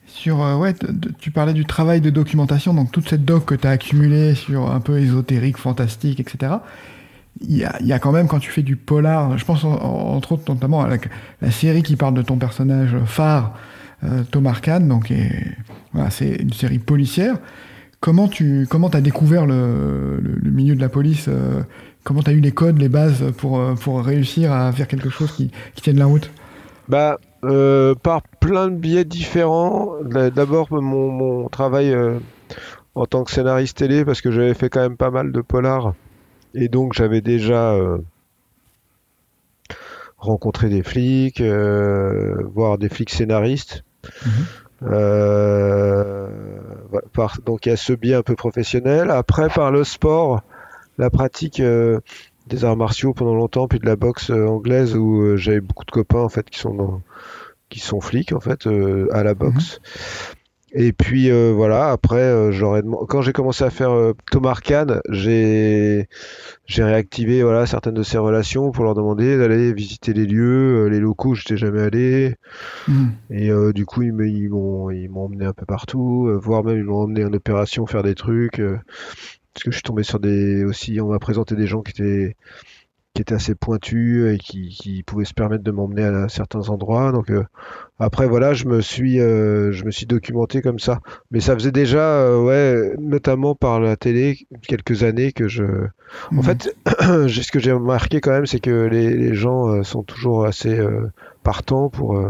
Sur, 0.06 0.40
ouais, 0.40 0.74
tu 1.20 1.30
parlais 1.30 1.54
du 1.54 1.66
travail 1.66 2.00
de 2.00 2.10
documentation, 2.10 2.74
donc 2.74 2.92
toute 2.92 3.10
cette 3.10 3.26
doc 3.26 3.44
que 3.44 3.56
tu 3.56 3.68
as 3.68 3.72
accumulée 3.72 4.34
sur 4.34 4.72
un 4.72 4.80
peu 4.80 4.98
ésotérique, 4.98 5.58
fantastique, 5.58 6.22
etc 6.22 6.56
il 7.42 7.58
y, 7.58 7.94
a, 7.94 8.00
quand 8.00 8.12
même, 8.12 8.28
quand 8.28 8.40
tu 8.40 8.52
fais 8.52 8.62
du 8.62 8.76
polar, 8.76 9.38
je 9.38 9.46
pense 9.46 9.64
entre 9.64 10.34
autres 10.34 10.52
notamment 10.52 10.82
à 10.82 10.90
la, 11.42 11.52
série 11.52 11.84
qui 11.84 11.96
parle 11.96 12.14
de 12.14 12.22
ton 12.22 12.38
personnage 12.38 12.96
phare, 13.06 13.54
euh, 14.04 14.24
Thomas 14.30 14.60
Kahn, 14.62 14.88
donc 14.88 15.12
c'est 16.10 16.36
une 16.36 16.54
série 16.54 16.80
policière. 16.80 17.36
Comment 18.00 18.28
tu 18.28 18.68
comment 18.70 18.90
as 18.90 19.02
découvert 19.02 19.46
le, 19.46 20.22
milieu 20.44 20.76
de 20.76 20.82
la 20.82 20.90
police 20.90 21.26
euh, 21.28 21.62
Comment 22.04 22.22
tu 22.22 22.30
as 22.30 22.34
eu 22.34 22.40
les 22.40 22.52
codes, 22.52 22.78
les 22.78 22.90
bases 22.90 23.34
pour, 23.38 23.60
euh, 23.60 23.74
pour 23.74 24.02
réussir 24.04 24.52
à 24.52 24.72
faire 24.72 24.88
quelque 24.88 25.10
chose 25.10 25.32
qui, 25.32 25.52
qui 25.74 25.82
tienne 25.82 25.98
la 25.98 26.06
route? 26.06 26.32
Bah, 26.88 27.18
Par 27.42 28.22
plein 28.40 28.70
de 28.70 28.76
biais 28.76 29.04
différents. 29.04 29.94
D'abord, 30.04 30.68
mon, 30.72 31.12
mon, 31.12 31.50
travail 31.50 31.94
en 32.96 33.06
tant 33.06 33.24
que 33.24 33.32
scénariste 33.32 33.78
télé, 33.78 34.06
parce 34.06 34.22
que 34.22 34.32
j'avais 34.32 34.54
fait 34.54 34.70
quand 34.70 34.82
même 34.82 34.96
pas 34.96 35.12
mal 35.12 35.32
de 35.32 35.42
polars 35.42 35.94
et 36.58 36.70
donc 36.70 36.94
j'avais 36.94 37.22
déjà 37.22 37.74
euh, 37.74 38.00
rencontré 40.18 40.70
des 40.70 40.82
flics, 40.82 41.40
euh, 41.40 42.44
voire 42.54 42.78
des 42.78 42.90
flics 42.90 43.12
scénaristes. 43.12 43.84
Mhm. 44.26 44.32
Euh, 44.84 46.30
donc 47.46 47.66
il 47.66 47.70
y 47.70 47.72
a 47.72 47.78
ce 47.78 47.94
biais 47.94 48.16
un 48.16 48.24
peu 48.24 48.36
professionnel. 48.36 49.12
Après, 49.12 49.50
par 49.50 49.72
le 49.72 49.84
sport, 49.84 50.42
la 50.98 51.10
pratique 51.10 51.62
des 51.62 52.66
arts 52.66 52.78
martiaux 52.78 53.14
pendant 53.14 53.36
longtemps, 53.36 53.68
puis 53.68 53.80
de 53.80 53.86
la 53.86 53.96
boxe 53.96 54.30
anglaise 54.32 54.96
où 54.96 55.38
j'avais 55.38 55.62
beaucoup 55.62 55.86
de 55.86 55.92
copains 55.92 56.22
en 56.22 56.30
fait 56.30 56.50
qui 56.50 56.60
sont 56.60 56.74
dans, 56.74 57.02
qui 57.70 57.80
sont 57.80 58.02
flics 58.02 58.34
en 58.34 58.40
fait 58.40 58.68
à 59.12 59.24
la 59.24 59.34
boxe. 59.36 59.80
Mhm. 59.80 60.38
Et 60.74 60.92
puis 60.92 61.32
euh, 61.32 61.54
voilà, 61.56 61.92
après, 61.92 62.22
euh, 62.22 62.52
j'aurais 62.52 62.84
quand 63.08 63.22
j'ai 63.22 63.32
commencé 63.32 63.64
à 63.64 63.70
faire 63.70 63.92
euh, 63.92 64.14
Thomas 64.32 64.50
Arcane, 64.50 65.00
j'ai 65.10 66.10
j'ai 66.66 66.84
réactivé 66.84 67.42
voilà 67.42 67.66
certaines 67.66 67.94
de 67.94 68.04
ces 68.04 68.18
relations 68.18 68.72
pour 68.72 68.84
leur 68.84 68.94
demander 68.94 69.38
d'aller 69.38 69.72
visiter 69.72 70.12
les 70.12 70.26
lieux, 70.26 70.88
les 70.90 71.00
locaux, 71.00 71.36
j'étais 71.36 71.56
jamais 71.56 71.82
allé. 71.82 72.36
Hmm. 72.88 73.10
Et 73.30 73.50
du 73.74 73.86
coup, 73.86 74.02
ils 74.02 74.12
m'ont 74.12 74.90
ils 74.92 75.10
m'ont 75.10 75.26
emmené 75.26 75.46
un 75.46 75.54
peu 75.54 75.66
partout, 75.66 76.30
voire 76.42 76.66
même 76.66 76.78
ils 76.78 76.84
m'ont 76.84 77.04
emmené 77.04 77.24
en 77.24 77.32
opération 77.32 77.86
faire 77.86 78.04
des 78.04 78.16
trucs. 78.16 78.58
parce 78.58 79.64
que 79.64 79.72
je 79.72 79.76
suis 79.78 79.84
tombé 79.84 80.04
sur 80.04 80.20
des 80.20 80.66
aussi, 80.66 81.00
on 81.00 81.08
m'a 81.08 81.20
présenté 81.20 81.56
des 81.56 81.68
gens 81.68 81.82
qui 81.82 81.92
étaient 81.92 82.36
qui 83.18 83.24
était 83.24 83.34
assez 83.34 83.56
pointu 83.56 84.32
et 84.32 84.38
qui, 84.38 84.70
qui 84.70 85.02
pouvait 85.02 85.26
se 85.26 85.34
permettre 85.34 85.64
de 85.64 85.72
m'emmener 85.72 86.04
à 86.04 86.30
certains 86.30 86.70
endroits. 86.70 87.12
Donc 87.12 87.32
euh, 87.32 87.44
après 87.98 88.28
voilà, 88.28 88.54
je 88.54 88.66
me 88.66 88.80
suis 88.80 89.20
euh, 89.20 89.72
je 89.72 89.86
me 89.86 89.90
suis 89.90 90.06
documenté 90.06 90.62
comme 90.62 90.78
ça. 90.78 91.00
Mais 91.32 91.40
ça 91.40 91.56
faisait 91.56 91.72
déjà 91.72 91.98
euh, 91.98 92.40
ouais, 92.40 92.94
notamment 93.00 93.56
par 93.56 93.80
la 93.80 93.96
télé 93.96 94.46
quelques 94.62 95.02
années 95.02 95.32
que 95.32 95.48
je 95.48 95.64
en 95.64 96.36
mhm. 96.36 96.44
fait 96.44 96.76
ce 97.28 97.52
que 97.52 97.58
j'ai 97.58 97.72
remarqué 97.72 98.22
quand 98.22 98.30
même 98.30 98.46
c'est 98.46 98.60
que 98.60 98.86
les, 98.86 99.16
les, 99.16 99.34
gens 99.34 99.82
sont 99.82 100.04
toujours 100.04 100.46
assez 100.46 100.80
partants 101.42 101.90
pour 101.90 102.22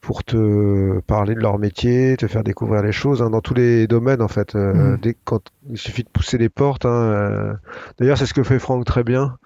pour 0.00 0.24
te 0.24 1.00
parler 1.00 1.34
de 1.34 1.40
leur 1.40 1.58
métier, 1.58 2.16
te 2.16 2.26
faire 2.26 2.42
découvrir 2.42 2.82
les 2.82 2.92
choses 2.92 3.22
hein, 3.22 3.30
dans 3.30 3.40
tous 3.40 3.54
les 3.54 3.86
domaines 3.86 4.22
en 4.22 4.28
fait. 4.28 4.54
Euh, 4.54 4.96
mm. 4.96 4.98
dès, 5.00 5.16
quand 5.24 5.42
il 5.68 5.78
suffit 5.78 6.02
de 6.02 6.08
pousser 6.08 6.38
les 6.38 6.48
portes. 6.48 6.86
Hein, 6.86 6.90
euh. 6.90 7.52
D'ailleurs, 7.98 8.16
c'est 8.16 8.26
ce 8.26 8.34
que 8.34 8.42
fait 8.42 8.58
Franck 8.58 8.84
très 8.84 9.04
bien 9.04 9.36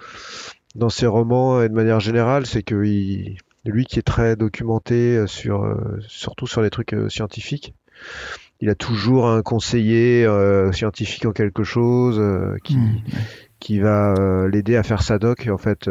dans 0.75 0.89
ses 0.89 1.07
romans 1.07 1.63
et 1.63 1.69
de 1.69 1.75
manière 1.75 2.01
générale, 2.01 2.47
c'est 2.47 2.63
que 2.63 2.85
il, 2.85 3.39
lui 3.65 3.85
qui 3.85 3.99
est 3.99 4.03
très 4.03 4.37
documenté 4.37 5.17
euh, 5.17 5.27
sur, 5.27 5.67
surtout 6.01 6.47
sur 6.47 6.63
les 6.63 6.71
trucs 6.71 6.95
scientifiques, 7.09 7.75
il 8.61 8.69
a 8.71 8.75
toujours 8.75 9.29
un 9.29 9.43
conseiller 9.43 10.27
scientifique 10.73 11.27
en 11.27 11.33
quelque 11.33 11.65
chose 11.65 12.23
qui, 12.63 12.77
mm. 12.77 13.03
qui 13.59 13.81
va 13.81 14.15
l'aider 14.49 14.77
à 14.77 14.85
faire 14.85 15.03
sa 15.03 15.19
doc. 15.19 15.49
En 15.53 15.59
fait, 15.59 15.91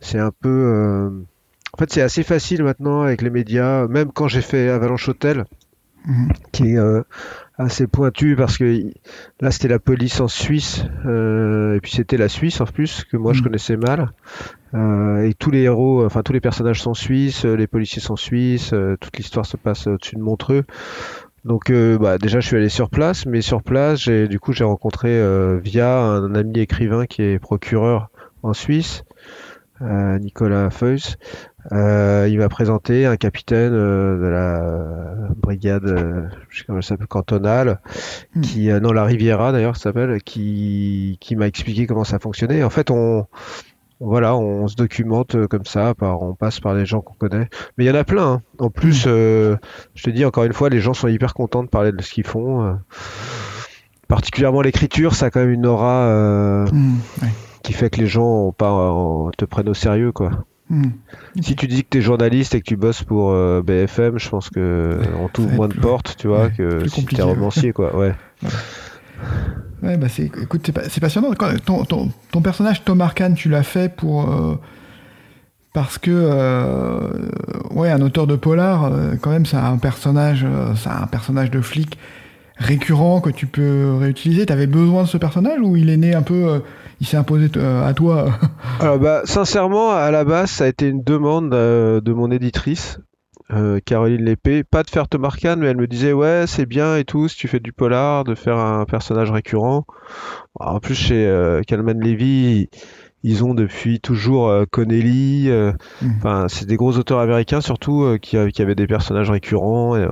c'est 0.00 0.18
un 0.18 0.30
peu 0.30 1.24
en 1.74 1.78
fait, 1.78 1.90
c'est 1.90 2.02
assez 2.02 2.22
facile 2.22 2.62
maintenant 2.64 3.00
avec 3.00 3.22
les 3.22 3.30
médias, 3.30 3.86
même 3.88 4.12
quand 4.12 4.28
j'ai 4.28 4.42
fait 4.42 4.68
Avalanche 4.68 5.08
Hotel, 5.08 5.46
mhm. 6.06 6.28
qui 6.52 6.72
est 6.72 6.78
euh, 6.78 7.02
assez 7.56 7.86
pointu 7.86 8.36
parce 8.36 8.58
que 8.58 8.90
là 9.40 9.50
c'était 9.50 9.68
la 9.68 9.78
police 9.78 10.20
en 10.20 10.28
Suisse 10.28 10.84
euh, 11.06 11.76
et 11.76 11.80
puis 11.80 11.92
c'était 11.92 12.18
la 12.18 12.28
Suisse 12.28 12.60
en 12.60 12.66
plus 12.66 13.04
que 13.04 13.16
moi 13.16 13.32
je 13.32 13.38
mhm. 13.38 13.44
connaissais 13.44 13.76
mal 13.78 14.12
euh, 14.74 15.22
et 15.22 15.32
tous 15.32 15.50
les 15.50 15.62
héros, 15.62 16.04
enfin 16.04 16.22
tous 16.22 16.34
les 16.34 16.40
personnages 16.40 16.82
sont 16.82 16.92
suisses, 16.92 17.46
les 17.46 17.66
policiers 17.66 18.02
sont 18.02 18.16
suisses, 18.16 18.74
toute 19.00 19.16
l'histoire 19.16 19.46
se 19.46 19.56
passe 19.56 19.86
au-dessus 19.86 20.16
de 20.16 20.22
Montreux. 20.22 20.64
Donc 21.44 21.72
bah, 21.72 22.18
déjà 22.18 22.40
je 22.40 22.46
suis 22.46 22.56
allé 22.56 22.68
sur 22.68 22.88
place, 22.88 23.26
mais 23.26 23.40
sur 23.40 23.62
place 23.62 24.00
j'ai 24.00 24.28
du 24.28 24.38
coup 24.38 24.52
j'ai 24.52 24.64
rencontré 24.64 25.20
via 25.60 25.98
un 25.98 26.34
ami 26.34 26.60
écrivain 26.60 27.06
qui 27.06 27.22
est 27.22 27.38
procureur 27.38 28.10
en 28.42 28.54
Suisse, 28.54 29.04
Nicolas 29.80 30.70
Feuss, 30.70 31.18
euh, 31.70 32.26
il 32.28 32.38
m'a 32.38 32.48
présenté 32.48 33.06
un 33.06 33.16
capitaine 33.16 33.72
euh, 33.72 34.18
de 34.18 34.26
la 34.26 35.34
brigade, 35.36 35.84
euh, 35.84 36.24
je 36.48 36.58
sais 36.58 36.64
comment 36.66 36.78
elle 36.78 36.84
s'appelle, 36.84 37.06
cantonale, 37.06 37.80
hmm. 38.34 38.40
qui, 38.40 38.68
non, 38.68 38.92
la 38.92 39.04
Riviera 39.04 39.52
d'ailleurs, 39.52 39.76
s'appelle, 39.76 40.20
qui, 40.22 41.18
qui 41.20 41.36
m'a 41.36 41.46
expliqué 41.46 41.86
comment 41.86 42.04
ça 42.04 42.18
fonctionnait. 42.18 42.64
En 42.64 42.70
fait, 42.70 42.90
on, 42.90 43.26
voilà, 44.00 44.34
on 44.34 44.66
se 44.66 44.74
documente 44.74 45.46
comme 45.46 45.64
ça, 45.64 45.94
par, 45.94 46.22
on 46.22 46.34
passe 46.34 46.58
par 46.58 46.74
les 46.74 46.84
gens 46.84 47.00
qu'on 47.00 47.14
connaît. 47.14 47.48
Mais 47.78 47.84
il 47.84 47.86
y 47.86 47.90
en 47.90 47.94
a 47.94 48.04
plein. 48.04 48.26
Hein. 48.26 48.42
En 48.58 48.70
plus, 48.70 49.06
hmm. 49.06 49.58
je 49.94 50.02
te 50.02 50.10
dis 50.10 50.24
encore 50.24 50.44
une 50.44 50.54
fois, 50.54 50.68
les 50.68 50.80
gens 50.80 50.94
sont 50.94 51.08
hyper 51.08 51.32
contents 51.34 51.62
de 51.62 51.68
parler 51.68 51.92
de 51.92 52.02
ce 52.02 52.12
qu'ils 52.12 52.26
font. 52.26 52.76
particulièrement 54.08 54.62
l'écriture, 54.62 55.14
ça 55.14 55.26
a 55.26 55.30
quand 55.30 55.40
même 55.40 55.50
une 55.50 55.66
aura 55.66 56.66
hmm, 56.72 56.96
qui 57.62 57.72
fait 57.72 57.88
que 57.88 58.00
les 58.00 58.08
gens 58.08 58.50
pas, 58.50 59.30
te 59.38 59.44
prennent 59.44 59.68
au 59.68 59.74
sérieux, 59.74 60.10
quoi. 60.10 60.44
Hmm. 60.72 60.92
Si 61.42 61.54
tu 61.54 61.66
dis 61.66 61.84
que 61.84 61.88
tu 61.90 61.98
es 61.98 62.00
journaliste 62.00 62.54
et 62.54 62.62
que 62.62 62.64
tu 62.64 62.78
bosses 62.78 63.02
pour 63.02 63.30
euh, 63.30 63.60
BFM, 63.62 64.18
je 64.18 64.26
pense 64.30 64.48
que 64.48 64.98
on 65.20 65.28
t'ouvre 65.28 65.52
moins 65.52 65.68
de 65.68 65.74
portes, 65.74 66.16
tu 66.16 66.28
vois, 66.28 66.48
que 66.48 66.88
si 66.88 67.04
tu 67.04 67.14
es 67.14 67.22
romancier, 67.22 67.72
quoi. 67.72 67.94
Ouais. 68.02 68.14
ouais. 69.82 69.96
bah 69.98 70.08
c'est, 70.08 70.24
écoute, 70.24 70.68
c'est, 70.88 71.00
passionnant. 71.00 71.34
Ton, 71.34 71.84
ton, 71.84 72.10
ton, 72.30 72.40
personnage 72.40 72.82
Tom 72.84 73.02
Arcane, 73.02 73.34
tu 73.34 73.50
l'as 73.50 73.62
fait 73.62 73.94
pour 73.94 74.32
euh, 74.32 74.58
parce 75.74 75.98
que 75.98 76.10
euh, 76.10 77.28
ouais, 77.72 77.90
un 77.90 78.00
auteur 78.00 78.26
de 78.26 78.34
polar, 78.34 78.90
quand 79.20 79.30
même, 79.30 79.44
c'est 79.44 79.58
un 79.58 79.76
personnage, 79.76 80.46
c'est 80.76 80.88
un 80.88 81.06
personnage 81.06 81.50
de 81.50 81.60
flic 81.60 81.98
récurrent 82.56 83.20
que 83.20 83.30
tu 83.30 83.46
peux 83.46 83.94
réutiliser. 84.00 84.46
T'avais 84.46 84.66
besoin 84.66 85.02
de 85.02 85.08
ce 85.08 85.18
personnage 85.18 85.60
ou 85.60 85.76
il 85.76 85.90
est 85.90 85.98
né 85.98 86.14
un 86.14 86.22
peu 86.22 86.62
il 87.02 87.06
s'est 87.06 87.16
imposé 87.16 87.50
euh, 87.56 87.84
à 87.84 87.94
toi 87.94 88.38
Alors 88.78 88.98
bah, 89.00 89.22
sincèrement, 89.24 89.90
à 89.90 90.12
la 90.12 90.24
base, 90.24 90.52
ça 90.52 90.64
a 90.64 90.66
été 90.68 90.86
une 90.86 91.02
demande 91.02 91.52
euh, 91.52 92.00
de 92.00 92.12
mon 92.12 92.30
éditrice, 92.30 93.00
euh, 93.50 93.80
Caroline 93.84 94.24
Lépée, 94.24 94.62
pas 94.62 94.84
de 94.84 94.88
faire 94.90 95.06
Arcane, 95.24 95.58
mais 95.58 95.66
elle 95.66 95.78
me 95.78 95.88
disait 95.88 96.12
ouais 96.12 96.44
c'est 96.46 96.64
bien 96.64 96.96
et 96.96 97.04
tout 97.04 97.26
si 97.26 97.36
tu 97.36 97.48
fais 97.48 97.58
du 97.58 97.72
polar, 97.72 98.22
de 98.22 98.36
faire 98.36 98.56
un 98.56 98.84
personnage 98.84 99.32
récurrent. 99.32 99.84
En 100.54 100.78
plus 100.78 100.94
chez 100.94 101.60
Calman 101.66 101.98
Levy, 101.98 102.68
ils 103.22 103.44
ont 103.44 103.54
depuis 103.54 104.00
toujours 104.00 104.48
euh, 104.48 104.64
Connelly. 104.70 105.48
Euh, 105.48 105.72
hmm. 106.00 106.10
Enfin, 106.18 106.46
c'est 106.48 106.66
des 106.66 106.76
gros 106.76 106.96
auteurs 106.98 107.20
américains 107.20 107.60
surtout 107.60 108.02
euh, 108.02 108.18
qui, 108.18 108.36
qui, 108.52 108.62
avaient 108.62 108.74
des 108.74 108.86
personnages 108.86 109.30
récurrents. 109.30 109.96
Et, 109.96 110.06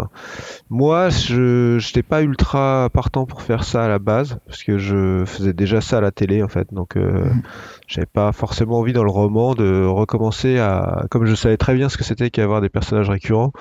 moi, 0.68 1.08
je 1.10 1.76
n'étais 1.76 2.02
pas 2.02 2.22
ultra 2.22 2.88
partant 2.92 3.26
pour 3.26 3.42
faire 3.42 3.64
ça 3.64 3.84
à 3.84 3.88
la 3.88 3.98
base 3.98 4.38
parce 4.46 4.62
que 4.62 4.78
je 4.78 5.24
faisais 5.26 5.52
déjà 5.52 5.80
ça 5.80 5.98
à 5.98 6.00
la 6.00 6.10
télé 6.10 6.42
en 6.42 6.48
fait. 6.48 6.72
Donc, 6.72 6.96
hmm. 6.96 7.42
j'avais 7.86 8.06
pas 8.06 8.32
forcément 8.32 8.78
envie 8.78 8.92
dans 8.92 9.04
le 9.04 9.10
roman 9.10 9.54
de 9.54 9.84
recommencer 9.84 10.58
à, 10.58 11.06
comme 11.10 11.26
je 11.26 11.34
savais 11.34 11.56
très 11.56 11.74
bien 11.74 11.88
ce 11.88 11.96
que 11.96 12.04
c'était 12.04 12.30
qu'avoir 12.30 12.60
des 12.60 12.68
personnages 12.68 13.10
récurrents. 13.10 13.52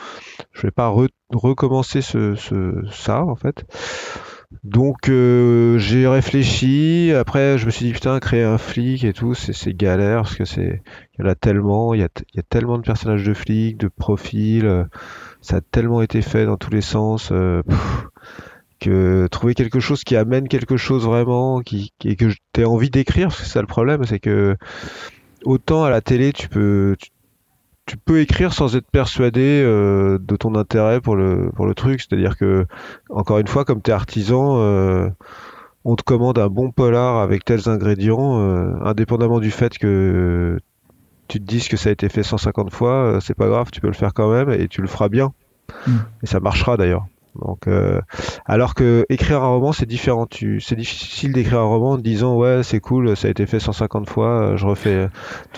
Je 0.53 0.61
vais 0.63 0.71
pas 0.71 0.93
recommencer 1.31 2.01
ce, 2.01 2.35
ce, 2.35 2.83
ça 2.91 3.23
en 3.23 3.35
fait. 3.35 3.65
Donc 4.63 5.09
euh, 5.09 5.77
j'ai 5.77 6.07
réfléchi. 6.07 7.13
Après, 7.15 7.57
je 7.59 7.65
me 7.67 7.71
suis 7.71 7.85
dit 7.85 7.93
putain, 7.93 8.19
créer 8.19 8.43
un 8.43 8.57
flic 8.57 9.03
et 9.03 9.13
tout, 9.13 9.35
c'est 9.35 9.73
galère 9.73 10.23
parce 10.23 10.35
que 10.35 10.45
c'est 10.45 10.81
il 11.17 11.23
y 11.23 11.27
en 11.27 11.29
a 11.29 11.35
tellement, 11.35 11.93
il 11.93 12.01
y 12.01 12.03
a, 12.03 12.09
tellement 12.49 12.77
de 12.77 12.83
personnages 12.83 13.23
de 13.23 13.33
flics, 13.33 13.77
de 13.77 13.87
profils, 13.87 14.65
euh, 14.65 14.85
ça 15.41 15.57
a 15.57 15.61
tellement 15.61 16.01
été 16.01 16.21
fait 16.21 16.45
dans 16.45 16.57
tous 16.57 16.71
les 16.71 16.81
sens 16.81 17.29
euh, 17.31 17.61
que 18.79 19.27
trouver 19.27 19.53
quelque 19.53 19.79
chose 19.79 20.03
qui 20.03 20.15
amène 20.15 20.47
quelque 20.47 20.77
chose 20.77 21.05
vraiment, 21.05 21.61
qui, 21.61 21.93
qui 21.99 22.15
que 22.15 22.33
tu 22.53 22.65
envie 22.65 22.89
d'écrire, 22.89 23.27
parce 23.27 23.39
que 23.39 23.45
c'est 23.45 23.53
ça 23.53 23.61
le 23.61 23.67
problème, 23.67 24.03
c'est 24.05 24.19
que 24.19 24.57
autant 25.43 25.83
à 25.83 25.91
la 25.91 26.01
télé 26.01 26.33
tu 26.33 26.49
peux 26.49 26.95
peux 27.97 28.19
écrire 28.19 28.53
sans 28.53 28.75
être 28.75 28.89
persuadé 28.89 29.61
euh, 29.63 30.17
de 30.19 30.35
ton 30.35 30.55
intérêt 30.55 31.01
pour 31.01 31.15
le 31.15 31.51
pour 31.55 31.65
le 31.65 31.73
truc. 31.73 32.01
C'est-à-dire 32.01 32.37
que 32.37 32.65
encore 33.09 33.39
une 33.39 33.47
fois, 33.47 33.65
comme 33.65 33.81
tu 33.81 33.91
es 33.91 33.93
artisan, 33.93 34.59
euh, 34.59 35.09
on 35.85 35.95
te 35.95 36.03
commande 36.03 36.37
un 36.39 36.47
bon 36.47 36.71
polar 36.71 37.17
avec 37.17 37.45
tels 37.45 37.69
ingrédients, 37.69 38.39
euh, 38.39 38.73
indépendamment 38.83 39.39
du 39.39 39.51
fait 39.51 39.77
que 39.77 40.59
tu 41.27 41.39
te 41.39 41.45
dises 41.45 41.67
que 41.67 41.77
ça 41.77 41.89
a 41.89 41.91
été 41.91 42.09
fait 42.09 42.23
150 42.23 42.71
fois, 42.71 43.19
c'est 43.21 43.35
pas 43.35 43.47
grave, 43.47 43.69
tu 43.71 43.81
peux 43.81 43.87
le 43.87 43.93
faire 43.93 44.13
quand 44.13 44.31
même 44.31 44.49
et 44.49 44.67
tu 44.67 44.81
le 44.81 44.87
feras 44.87 45.09
bien. 45.09 45.31
Mm. 45.85 45.97
Et 46.23 46.25
ça 46.25 46.39
marchera 46.39 46.75
d'ailleurs. 46.75 47.05
Donc, 47.35 47.67
euh, 47.67 48.01
alors 48.45 48.73
que 48.73 49.05
écrire 49.09 49.43
un 49.43 49.47
roman, 49.47 49.71
c'est 49.71 49.85
différent. 49.85 50.25
Tu, 50.25 50.59
c'est 50.61 50.75
difficile 50.75 51.31
d'écrire 51.31 51.59
un 51.59 51.65
roman 51.65 51.91
en 51.91 51.97
disant 51.97 52.35
ouais, 52.35 52.61
c'est 52.63 52.79
cool, 52.79 53.15
ça 53.15 53.27
a 53.27 53.31
été 53.31 53.45
fait 53.45 53.59
150 53.59 54.09
fois, 54.09 54.27
euh, 54.27 54.57
je 54.57 54.65
refais. 54.65 55.09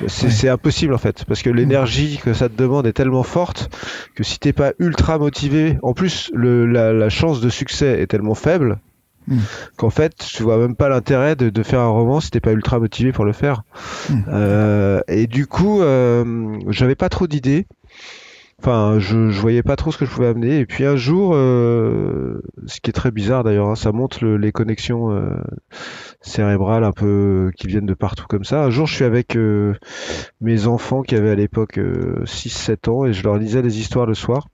C'est, 0.07 0.49
impossible 0.49 0.93
en 0.93 0.97
fait, 0.97 1.23
parce 1.25 1.41
que 1.41 1.49
l'énergie 1.49 2.19
que 2.23 2.33
ça 2.33 2.49
te 2.49 2.55
demande 2.55 2.85
est 2.87 2.93
tellement 2.93 3.23
forte 3.23 3.69
que 4.15 4.23
si 4.23 4.39
t'es 4.39 4.53
pas 4.53 4.73
ultra 4.79 5.17
motivé, 5.17 5.77
en 5.81 5.93
plus 5.93 6.31
le, 6.33 6.65
la, 6.65 7.09
chance 7.09 7.41
de 7.41 7.49
succès 7.49 8.01
est 8.01 8.07
tellement 8.07 8.35
faible 8.35 8.79
mm. 9.27 9.37
qu'en 9.77 9.89
fait 9.89 10.15
tu 10.15 10.43
vois 10.43 10.57
même 10.57 10.75
pas 10.75 10.89
l'intérêt 10.89 11.35
de, 11.35 11.49
de, 11.49 11.63
faire 11.63 11.81
un 11.81 11.89
roman 11.89 12.19
si 12.19 12.31
t'es 12.31 12.39
pas 12.39 12.51
ultra 12.51 12.79
motivé 12.79 13.11
pour 13.11 13.25
le 13.25 13.33
faire. 13.33 13.63
Mm. 14.09 14.21
Euh, 14.29 15.01
et 15.07 15.27
du 15.27 15.47
coup, 15.47 15.81
euh, 15.81 16.57
j'avais 16.69 16.95
pas 16.95 17.09
trop 17.09 17.27
d'idées. 17.27 17.65
Enfin, 18.63 18.99
je, 18.99 19.31
je 19.31 19.41
voyais 19.41 19.63
pas 19.63 19.75
trop 19.75 19.91
ce 19.91 19.97
que 19.97 20.05
je 20.05 20.11
pouvais 20.11 20.27
amener. 20.27 20.59
Et 20.59 20.67
puis 20.67 20.85
un 20.85 20.95
jour, 20.95 21.31
euh, 21.33 22.43
ce 22.67 22.79
qui 22.79 22.91
est 22.91 22.93
très 22.93 23.09
bizarre 23.09 23.43
d'ailleurs, 23.43 23.69
hein, 23.69 23.75
ça 23.75 23.91
montre 23.91 24.23
les 24.23 24.51
connexions 24.51 25.11
euh, 25.11 25.35
cérébrales 26.21 26.83
un 26.83 26.91
peu 26.91 27.51
qui 27.57 27.65
viennent 27.65 27.87
de 27.87 27.95
partout 27.95 28.27
comme 28.29 28.43
ça. 28.43 28.63
Un 28.63 28.69
jour, 28.69 28.85
je 28.85 28.93
suis 28.93 29.03
avec 29.03 29.35
euh, 29.35 29.73
mes 30.41 30.67
enfants 30.67 31.01
qui 31.01 31.15
avaient 31.15 31.31
à 31.31 31.35
l'époque 31.35 31.79
6-7 31.79 32.87
ans 32.91 33.05
et 33.05 33.13
je 33.13 33.23
leur 33.23 33.37
lisais 33.37 33.63
des 33.63 33.79
histoires 33.79 34.05
le 34.05 34.13
soir. 34.13 34.47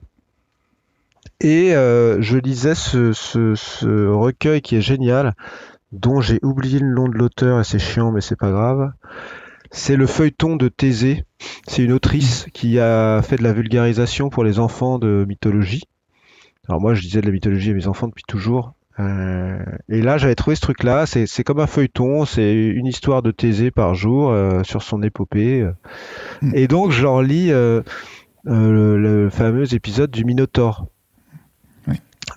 Et 1.42 1.72
je 1.72 2.38
lisais 2.38 2.74
ce, 2.74 3.12
ce, 3.12 3.54
ce, 3.54 4.06
recueil 4.08 4.62
qui 4.62 4.76
est 4.76 4.80
génial, 4.80 5.34
dont 5.92 6.22
j'ai 6.22 6.40
oublié 6.42 6.78
le 6.78 6.88
nom 6.88 7.08
de 7.08 7.14
l'auteur 7.14 7.60
et 7.60 7.64
c'est 7.64 7.78
chiant 7.78 8.10
mais 8.10 8.22
c'est 8.22 8.38
pas 8.38 8.50
grave. 8.50 8.90
C'est 9.70 9.96
le 9.96 10.06
feuilleton 10.06 10.56
de 10.56 10.68
Thésée. 10.68 11.24
C'est 11.66 11.84
une 11.84 11.92
autrice 11.92 12.46
qui 12.52 12.78
a 12.78 13.20
fait 13.22 13.36
de 13.36 13.42
la 13.42 13.52
vulgarisation 13.52 14.30
pour 14.30 14.44
les 14.44 14.58
enfants 14.58 14.98
de 14.98 15.24
mythologie. 15.28 15.84
Alors 16.68 16.80
moi 16.80 16.94
je 16.94 17.02
disais 17.02 17.20
de 17.20 17.26
la 17.26 17.32
mythologie 17.32 17.70
à 17.70 17.74
mes 17.74 17.86
enfants 17.86 18.08
depuis 18.08 18.24
toujours. 18.26 18.74
Euh, 19.00 19.58
et 19.88 20.02
là 20.02 20.18
j'avais 20.18 20.34
trouvé 20.34 20.56
ce 20.56 20.60
truc-là, 20.60 21.06
c'est 21.06 21.44
comme 21.44 21.60
un 21.60 21.66
feuilleton, 21.66 22.24
c'est 22.24 22.52
une 22.52 22.86
histoire 22.86 23.22
de 23.22 23.30
Thésée 23.30 23.70
par 23.70 23.94
jour 23.94 24.30
euh, 24.30 24.62
sur 24.64 24.82
son 24.82 25.02
épopée. 25.02 25.66
Mm. 26.42 26.52
Et 26.54 26.66
donc 26.66 26.90
je 26.90 27.02
leur 27.02 27.22
lis 27.22 27.52
euh, 27.52 27.82
le, 28.44 29.28
fameux 29.30 29.72
épisode 29.74 30.10
du 30.10 30.24
Minotaure. 30.24 30.86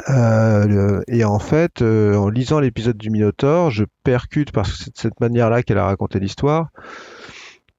et 0.08 1.24
en 1.26 1.40
fait, 1.40 1.82
en 1.82 2.30
lisant 2.30 2.60
l'épisode 2.60 2.98
du 2.98 3.10
Minotaure, 3.10 3.72
je 3.72 3.86
percute 4.04 4.52
parce 4.52 4.72
que 4.72 4.78
c'est 4.78 4.94
de 4.94 5.00
cette 5.00 5.20
manière-là 5.20 5.64
qu'elle 5.64 5.78
a 5.78 5.86
raconté 5.86 6.20
l'histoire 6.20 6.70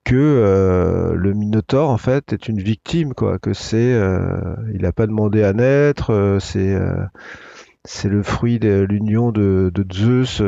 que 0.04 0.14
euh, 0.16 1.14
le 1.14 1.32
Minotaure 1.32 1.90
en 1.90 1.98
fait 1.98 2.32
est 2.32 2.48
une 2.48 2.60
victime 2.60 3.14
quoi 3.14 3.38
que 3.38 3.52
c'est 3.52 3.92
euh, 3.92 4.56
il 4.74 4.82
n'a 4.82 4.92
pas 4.92 5.06
demandé 5.06 5.42
à 5.42 5.52
naître 5.52 6.10
euh, 6.10 6.40
c'est 6.40 6.76
c'est 7.84 8.08
le 8.08 8.22
fruit 8.22 8.58
de 8.58 8.86
l'union 8.88 9.32
de, 9.32 9.70
de, 9.74 9.84
Zeus 9.92 10.40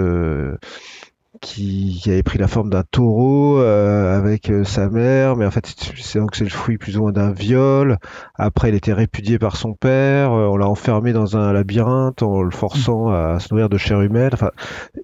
qui, 1.45 2.01
avait 2.07 2.23
pris 2.23 2.39
la 2.39 2.49
forme 2.49 2.71
d'un 2.71 2.83
taureau 2.83 3.59
euh, 3.61 4.17
avec 4.17 4.51
euh, 4.51 4.65
sa 4.65 4.89
mère, 4.89 5.37
mais 5.37 5.45
en 5.45 5.51
fait 5.51 5.67
c'est 5.97 6.19
donc 6.19 6.35
c'est 6.35 6.45
le 6.45 6.51
fruit 6.51 6.79
plus 6.79 6.97
ou 6.97 7.03
moins 7.03 7.13
d'un 7.13 7.33
viol. 7.33 7.99
Après, 8.35 8.71
il 8.71 8.75
était 8.75 8.95
répudié 8.95 9.39
par 9.39 9.57
son 9.57 9.75
père, 9.75 10.33
euh, 10.33 10.47
on 10.47 10.57
l'a 10.57 10.69
enfermé 10.69 11.13
dans 11.13 11.37
un 11.37 11.53
labyrinthe 11.53 12.23
en 12.23 12.43
le 12.43 12.51
forçant 12.51 13.11
à 13.11 13.39
se 13.41 13.53
nourrir 13.53 13.69
de 13.69 13.77
chair 13.77 14.01
humaine. 14.01 14.31
Enfin, 14.33 14.51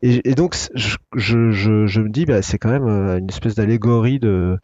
et, 0.02 0.34
donc 0.34 0.56
je, 0.74 2.00
me 2.00 2.08
dis, 2.08 2.24
bah, 2.24 2.40
c'est 2.42 2.58
quand 2.58 2.70
même 2.70 2.88
une 2.88 3.28
espèce 3.28 3.54
d'allégorie 3.54 4.18
de 4.18 4.58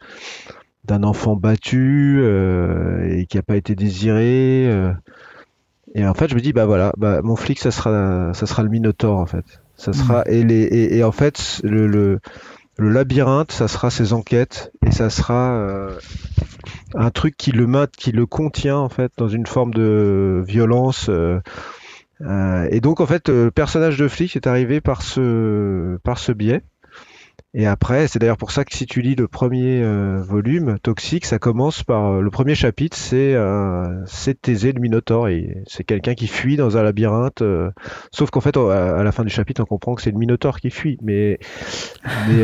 d'un 0.85 1.03
enfant 1.03 1.35
battu 1.35 2.23
et 2.23 3.25
qui 3.27 3.37
n'a 3.37 3.43
pas 3.43 3.57
été 3.57 3.75
désiré. 3.75 4.65
et 5.93 6.07
en 6.07 6.13
fait, 6.13 6.29
je 6.29 6.35
me 6.35 6.39
dis, 6.39 6.53
bah 6.53 6.65
voilà, 6.65 6.93
bah, 6.97 7.21
mon 7.23 7.35
flic, 7.35 7.59
ça 7.59 7.71
sera, 7.71 8.33
ça 8.33 8.45
sera 8.45 8.63
le 8.63 8.69
Minotaure 8.69 9.19
en 9.19 9.25
fait. 9.25 9.59
Ça 9.77 9.93
sera 9.93 10.21
mm. 10.21 10.31
et, 10.31 10.43
les, 10.43 10.97
et, 10.97 11.03
en 11.03 11.11
fait 11.11 11.61
le, 11.63 11.87
le, 11.87 12.19
le, 12.77 12.89
labyrinthe, 12.89 13.51
ça 13.51 13.67
sera 13.67 13.89
ses 13.89 14.13
enquêtes 14.13 14.71
et 14.85 14.91
ça 14.91 15.09
sera 15.09 15.51
euh, 15.51 15.99
un 16.95 17.11
truc 17.11 17.37
qui 17.37 17.51
le 17.51 17.67
maintient, 17.67 17.93
qui 17.97 18.11
le 18.11 18.25
contient 18.25 18.77
en 18.77 18.89
fait 18.89 19.11
dans 19.17 19.27
une 19.27 19.45
forme 19.45 19.73
de 19.73 20.43
violence. 20.47 21.07
Euh, 21.09 21.39
euh, 22.21 22.67
et 22.71 22.81
donc 22.81 22.99
en 22.99 23.05
fait, 23.05 23.29
le 23.29 23.51
personnage 23.51 23.97
de 23.97 24.07
flic 24.07 24.35
est 24.35 24.47
arrivé 24.47 24.81
par 24.81 25.03
ce 25.03 25.97
par 26.03 26.17
ce 26.17 26.31
biais. 26.31 26.63
Et 27.53 27.65
après, 27.65 28.07
c'est 28.07 28.19
d'ailleurs 28.19 28.37
pour 28.37 28.51
ça 28.51 28.65
que 28.65 28.75
si 28.75 28.85
tu 28.85 29.01
lis 29.01 29.15
le 29.15 29.27
premier 29.27 29.81
euh, 29.81 30.21
volume, 30.21 30.77
Toxique, 30.79 31.25
ça 31.25 31.39
commence 31.39 31.81
par 31.81 32.05
euh, 32.05 32.21
le 32.21 32.29
premier 32.29 32.55
chapitre, 32.55 32.95
c'est 32.95 33.33
euh, 33.33 34.05
c'est 34.05 34.39
Thésée 34.39 34.73
le 34.73 34.79
Minotaure 34.79 35.27
et 35.27 35.63
c'est 35.65 35.83
quelqu'un 35.83 36.13
qui 36.13 36.27
fuit 36.27 36.55
dans 36.55 36.77
un 36.77 36.83
labyrinthe. 36.83 37.41
Euh, 37.41 37.71
sauf 38.11 38.29
qu'en 38.29 38.41
fait, 38.41 38.55
à, 38.57 39.01
la 39.01 39.11
fin 39.11 39.23
du 39.23 39.29
chapitre, 39.29 39.61
on 39.61 39.65
comprend 39.65 39.95
que 39.95 40.01
c'est 40.01 40.11
le 40.11 40.19
Minotaure 40.19 40.59
qui 40.59 40.69
fuit, 40.69 40.99
mais 41.01 41.39
mais 42.27 42.41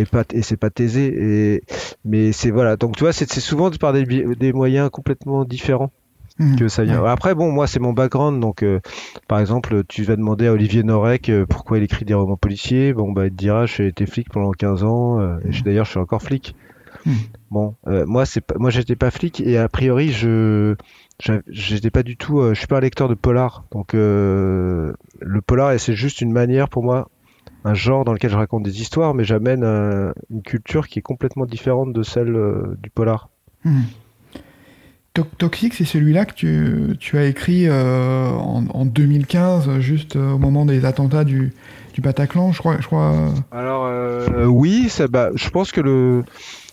et 0.00 0.04
et 0.34 0.42
c'est 0.42 0.56
pas 0.58 0.70
Thésée. 0.70 1.06
Et 1.06 1.62
mais 2.04 2.32
c'est 2.32 2.50
voilà. 2.50 2.76
Donc 2.76 2.96
tu 2.96 3.04
vois, 3.04 3.12
c'est 3.12 3.28
souvent 3.40 3.70
par 3.70 3.92
des 3.92 4.52
moyens 4.52 4.90
complètement 4.90 5.44
différents. 5.44 5.92
Mhm. 6.38 6.56
que 6.56 6.68
ça 6.68 6.84
vient. 6.84 7.02
Après, 7.04 7.34
bon, 7.34 7.50
moi, 7.50 7.66
c'est 7.66 7.80
mon 7.80 7.92
background. 7.92 8.40
Donc, 8.40 8.62
euh, 8.62 8.80
par 9.26 9.40
exemple, 9.40 9.84
tu 9.88 10.02
vas 10.02 10.16
demander 10.16 10.46
à 10.48 10.52
Olivier 10.52 10.82
Norek 10.82 11.30
euh, 11.30 11.46
pourquoi 11.46 11.78
il 11.78 11.84
écrit 11.84 12.04
des 12.04 12.14
romans 12.14 12.36
policiers. 12.36 12.92
Bon, 12.92 13.12
bah, 13.12 13.26
il 13.26 13.30
te 13.30 13.36
dira, 13.36 13.66
j'ai 13.66 13.86
été 13.86 14.06
flic 14.06 14.28
pendant 14.28 14.50
15 14.50 14.84
ans. 14.84 15.20
Euh, 15.20 15.38
et 15.44 15.62
d'ailleurs, 15.62 15.86
je 15.86 15.90
suis 15.92 16.00
encore 16.00 16.22
flic. 16.22 16.54
Mhm. 17.06 17.14
Bon, 17.50 17.74
moi, 17.86 18.26
c'est 18.26 18.42
moi, 18.58 18.70
j'étais 18.70 18.96
pas 18.96 19.12
flic 19.12 19.40
et 19.40 19.56
a 19.56 19.68
priori, 19.68 20.10
je, 20.10 20.74
j'étais 21.46 21.90
pas 21.90 22.02
du 22.02 22.16
tout, 22.16 22.42
je 22.48 22.54
suis 22.54 22.66
pas 22.66 22.78
un 22.78 22.80
lecteur 22.80 23.08
de 23.08 23.14
polar. 23.14 23.64
Donc, 23.70 23.92
le 23.92 24.92
polar, 25.46 25.78
c'est 25.78 25.94
juste 25.94 26.20
une 26.20 26.32
manière 26.32 26.68
pour 26.68 26.82
moi, 26.82 27.08
un 27.64 27.74
genre 27.74 28.04
dans 28.04 28.12
lequel 28.12 28.32
je 28.32 28.36
raconte 28.36 28.64
des 28.64 28.80
histoires, 28.80 29.14
mais 29.14 29.22
j'amène 29.22 29.62
une 29.62 30.42
culture 30.42 30.88
qui 30.88 30.98
est 30.98 31.02
complètement 31.02 31.46
différente 31.46 31.92
de 31.92 32.02
celle 32.02 32.36
du 32.82 32.90
polar. 32.90 33.28
Toxic, 35.38 35.74
c'est 35.74 35.84
celui-là 35.84 36.24
que 36.24 36.92
tu, 36.94 37.18
as 37.18 37.24
écrit 37.24 37.66
euh, 37.68 38.28
en, 38.30 38.84
2015, 38.84 39.78
juste 39.80 40.16
euh, 40.16 40.32
au 40.32 40.38
moment 40.38 40.64
des 40.64 40.84
attentats 40.84 41.24
du, 41.24 41.52
Bataclan, 41.98 42.52
je 42.52 42.58
crois. 42.58 42.76
Je 42.80 42.86
crois... 42.86 43.32
Alors 43.50 43.86
euh, 43.86 44.44
oui, 44.44 44.88
ça, 44.90 45.08
bah, 45.08 45.30
je 45.34 45.48
pense 45.48 45.72
que 45.72 45.80
le, 45.80 46.24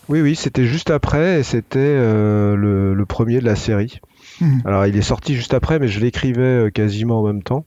oui, 0.10 0.22
oui, 0.22 0.36
c'était 0.36 0.66
juste 0.66 0.92
après 0.92 1.40
et 1.40 1.44
c'était 1.44 1.96
le, 1.96 3.04
premier 3.08 3.40
de 3.40 3.46
la 3.46 3.56
série. 3.56 4.00
Hmm. 4.42 4.60
Alors 4.66 4.86
il 4.86 4.98
est 4.98 5.02
sorti 5.02 5.36
juste 5.36 5.54
après, 5.54 5.80
mais 5.80 5.88
je 5.88 6.02
l'écrivais 6.02 6.72
quasiment 6.74 7.22
en 7.22 7.28
même 7.28 7.44
temps. 7.44 7.66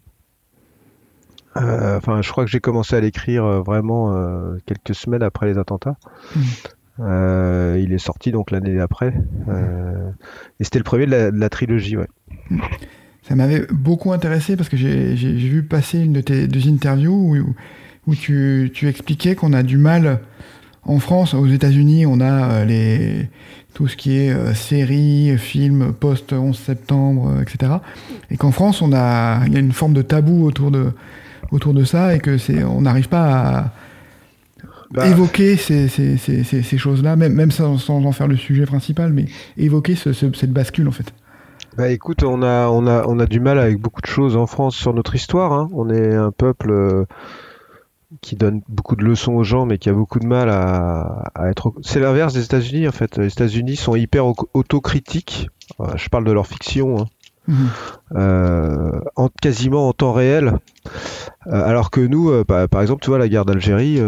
Enfin, 1.54 2.20
je 2.20 2.30
crois 2.30 2.44
que 2.44 2.50
j'ai 2.50 2.60
commencé 2.60 2.94
à 2.94 3.00
l'écrire 3.00 3.62
vraiment 3.62 4.14
quelques 4.66 4.94
semaines 4.94 5.22
après 5.22 5.46
les 5.46 5.56
attentats. 5.56 5.96
Hmm. 6.34 6.42
Euh, 7.00 7.78
il 7.82 7.92
est 7.92 7.98
sorti 7.98 8.32
donc 8.32 8.50
l'année 8.50 8.80
après. 8.80 9.12
Euh, 9.48 10.10
et 10.60 10.64
c'était 10.64 10.78
le 10.78 10.84
premier 10.84 11.06
de 11.06 11.30
la, 11.34 11.48
trilogie, 11.48 11.96
ouais. 11.96 12.08
Ça 13.28 13.34
m'avait 13.34 13.66
beaucoup 13.70 14.12
intéressé 14.12 14.56
parce 14.56 14.68
que 14.68 14.76
j'ai 14.76 15.14
vu 15.14 15.62
passer 15.64 15.98
une 15.98 16.12
de 16.12 16.20
tes 16.20 16.46
deux 16.46 16.68
interviews 16.68 17.54
où, 18.06 18.14
tu, 18.14 18.70
expliquais 18.82 19.34
qu'on 19.34 19.52
a 19.52 19.62
du 19.62 19.78
mal 19.78 20.20
en 20.84 21.00
France, 21.00 21.34
aux 21.34 21.48
États-Unis, 21.48 22.06
on 22.06 22.20
a 22.20 22.50
euh, 22.50 22.64
les, 22.64 23.28
tout 23.74 23.88
ce 23.88 23.96
qui 23.96 24.16
est 24.16 24.54
séries, 24.54 25.36
films, 25.36 25.92
post-11 25.92 26.54
septembre, 26.54 27.42
etc. 27.42 27.72
Et 28.30 28.36
qu'en 28.36 28.52
France, 28.52 28.80
on 28.82 28.92
a, 28.92 29.44
il 29.46 29.52
y 29.52 29.56
a 29.56 29.60
une 29.60 29.72
forme 29.72 29.94
de 29.94 30.02
tabou 30.02 30.46
autour 30.46 30.70
de, 30.70 30.92
autour 31.50 31.74
de 31.74 31.82
ça 31.84 32.14
et 32.14 32.20
que 32.20 32.36
on 32.64 32.82
n'arrive 32.82 33.08
pas 33.08 33.24
à, 33.24 33.72
bah, 34.90 35.08
évoquer 35.08 35.56
ces, 35.56 35.88
ces, 35.88 36.16
ces, 36.16 36.44
ces 36.44 36.78
choses-là, 36.78 37.16
même, 37.16 37.32
même 37.32 37.50
sans, 37.50 37.78
sans, 37.78 38.04
en 38.04 38.12
faire 38.12 38.28
le 38.28 38.36
sujet 38.36 38.66
principal, 38.66 39.12
mais 39.12 39.26
évoquer 39.56 39.94
ce, 39.94 40.12
cette 40.12 40.52
bascule 40.52 40.88
en 40.88 40.92
fait. 40.92 41.12
Bah 41.76 41.90
écoute, 41.90 42.22
on 42.22 42.42
a, 42.42 42.68
on, 42.68 42.86
a, 42.86 43.04
on 43.06 43.18
a 43.18 43.26
du 43.26 43.38
mal 43.38 43.58
avec 43.58 43.78
beaucoup 43.78 44.00
de 44.00 44.06
choses 44.06 44.34
en 44.36 44.46
France 44.46 44.74
sur 44.74 44.94
notre 44.94 45.14
histoire. 45.14 45.52
Hein. 45.52 45.68
On 45.74 45.90
est 45.90 46.14
un 46.14 46.30
peuple 46.30 46.70
euh, 46.70 47.04
qui 48.22 48.34
donne 48.34 48.62
beaucoup 48.68 48.96
de 48.96 49.04
leçons 49.04 49.32
aux 49.34 49.44
gens, 49.44 49.66
mais 49.66 49.76
qui 49.76 49.90
a 49.90 49.92
beaucoup 49.92 50.18
de 50.18 50.26
mal 50.26 50.48
à, 50.48 51.30
à 51.34 51.50
être. 51.50 51.74
C'est 51.82 52.00
l'inverse 52.00 52.32
des 52.32 52.44
États-Unis 52.44 52.88
en 52.88 52.92
fait. 52.92 53.18
Les 53.18 53.26
États-Unis 53.26 53.76
sont 53.76 53.94
hyper 53.94 54.24
autocritiques. 54.54 55.50
Euh, 55.80 55.88
je 55.96 56.08
parle 56.08 56.24
de 56.24 56.32
leur 56.32 56.46
fiction. 56.46 56.98
Hein. 57.00 57.06
Mhm. 57.48 57.68
Euh, 58.16 59.00
en, 59.14 59.28
quasiment 59.28 59.88
en 59.88 59.92
temps 59.92 60.12
réel. 60.12 60.54
alors 61.44 61.90
que 61.90 62.00
nous, 62.00 62.44
par 62.44 62.80
exemple, 62.80 63.02
tu 63.02 63.10
vois, 63.10 63.18
la 63.18 63.28
guerre 63.28 63.44
d'Algérie, 63.44 64.00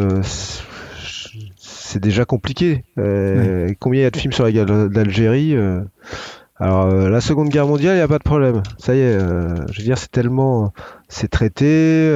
c'est 1.88 2.00
déjà 2.00 2.26
compliqué. 2.26 2.84
Euh, 2.98 3.72
combien 3.80 4.00
il 4.00 4.04
y 4.04 4.06
a 4.06 4.10
de 4.10 4.16
films 4.16 4.32
sur 4.32 4.44
la 4.44 4.52
guerre 4.52 4.66
d'Algérie 4.66 5.56
euh, 5.56 5.80
Alors 6.56 6.84
euh, 6.84 7.08
la 7.08 7.22
Seconde 7.22 7.48
Guerre 7.48 7.66
mondiale, 7.66 7.94
il 7.94 7.98
n'y 7.98 8.02
a 8.02 8.08
pas 8.08 8.18
de 8.18 8.24
problème. 8.24 8.62
Ça 8.76 8.94
y 8.94 8.98
est, 8.98 9.18
je 9.18 9.78
veux 9.78 9.84
dire, 9.84 9.96
c'est 9.96 10.10
tellement, 10.10 10.74
c'est 11.08 11.28
traité, 11.28 12.12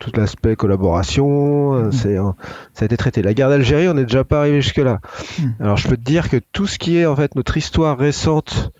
tout 0.00 0.10
l'aspect 0.16 0.56
collaboration, 0.56 1.74
mm. 1.74 1.92
c'est, 1.92 2.16
ça 2.16 2.82
a 2.82 2.84
été 2.84 2.96
traité. 2.96 3.22
La 3.22 3.32
guerre 3.32 3.48
d'Algérie, 3.48 3.88
on 3.88 3.94
n'est 3.94 4.06
déjà 4.06 4.24
pas 4.24 4.40
arrivé 4.40 4.60
jusque 4.60 4.78
là. 4.78 4.98
Mm. 5.38 5.42
Alors 5.60 5.76
je 5.76 5.88
peux 5.88 5.96
te 5.96 6.02
dire 6.04 6.28
que 6.28 6.38
tout 6.52 6.66
ce 6.66 6.78
qui 6.78 6.98
est 6.98 7.06
en 7.06 7.14
fait 7.14 7.36
notre 7.36 7.56
histoire 7.56 7.96
récente 7.96 8.72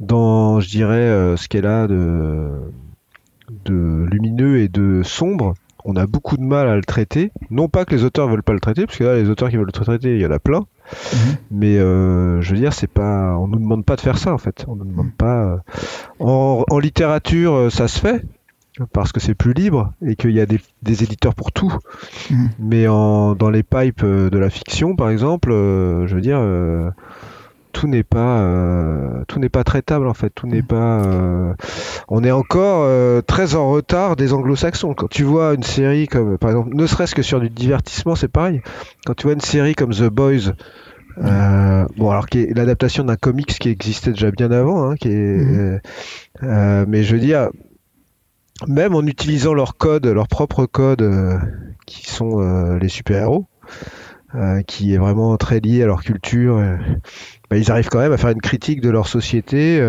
dans, 0.00 0.58
je 0.58 0.68
dirais, 0.68 1.36
ce 1.36 1.46
qu'elle 1.46 1.66
a 1.66 1.86
de 1.86 2.50
de 3.64 4.06
lumineux 4.10 4.58
et 4.58 4.68
de 4.68 5.02
sombre, 5.04 5.54
on 5.84 5.96
a 5.96 6.06
beaucoup 6.06 6.36
de 6.36 6.42
mal 6.42 6.68
à 6.68 6.76
le 6.76 6.82
traiter. 6.82 7.30
Non 7.50 7.68
pas 7.68 7.84
que 7.84 7.94
les 7.94 8.04
auteurs 8.04 8.28
veulent 8.28 8.42
pas 8.42 8.54
le 8.54 8.60
traiter, 8.60 8.86
parce 8.86 8.98
que 8.98 9.04
là, 9.04 9.16
les 9.16 9.28
auteurs 9.28 9.50
qui 9.50 9.56
veulent 9.56 9.66
le 9.66 9.72
traiter, 9.72 10.14
il 10.14 10.20
y 10.20 10.26
en 10.26 10.30
a 10.30 10.38
plein. 10.38 10.60
Mhm. 10.60 11.36
Mais 11.50 11.78
euh, 11.78 12.40
je 12.40 12.54
veux 12.54 12.60
dire, 12.60 12.72
c'est 12.72 12.90
pas, 12.90 13.36
on 13.38 13.46
nous 13.46 13.58
demande 13.58 13.84
pas 13.84 13.96
de 13.96 14.00
faire 14.00 14.18
ça 14.18 14.32
en 14.32 14.38
fait. 14.38 14.64
On 14.68 14.76
nous 14.76 14.84
demande 14.84 15.12
pas. 15.12 15.44
Euh, 15.44 15.56
en, 16.20 16.78
littérature, 16.78 17.54
euh, 17.54 17.70
ça 17.70 17.88
se 17.88 17.98
fait 17.98 18.24
parce 18.92 19.12
que 19.12 19.20
c'est 19.20 19.34
plus 19.34 19.52
libre 19.52 19.92
et 20.04 20.16
qu'il 20.16 20.32
y 20.32 20.40
a 20.40 20.46
des, 20.46 20.60
éditeurs 20.82 21.34
pour 21.34 21.52
tout. 21.52 21.72
Mhm. 22.30 22.50
Mais 22.58 22.88
en, 22.88 23.34
dans 23.34 23.50
les 23.50 23.62
pipes 23.62 24.04
de 24.04 24.38
la 24.38 24.50
fiction, 24.50 24.96
par 24.96 25.10
exemple, 25.10 25.50
je 25.50 26.14
veux 26.14 26.20
dire 26.20 26.40
tout 27.74 27.86
n'est 27.86 28.04
pas 28.04 28.38
euh, 28.40 29.24
tout 29.28 29.38
n'est 29.38 29.50
pas 29.50 29.64
traitable 29.64 30.06
en 30.06 30.14
fait 30.14 30.30
tout 30.30 30.46
n'est 30.46 30.62
mm. 30.62 30.66
pas 30.66 31.04
euh, 31.04 31.52
on 32.08 32.24
est 32.24 32.30
encore 32.30 32.84
euh, 32.86 33.20
très 33.20 33.54
en 33.54 33.70
retard 33.70 34.16
des 34.16 34.32
anglo-saxons 34.32 34.94
quand 34.94 35.10
tu 35.10 35.24
vois 35.24 35.52
une 35.52 35.62
série 35.62 36.08
comme 36.08 36.38
par 36.38 36.50
exemple 36.50 36.74
ne 36.74 36.86
serait-ce 36.86 37.14
que 37.14 37.22
sur 37.22 37.40
du 37.40 37.50
divertissement 37.50 38.14
c'est 38.14 38.28
pareil 38.28 38.62
quand 39.04 39.14
tu 39.14 39.24
vois 39.24 39.34
une 39.34 39.40
série 39.40 39.74
comme 39.74 39.92
The 39.92 40.04
Boys 40.04 40.52
mm. 41.18 41.86
bon 41.98 42.10
alors 42.10 42.26
qui 42.26 42.38
est 42.40 42.56
l'adaptation 42.56 43.04
d'un 43.04 43.16
comics 43.16 43.58
qui 43.58 43.68
existait 43.68 44.12
déjà 44.12 44.30
bien 44.30 44.50
avant 44.50 44.88
hein, 44.88 44.94
qui 44.96 45.08
est, 45.08 45.80
mm. 46.40 46.84
mais 46.88 47.02
je 47.02 47.14
veux 47.14 47.20
dire 47.20 47.50
même 48.68 48.94
en 48.94 49.02
utilisant 49.02 49.54
leur 49.54 49.76
code, 49.76 50.06
leur 50.06 50.28
propre 50.28 50.66
code, 50.66 51.02
euh, 51.02 51.38
qui 51.86 52.06
sont 52.06 52.40
euh, 52.40 52.78
les 52.78 52.88
super-héros, 52.88 53.46
euh, 54.34 54.62
qui 54.62 54.94
est 54.94 54.98
vraiment 54.98 55.36
très 55.36 55.60
lié 55.60 55.82
à 55.82 55.86
leur 55.86 56.02
culture, 56.02 56.60
bah, 57.50 57.56
ils 57.56 57.70
arrivent 57.70 57.88
quand 57.88 57.98
même 57.98 58.12
à 58.12 58.16
faire 58.16 58.30
une 58.30 58.40
critique 58.40 58.80
de 58.80 58.90
leur 58.90 59.06
société 59.06 59.80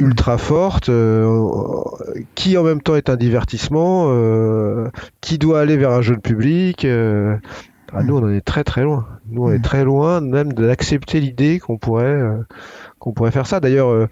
ultra 0.00 0.38
forte, 0.38 0.90
qui 2.34 2.58
en 2.58 2.64
même 2.64 2.82
temps 2.82 2.96
est 2.96 3.10
un 3.10 3.16
divertissement, 3.16 4.12
qui 5.20 5.38
doit 5.38 5.60
aller 5.60 5.76
vers 5.76 5.92
un 5.92 6.02
jeune 6.02 6.20
public. 6.20 6.86
Ah, 7.90 8.02
nous, 8.02 8.18
on 8.18 8.24
en 8.24 8.30
est 8.30 8.42
très 8.42 8.64
très 8.64 8.82
loin. 8.82 9.06
Nous, 9.30 9.44
on 9.44 9.50
est 9.50 9.58
mm. 9.58 9.62
très 9.62 9.82
loin 9.82 10.20
même 10.20 10.52
d'accepter 10.52 11.20
l'idée 11.20 11.58
qu'on 11.58 11.78
pourrait, 11.78 12.20
qu'on 12.98 13.12
pourrait 13.12 13.30
faire 13.30 13.46
ça. 13.46 13.60
D'ailleurs, 13.60 14.08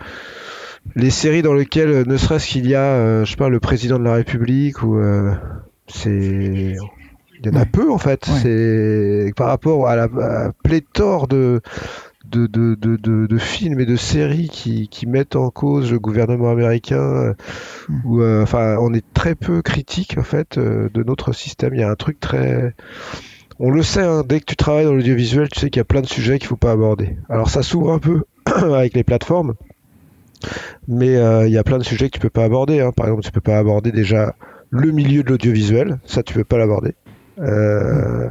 les 0.94 1.10
séries 1.10 1.42
dans 1.42 1.54
lesquelles, 1.54 1.90
euh, 1.90 2.04
ne 2.04 2.16
serait-ce 2.16 2.46
qu'il 2.46 2.68
y 2.68 2.74
a, 2.74 2.84
euh, 2.84 3.24
je 3.24 3.30
sais 3.30 3.36
pas, 3.36 3.48
le 3.48 3.60
président 3.60 3.98
de 3.98 4.04
la 4.04 4.14
République 4.14 4.82
ou 4.82 4.96
euh, 4.96 5.34
c'est 5.88 6.76
il 7.46 7.54
y 7.54 7.56
en 7.56 7.60
a 7.60 7.66
peu 7.66 7.90
en 7.90 7.98
fait. 7.98 8.24
C'est 8.26 9.32
par 9.36 9.48
rapport 9.48 9.88
à 9.88 9.96
la 9.96 10.08
pléthore 10.62 11.28
de 11.28 11.60
de, 12.24 12.48
de, 12.48 12.74
de, 12.74 12.96
de, 12.96 13.38
films 13.38 13.78
et 13.78 13.86
de 13.86 13.94
séries 13.94 14.48
qui, 14.48 14.88
qui, 14.88 15.06
mettent 15.06 15.36
en 15.36 15.50
cause 15.50 15.92
le 15.92 16.00
gouvernement 16.00 16.50
américain. 16.50 17.36
Hmm. 17.88 18.00
Où, 18.04 18.20
enfin, 18.20 18.76
on 18.80 18.92
est 18.92 19.04
très 19.14 19.36
peu 19.36 19.62
critique 19.62 20.16
en 20.18 20.24
fait 20.24 20.58
de 20.58 21.02
notre 21.04 21.32
système. 21.32 21.72
Il 21.74 21.80
y 21.80 21.84
a 21.84 21.90
un 21.90 21.94
truc 21.94 22.18
très 22.18 22.74
on 23.58 23.70
le 23.70 23.82
sait, 23.82 24.02
hein, 24.02 24.22
dès 24.26 24.40
que 24.40 24.44
tu 24.44 24.56
travailles 24.56 24.84
dans 24.84 24.92
l'audiovisuel, 24.92 25.48
tu 25.48 25.58
sais 25.58 25.70
qu'il 25.70 25.80
y 25.80 25.82
a 25.82 25.84
plein 25.84 26.02
de 26.02 26.06
sujets 26.06 26.38
qu'il 26.38 26.48
faut 26.48 26.56
pas 26.56 26.72
aborder. 26.72 27.16
Alors 27.28 27.48
ça 27.48 27.62
s'ouvre 27.62 27.92
un 27.92 27.98
peu 27.98 28.24
avec 28.46 28.94
les 28.94 29.04
plateformes, 29.04 29.54
mais 30.88 31.16
euh, 31.16 31.46
il 31.46 31.52
y 31.52 31.58
a 31.58 31.64
plein 31.64 31.78
de 31.78 31.84
sujets 31.84 32.08
que 32.10 32.14
tu 32.14 32.20
peux 32.20 32.30
pas 32.30 32.44
aborder. 32.44 32.80
Hein. 32.80 32.92
Par 32.92 33.06
exemple, 33.06 33.24
tu 33.24 33.32
peux 33.32 33.40
pas 33.40 33.58
aborder 33.58 33.92
déjà 33.92 34.34
le 34.70 34.90
milieu 34.90 35.22
de 35.22 35.30
l'audiovisuel, 35.30 35.98
ça 36.04 36.22
tu 36.22 36.34
peux 36.34 36.44
pas 36.44 36.58
l'aborder. 36.58 36.94
Euh, 37.38 38.28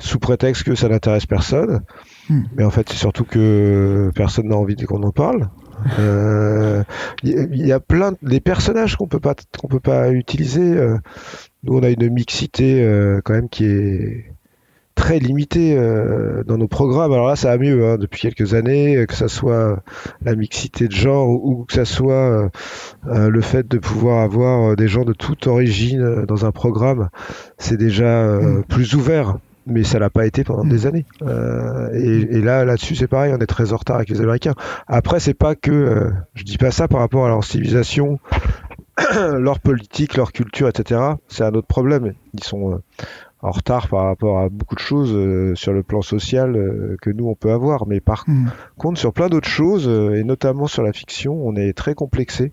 sous 0.00 0.18
prétexte 0.18 0.64
que 0.64 0.74
ça 0.74 0.88
n'intéresse 0.88 1.26
personne. 1.26 1.80
Hmm. 2.28 2.42
Mais 2.56 2.64
en 2.64 2.70
fait, 2.70 2.88
c'est 2.88 2.96
surtout 2.96 3.24
que 3.24 4.10
personne 4.14 4.48
n'a 4.48 4.56
envie 4.56 4.76
qu'on 4.76 5.02
en 5.02 5.12
parle. 5.12 5.50
Il 5.86 6.00
euh, 6.00 6.84
y, 7.22 7.72
a 7.72 7.80
plein 7.80 8.12
de 8.12 8.38
personnages 8.38 8.96
qu'on 8.96 9.06
peut 9.06 9.20
pas 9.20 9.34
qu'on 9.58 9.68
peut 9.68 9.80
pas 9.80 10.10
utiliser. 10.10 10.76
nous, 11.62 11.78
on 11.78 11.82
a 11.82 11.90
une 11.90 12.10
mixité 12.10 12.84
quand 13.24 13.34
même 13.34 13.48
qui 13.48 13.66
est 13.66 14.33
très 14.94 15.18
limité 15.18 15.76
euh, 15.76 16.42
dans 16.44 16.56
nos 16.56 16.68
programmes. 16.68 17.12
Alors 17.12 17.26
là, 17.26 17.36
ça 17.36 17.50
va 17.50 17.58
mieux 17.58 17.86
hein, 17.86 17.98
depuis 17.98 18.20
quelques 18.20 18.54
années, 18.54 19.04
que 19.06 19.14
ça 19.14 19.28
soit 19.28 19.82
la 20.22 20.34
mixité 20.34 20.88
de 20.88 20.92
genre 20.92 21.28
ou, 21.28 21.64
que 21.64 21.74
ça 21.74 21.84
soit 21.84 22.14
euh, 22.14 22.48
euh, 23.08 23.28
le 23.28 23.40
fait 23.40 23.66
de 23.66 23.78
pouvoir 23.78 24.22
avoir 24.22 24.76
des 24.76 24.88
gens 24.88 25.04
de 25.04 25.12
toute 25.12 25.46
origine 25.46 26.24
dans 26.26 26.46
un 26.46 26.52
programme, 26.52 27.08
c'est 27.58 27.76
déjà 27.76 28.38
mm. 28.38 28.64
plus 28.64 28.94
ouvert. 28.94 29.36
Mais 29.66 29.82
ça 29.82 29.98
l'a 29.98 30.10
pas 30.10 30.26
été 30.26 30.44
pendant 30.44 30.64
mm. 30.64 30.68
des 30.68 30.86
années. 30.86 31.06
Et, 31.94 32.36
et, 32.36 32.40
là, 32.42 32.64
là-dessus, 32.66 32.96
c'est 32.96 33.08
pareil, 33.08 33.32
on 33.34 33.40
est 33.40 33.46
très 33.46 33.72
en 33.72 33.76
retard 33.76 33.96
avec 33.96 34.10
les 34.10 34.20
Américains. 34.20 34.54
Après, 34.86 35.20
c'est 35.20 35.34
pas 35.34 35.54
que, 35.54 36.12
je 36.34 36.44
dis 36.44 36.58
pas 36.58 36.70
ça 36.70 36.86
par 36.86 37.00
rapport 37.00 37.24
à 37.24 37.28
leur 37.28 37.42
civilisation, 37.44 38.18
leur 39.14 39.60
politique, 39.60 40.16
leur 40.16 40.32
culture, 40.32 40.68
etc. 40.68 41.00
C'est 41.28 41.44
un 41.44 41.54
autre 41.54 41.66
problème. 41.66 42.12
Ils 42.34 42.44
sont 42.44 42.80
en 43.44 43.50
retard 43.50 43.88
par 43.88 44.04
rapport 44.04 44.40
à 44.40 44.48
beaucoup 44.48 44.74
de 44.74 44.80
choses 44.80 45.12
euh, 45.12 45.54
sur 45.54 45.74
le 45.74 45.82
plan 45.82 46.00
social 46.00 46.56
euh, 46.56 46.96
que 47.02 47.10
nous 47.10 47.28
on 47.28 47.34
peut 47.34 47.52
avoir. 47.52 47.86
Mais 47.86 48.00
par 48.00 48.24
hmm. 48.26 48.46
contre, 48.78 48.98
sur 48.98 49.12
plein 49.12 49.28
d'autres 49.28 49.48
choses, 49.48 49.86
euh, 49.86 50.14
et 50.14 50.24
notamment 50.24 50.66
sur 50.66 50.82
la 50.82 50.94
fiction, 50.94 51.34
on 51.46 51.54
est 51.54 51.74
très 51.74 51.94
complexé 51.94 52.52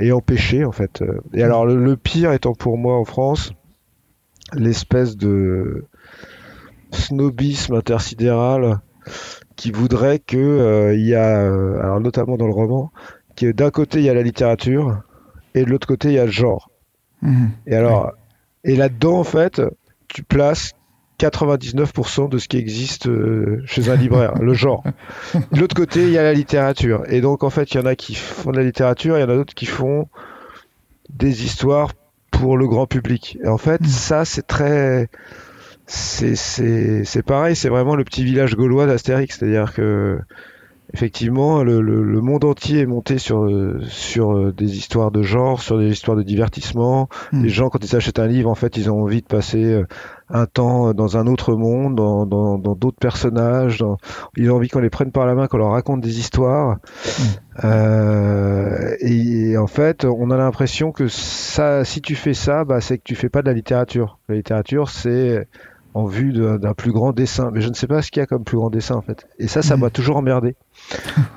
et 0.00 0.10
empêché 0.10 0.64
en 0.64 0.72
fait. 0.72 1.04
Et 1.34 1.42
alors 1.44 1.64
le, 1.64 1.96
pire 1.96 2.32
étant 2.32 2.52
pour 2.52 2.76
moi 2.76 2.98
en 2.98 3.04
France, 3.04 3.52
l'espèce 4.54 5.16
de 5.16 5.86
snobisme 6.90 7.74
intersidéral 7.74 8.80
qui 9.54 9.70
voudrait 9.70 10.18
que 10.18 10.92
il 10.96 11.06
y 11.06 11.14
a, 11.14 11.42
alors 11.80 12.00
notamment 12.00 12.36
dans 12.36 12.48
le 12.48 12.52
roman, 12.52 12.90
que 13.36 13.52
d'un 13.52 13.70
côté 13.70 14.00
il 14.00 14.04
y 14.04 14.08
a 14.08 14.14
la 14.14 14.22
littérature 14.22 15.00
et 15.54 15.64
de 15.64 15.70
l'autre 15.70 15.86
côté 15.86 16.08
il 16.08 16.14
y 16.14 16.18
a 16.18 16.26
le 16.26 16.32
genre. 16.32 16.70
Hmm. 17.22 17.48
Et 17.68 17.76
alors, 17.76 18.12
et 18.64 18.76
là-dedans, 18.76 19.18
en 19.18 19.24
fait, 19.24 19.60
tu 20.08 20.22
places 20.22 20.72
99% 21.20 22.28
de 22.28 22.38
ce 22.38 22.48
qui 22.48 22.56
existe 22.56 23.06
euh, 23.06 23.62
chez 23.66 23.90
un 23.90 23.96
libraire, 23.96 24.34
le 24.40 24.54
genre. 24.54 24.82
De 25.52 25.60
l'autre 25.60 25.76
côté, 25.76 26.02
il 26.04 26.10
y 26.10 26.18
a 26.18 26.22
la 26.22 26.32
littérature. 26.32 27.02
Et 27.08 27.20
donc, 27.20 27.44
en 27.44 27.50
fait, 27.50 27.72
il 27.72 27.76
y 27.76 27.80
en 27.80 27.86
a 27.86 27.94
qui 27.94 28.14
font 28.14 28.52
de 28.52 28.56
la 28.56 28.64
littérature, 28.64 29.18
il 29.18 29.20
y 29.20 29.24
en 29.24 29.28
a 29.28 29.34
d'autres 29.34 29.54
qui 29.54 29.66
font 29.66 30.08
des 31.10 31.44
histoires 31.44 31.90
pour 32.30 32.56
le 32.56 32.66
grand 32.66 32.86
public. 32.86 33.38
Et 33.44 33.48
en 33.48 33.58
fait, 33.58 33.80
mm. 33.82 33.86
ça, 33.86 34.24
c'est 34.24 34.46
très. 34.46 35.08
C'est 35.86 37.22
pareil, 37.26 37.56
c'est 37.56 37.68
vraiment 37.68 37.96
le 37.96 38.04
petit 38.04 38.22
village 38.22 38.54
gaulois 38.54 38.86
d'Astérix. 38.86 39.36
C'est-à-dire 39.38 39.74
que 39.74 40.20
effectivement, 40.92 41.62
le, 41.62 42.20
monde 42.20 42.44
entier 42.44 42.80
est 42.80 42.86
monté 42.86 43.18
sur, 43.18 43.48
sur 43.88 44.36
euh, 44.36 44.52
des 44.52 44.76
histoires 44.76 45.10
de 45.10 45.22
genre, 45.22 45.62
sur 45.62 45.78
des 45.78 45.90
histoires 45.90 46.16
de 46.16 46.22
divertissement. 46.22 47.08
Hmm. 47.32 47.42
Les 47.42 47.48
gens, 47.48 47.68
quand 47.68 47.82
ils 47.84 47.96
achètent 47.96 48.18
un 48.18 48.26
livre, 48.26 48.50
en 48.50 48.54
fait, 48.54 48.76
ils 48.76 48.90
ont 48.90 49.02
envie 49.02 49.22
de 49.22 49.26
passer 49.26 49.64
euh, 49.64 49.86
un 50.28 50.46
temps 50.46 50.92
dans 50.94 51.16
un 51.16 51.26
autre 51.26 51.54
monde, 51.54 51.96
dans 51.96 52.58
d'autres 52.74 52.98
personnages. 53.00 53.84
Ils 54.36 54.50
ont 54.50 54.56
envie 54.56 54.68
qu'on 54.68 54.80
les 54.80 54.90
prenne 54.90 55.10
par 55.10 55.26
la 55.26 55.34
main, 55.34 55.48
qu'on 55.48 55.58
leur 55.58 55.72
raconte 55.72 56.00
des 56.00 56.18
histoires. 56.18 56.76
Hmm. 56.76 57.64
Euh, 57.64 58.94
et, 59.00 59.56
en 59.56 59.66
fait, 59.66 60.04
on 60.04 60.30
a 60.30 60.36
l'impression 60.36 60.92
que 60.92 61.08
ça, 61.08 61.84
si 61.84 62.00
tu 62.00 62.14
fais 62.14 62.34
ça, 62.34 62.64
bah, 62.64 62.80
c'est 62.80 62.98
que 62.98 63.04
tu 63.04 63.14
fais 63.14 63.28
pas 63.28 63.42
de 63.42 63.46
la 63.46 63.54
littérature. 63.54 64.18
La 64.28 64.36
littérature, 64.36 64.88
c'est 64.88 65.48
en 65.94 66.06
vue 66.06 66.32
d'un 66.32 66.74
plus 66.74 66.92
grand 66.92 67.12
dessin. 67.12 67.50
Mais 67.52 67.60
je 67.60 67.68
ne 67.68 67.74
sais 67.74 67.86
pas 67.86 68.02
ce 68.02 68.10
qu'il 68.10 68.20
y 68.20 68.22
a 68.22 68.26
comme 68.26 68.44
plus 68.44 68.56
grand 68.56 68.70
dessin 68.70 68.96
en 68.96 69.02
fait. 69.02 69.26
Et 69.38 69.48
ça, 69.48 69.62
ça 69.62 69.76
m'a 69.76 69.90
toujours 69.90 70.16
emmerdé, 70.16 70.56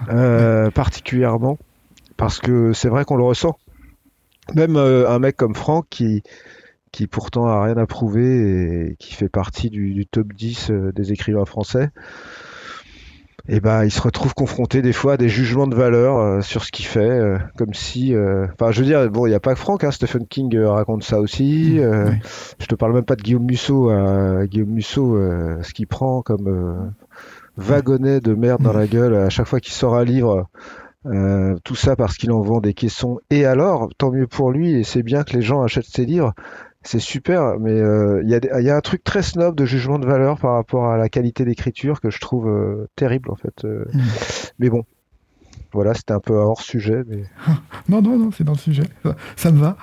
euh, 0.09 0.69
particulièrement, 0.71 1.57
parce 2.17 2.39
que 2.39 2.73
c'est 2.73 2.89
vrai 2.89 3.05
qu'on 3.05 3.17
le 3.17 3.23
ressent. 3.23 3.57
Même 4.55 4.75
euh, 4.75 5.09
un 5.09 5.19
mec 5.19 5.37
comme 5.37 5.55
Franck 5.55 5.85
qui, 5.89 6.21
qui 6.91 7.07
pourtant 7.07 7.47
a 7.47 7.63
rien 7.63 7.77
à 7.77 7.85
prouver 7.85 8.89
et 8.89 8.95
qui 8.97 9.13
fait 9.13 9.29
partie 9.29 9.69
du, 9.69 9.93
du 9.93 10.05
top 10.05 10.33
10 10.33 10.69
euh, 10.69 10.91
des 10.91 11.13
écrivains 11.13 11.45
français, 11.45 11.89
et 13.49 13.59
ben 13.59 13.83
il 13.83 13.91
se 13.91 14.01
retrouve 14.01 14.33
confronté 14.33 14.81
des 14.81 14.93
fois 14.93 15.13
à 15.13 15.17
des 15.17 15.27
jugements 15.27 15.67
de 15.67 15.75
valeur 15.75 16.17
euh, 16.17 16.41
sur 16.41 16.63
ce 16.63 16.71
qu'il 16.71 16.85
fait, 16.85 16.99
euh, 16.99 17.37
comme 17.57 17.73
si, 17.73 18.15
euh, 18.15 18.47
enfin 18.53 18.71
je 18.71 18.79
veux 18.79 18.85
dire, 18.85 19.09
bon 19.09 19.25
il 19.25 19.29
n'y 19.29 19.35
a 19.35 19.41
pas 19.41 19.53
que 19.53 19.59
Franck, 19.59 19.83
hein, 19.83 19.91
Stephen 19.91 20.25
King 20.27 20.57
raconte 20.59 21.03
ça 21.03 21.19
aussi. 21.19 21.77
Mmh, 21.79 22.19
je 22.59 22.65
te 22.67 22.75
parle 22.75 22.93
même 22.93 23.03
pas 23.03 23.17
de 23.17 23.21
Guillaume 23.21 23.43
Musso, 23.43 23.91
Guillaume 24.45 24.69
Musso, 24.69 25.17
ce 25.61 25.73
qu'il 25.73 25.87
prend 25.87 26.21
comme 26.21 26.93
wagonnet 27.57 28.21
de 28.21 28.33
merde 28.33 28.61
dans 28.61 28.73
la 28.73 28.87
gueule 28.87 29.15
à 29.15 29.29
chaque 29.29 29.47
fois 29.47 29.59
qu'il 29.59 29.73
sort 29.73 29.95
un 29.95 30.05
livre. 30.05 30.47
tout 31.65 31.75
ça 31.75 31.97
parce 31.97 32.15
qu'il 32.15 32.31
en 32.31 32.41
vend 32.41 32.61
des 32.61 32.73
caissons. 32.73 33.19
Et 33.29 33.45
alors, 33.45 33.89
tant 33.97 34.11
mieux 34.11 34.27
pour 34.27 34.51
lui, 34.51 34.73
et 34.73 34.83
c'est 34.83 35.03
bien 35.03 35.23
que 35.23 35.33
les 35.33 35.41
gens 35.41 35.61
achètent 35.61 35.85
ses 35.85 36.05
livres 36.05 36.33
c'est 36.83 36.99
super, 36.99 37.59
mais 37.59 37.71
euh, 37.71 38.21
il 38.23 38.29
y, 38.29 38.69
a 38.69 38.75
un 38.75 38.81
truc 38.81 39.03
très 39.03 39.21
snob 39.21 39.55
de 39.55 39.65
jugement 39.65 39.99
de 39.99 40.05
valeur 40.05 40.37
par 40.37 40.53
rapport 40.53 40.87
à 40.87 40.97
la 40.97 41.07
qualité 41.07 41.45
d'écriture 41.45 42.01
que 42.01 42.09
je 42.09 42.19
trouve 42.19 42.49
euh, 42.49 42.89
terrible 42.97 43.31
en 43.31 43.35
fait. 43.35 43.63
Euh. 43.63 43.85
Mm. 43.93 44.01
Mais 44.59 44.69
bon, 44.69 44.83
voilà, 45.71 45.93
c'était 45.93 46.11
un 46.11 46.19
peu 46.19 46.33
hors 46.33 46.61
sujet. 46.61 47.03
Mais... 47.07 47.23
non, 47.89 48.01
non, 48.01 48.17
non, 48.17 48.31
c'est 48.31 48.43
dans 48.43 48.51
le 48.51 48.57
sujet. 48.57 48.83
Ça, 49.37 49.51
me 49.51 49.59
va. 49.59 49.77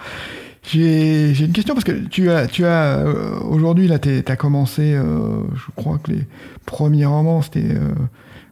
J'ai 0.62 1.30
une 1.40 1.53
question 1.53 1.72
parce 1.72 1.84
que 1.84 2.07
tu 2.07 2.30
as, 2.30 2.46
tu 2.46 2.66
as 2.66 3.03
aujourd'hui, 3.48 3.88
là, 3.88 3.98
tu 3.98 4.22
as 4.26 4.36
commencé, 4.36 4.92
je 4.92 5.70
crois 5.74 5.98
que 5.98 6.12
les 6.12 6.26
premiers 6.66 7.07
romans, 7.07 7.40
c'était, 7.40 7.78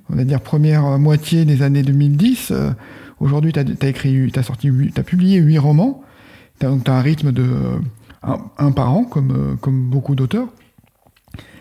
on 0.08 0.16
va 0.16 0.24
dire, 0.24 0.40
première 0.40 0.98
moitié 0.98 1.44
des 1.44 1.60
années 1.60 1.82
2010. 1.82 2.54
aujourd'hui, 3.20 3.52
tu 3.52 3.60
as, 3.60 3.88
écrit, 3.88 4.30
tu 4.32 4.38
as, 4.38 4.42
sorti, 4.42 4.70
tu 4.94 4.98
as 4.98 5.04
publié 5.04 5.38
huit 5.38 5.58
romans. 5.58 6.02
Tu 6.60 6.66
as, 6.66 6.70
as, 6.70 6.90
un 6.90 7.02
rythme 7.02 7.30
de 7.30 7.44
un, 8.22 8.72
comme, 9.10 9.30
euh, 9.30 9.56
comme 9.56 9.88
beaucoup 9.90 10.14
d'auteurs. 10.14 10.48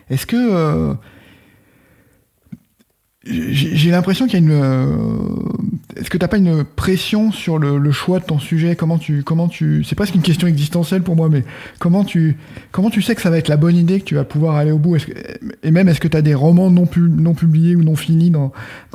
Est-ce 0.10 0.26
que 0.26 0.38
euh, 0.38 0.93
j'ai 3.30 3.91
l'impression 3.91 4.26
qu'il 4.26 4.36
y 4.36 4.38
a 4.38 4.45
une. 4.45 4.51
Euh, 4.51 4.95
est-ce 5.95 6.10
que 6.10 6.18
t'as 6.18 6.28
pas 6.28 6.38
une 6.38 6.64
pression 6.64 7.32
sur 7.32 7.58
le, 7.58 7.91
choix 7.91 8.20
de 8.20 8.26
ton 8.26 8.39
sujet? 8.39 8.76
Comment 8.76 8.97
tu, 8.97 9.24
comment 9.24 9.47
tu, 9.47 9.84
c'est 9.84 9.95
presque 9.95 10.16
une 10.16 10.22
question 10.22 10.47
existentielle 10.47 11.01
pour 11.01 11.16
moi, 11.16 11.28
mais 11.28 11.43
comment 11.80 12.03
tu, 12.03 12.38
comment 12.72 12.89
tu 12.89 13.01
sais 13.01 13.16
que 13.16 13.22
ça 13.22 13.30
va 13.30 13.38
être 13.38 13.47
la 13.47 13.58
bonne 13.58 13.76
idée 13.76 13.99
que 13.99 14.05
tu 14.05 14.16
vas 14.16 14.24
pouvoir 14.24 14.55
aller 14.55 14.72
au 14.72 14.78
bout? 14.78 14.97
Et 15.64 15.72
même, 15.72 15.89
est-ce 15.89 15.99
que 15.99 16.08
tu 16.08 16.16
as 16.16 16.22
des 16.22 16.36
romans 16.36 16.70
non, 16.70 16.86
publiés 16.86 17.76
ou 17.76 17.84
non 17.84 17.95
finis 17.95 18.30
dans, 18.32 18.51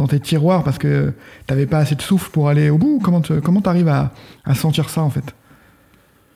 tes 0.06 0.20
tiroirs 0.20 0.64
parce 0.64 0.78
que 0.78 1.12
t'avais 1.46 1.66
pas 1.66 1.78
assez 1.78 1.94
de 1.94 2.02
souffle 2.02 2.30
pour 2.30 2.48
aller 2.48 2.70
au 2.70 2.78
bout? 2.78 3.00
Comment 3.02 3.20
tu 3.20 3.40
comment 3.40 3.60
arrives 3.60 3.88
à, 3.88 4.12
à 4.44 4.54
sentir 4.54 4.88
ça 4.88 5.02
en 5.02 5.10
fait? 5.10 5.34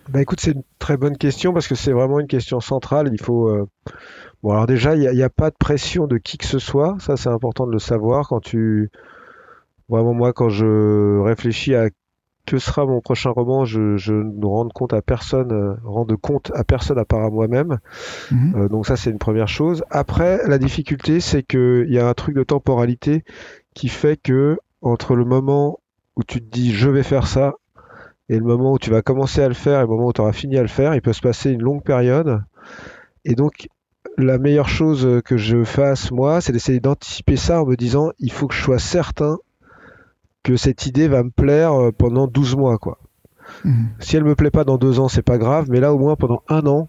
Bah 0.09 0.20
écoute, 0.20 0.40
c'est 0.40 0.52
une 0.52 0.62
très 0.78 0.96
bonne 0.96 1.16
question 1.16 1.52
parce 1.52 1.68
que 1.68 1.74
c'est 1.74 1.92
vraiment 1.92 2.20
une 2.20 2.26
question 2.26 2.61
centrale. 2.61 3.11
Il 3.12 3.20
faut. 3.20 3.48
Euh, 3.48 3.68
bon, 4.42 4.50
alors 4.50 4.66
déjà, 4.66 4.94
il 4.94 5.11
n'y 5.11 5.22
a, 5.22 5.30
pas 5.30 5.50
de 5.50 5.57
pression 5.57 6.07
de 6.07 6.18
qui 6.18 6.38
que 6.38 6.46
ce 6.46 6.59
soit. 6.59 6.96
Ça, 7.00 7.16
c'est 7.16 7.28
important 7.28 7.66
de 7.66 7.72
le 7.72 7.78
savoir. 7.78 8.28
Quand 8.28 8.40
tu. 8.40 8.90
Vraiment, 9.88 10.14
moi, 10.14 10.32
quand 10.32 10.48
je 10.48 11.20
réfléchis 11.20 11.74
à 11.74 11.88
que 12.46 12.59
sera 12.59 12.86
mon 12.86 13.00
prochain 13.00 13.30
roman, 13.30 13.64
je, 13.64 13.96
je 13.96 14.14
ne 14.14 14.46
rends 14.46 14.68
compte 14.68 14.92
à 14.92 15.02
personne, 15.02 15.52
euh, 15.52 15.74
rendre 15.84 16.14
compte 16.14 16.52
à 16.54 16.62
personne 16.62 16.98
à 16.98 17.04
part 17.04 17.24
à 17.24 17.30
moi-même. 17.30 17.78
Mhm. 18.30 18.54
Euh, 18.57 18.68
donc 18.68 18.86
ça, 18.86 18.96
c'est 18.96 19.11
une 19.11 19.18
première 19.18 19.48
chose. 19.48 19.84
Après, 19.90 20.46
la 20.46 20.59
difficulté, 20.59 21.18
c'est 21.20 21.42
qu'il 21.42 21.88
y 21.88 21.98
a 21.98 22.09
un 22.09 22.14
truc 22.14 22.36
de 22.36 22.44
temporalité 22.44 23.24
qui 23.74 23.88
fait 23.88 24.16
que 24.16 24.59
entre 24.80 25.16
le 25.16 25.24
moment 25.24 25.80
où 26.14 26.22
tu 26.22 26.40
te 26.40 26.48
dis 26.48 26.72
je 26.72 26.88
vais 26.88 27.02
faire 27.02 27.26
ça 27.26 27.54
et 28.29 28.39
le 28.39 28.45
moment 28.45 28.72
où 28.72 28.79
tu 28.79 28.91
vas 28.91 29.03
commencer 29.03 29.43
à 29.43 29.49
le 29.49 29.55
faire 29.55 29.79
et 29.79 29.83
le 29.83 29.89
moment 29.89 30.07
où 30.07 30.12
tu 30.12 30.20
auras 30.20 30.33
fini 30.33 30.57
à 30.59 30.62
le 30.62 30.68
faire, 30.68 30.95
il 30.95 31.03
peut 31.03 31.12
se 31.12 31.20
passer 31.20 31.51
une 31.51 31.62
longue 31.62 31.83
période. 31.83 32.43
Et 33.24 33.35
donc, 33.35 33.68
la 34.18 34.39
meilleure 34.39 34.68
chose 34.68 35.22
que 35.24 35.37
je 35.37 35.64
fasse, 35.64 36.11
moi, 36.11 36.41
c'est 36.41 36.53
d'essayer 36.53 36.81
d'anticiper 36.81 37.37
ça 37.37 37.62
en 37.62 37.66
me 37.66 37.77
disant 37.77 38.11
il 38.18 38.33
faut 38.33 38.49
que 38.49 38.55
je 38.55 38.62
sois 38.62 38.79
certain 38.79 39.39
que 40.43 40.57
cette 40.57 40.87
idée 40.87 41.09
va 41.09 41.24
me 41.24 41.31
plaire 41.31 41.74
euh, 41.74 41.93
pendant 41.93 42.29
12 42.29 42.57
mois, 42.57 42.79
quoi. 42.79 42.99
Mhm. 43.64 43.89
Si 43.99 44.16
elle 44.16 44.24
me 44.24 44.35
plaît 44.35 44.51
pas 44.51 44.64
dans 44.64 44.79
deux 44.79 45.01
ans, 45.01 45.09
c'est 45.09 45.22
pas 45.22 45.39
grave, 45.39 45.66
mais 45.68 45.81
là, 45.81 45.93
au 45.93 45.99
moins, 45.99 46.16
pendant 46.16 46.43
un 46.49 46.66
an, 46.66 46.89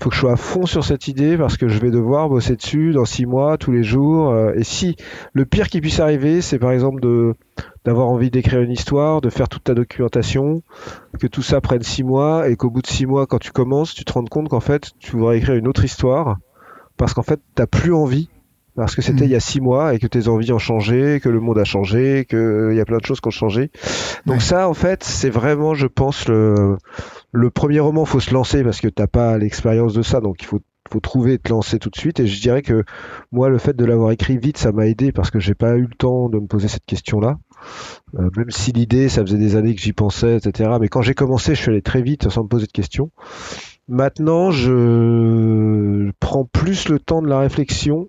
faut 0.00 0.10
que 0.10 0.14
je 0.14 0.20
sois 0.20 0.32
à 0.32 0.36
fond 0.36 0.66
sur 0.66 0.84
cette 0.84 1.08
idée 1.08 1.36
parce 1.36 1.56
que 1.56 1.68
je 1.68 1.78
vais 1.78 1.90
devoir 1.90 2.28
bosser 2.28 2.56
dessus 2.56 2.92
dans 2.92 3.04
six 3.04 3.26
mois, 3.26 3.56
tous 3.56 3.72
les 3.72 3.82
jours. 3.82 4.30
Euh, 4.30 4.52
et 4.54 4.64
si 4.64 4.96
le 5.32 5.44
pire 5.44 5.68
qui 5.68 5.80
puisse 5.80 6.00
arriver, 6.00 6.40
c'est 6.40 6.58
par 6.58 6.72
exemple 6.72 7.00
de 7.00 7.34
d'avoir 7.84 8.08
envie 8.08 8.30
d'écrire 8.30 8.60
une 8.60 8.72
histoire, 8.72 9.20
de 9.20 9.30
faire 9.30 9.48
toute 9.48 9.64
ta 9.64 9.74
documentation, 9.74 10.62
que 11.20 11.28
tout 11.28 11.42
ça 11.42 11.60
prenne 11.60 11.82
six 11.82 12.02
mois 12.02 12.48
et 12.48 12.56
qu'au 12.56 12.68
bout 12.68 12.82
de 12.82 12.86
six 12.88 13.06
mois, 13.06 13.26
quand 13.26 13.38
tu 13.38 13.52
commences, 13.52 13.94
tu 13.94 14.04
te 14.04 14.12
rends 14.12 14.24
compte 14.24 14.48
qu'en 14.48 14.60
fait, 14.60 14.90
tu 14.98 15.12
voudrais 15.12 15.38
écrire 15.38 15.54
une 15.54 15.68
autre 15.68 15.84
histoire 15.84 16.38
parce 16.96 17.14
qu'en 17.14 17.22
fait, 17.22 17.40
t'as 17.54 17.66
plus 17.66 17.94
envie 17.94 18.28
parce 18.76 18.94
que 18.94 19.02
c'était 19.02 19.24
mm. 19.24 19.28
il 19.28 19.30
y 19.30 19.36
a 19.36 19.40
six 19.40 19.60
mois 19.60 19.94
et 19.94 19.98
que 19.98 20.06
tes 20.06 20.28
envies 20.28 20.52
ont 20.52 20.58
changé, 20.58 21.18
que 21.22 21.30
le 21.30 21.40
monde 21.40 21.58
a 21.58 21.64
changé, 21.64 22.26
qu'il 22.28 22.74
y 22.74 22.80
a 22.80 22.84
plein 22.84 22.98
de 22.98 23.06
choses 23.06 23.20
qui 23.20 23.28
ont 23.28 23.30
changé. 23.30 23.70
Donc 24.26 24.42
ça, 24.42 24.68
en 24.68 24.74
fait, 24.74 25.02
c'est 25.02 25.30
vraiment, 25.30 25.74
je 25.74 25.86
pense, 25.86 26.28
le, 26.28 26.76
le 27.32 27.50
premier 27.50 27.80
roman, 27.80 28.04
faut 28.04 28.20
se 28.20 28.32
lancer 28.32 28.62
parce 28.64 28.80
que 28.80 28.88
t'as 28.88 29.06
pas 29.06 29.36
l'expérience 29.38 29.94
de 29.94 30.02
ça, 30.02 30.20
donc 30.20 30.42
il 30.42 30.46
faut 30.46 30.60
trouver 31.00 31.34
et 31.34 31.38
te 31.38 31.50
lancer 31.50 31.78
tout 31.78 31.90
de 31.90 31.96
suite. 31.96 32.20
Et 32.20 32.26
je 32.26 32.40
dirais 32.40 32.62
que 32.62 32.84
moi, 33.32 33.48
le 33.48 33.58
fait 33.58 33.74
de 33.74 33.84
l'avoir 33.84 34.10
écrit 34.10 34.38
vite, 34.38 34.58
ça 34.58 34.72
m'a 34.72 34.86
aidé 34.86 35.12
parce 35.12 35.30
que 35.30 35.38
j'ai 35.38 35.54
pas 35.54 35.74
eu 35.76 35.82
le 35.82 35.94
temps 35.96 36.28
de 36.28 36.38
me 36.38 36.46
poser 36.46 36.68
cette 36.68 36.86
question-là. 36.86 37.38
Euh, 38.18 38.30
même 38.36 38.50
si 38.50 38.72
l'idée, 38.72 39.08
ça 39.08 39.22
faisait 39.22 39.38
des 39.38 39.56
années 39.56 39.74
que 39.74 39.80
j'y 39.80 39.92
pensais, 39.92 40.36
etc. 40.36 40.70
Mais 40.80 40.88
quand 40.88 41.02
j'ai 41.02 41.14
commencé, 41.14 41.54
je 41.54 41.60
suis 41.60 41.70
allé 41.70 41.82
très 41.82 42.02
vite 42.02 42.28
sans 42.28 42.44
me 42.44 42.48
poser 42.48 42.66
de 42.66 42.72
questions. 42.72 43.10
Maintenant, 43.88 44.50
je 44.50 46.10
prends 46.18 46.44
plus 46.44 46.88
le 46.88 46.98
temps 46.98 47.22
de 47.22 47.28
la 47.28 47.38
réflexion 47.38 48.08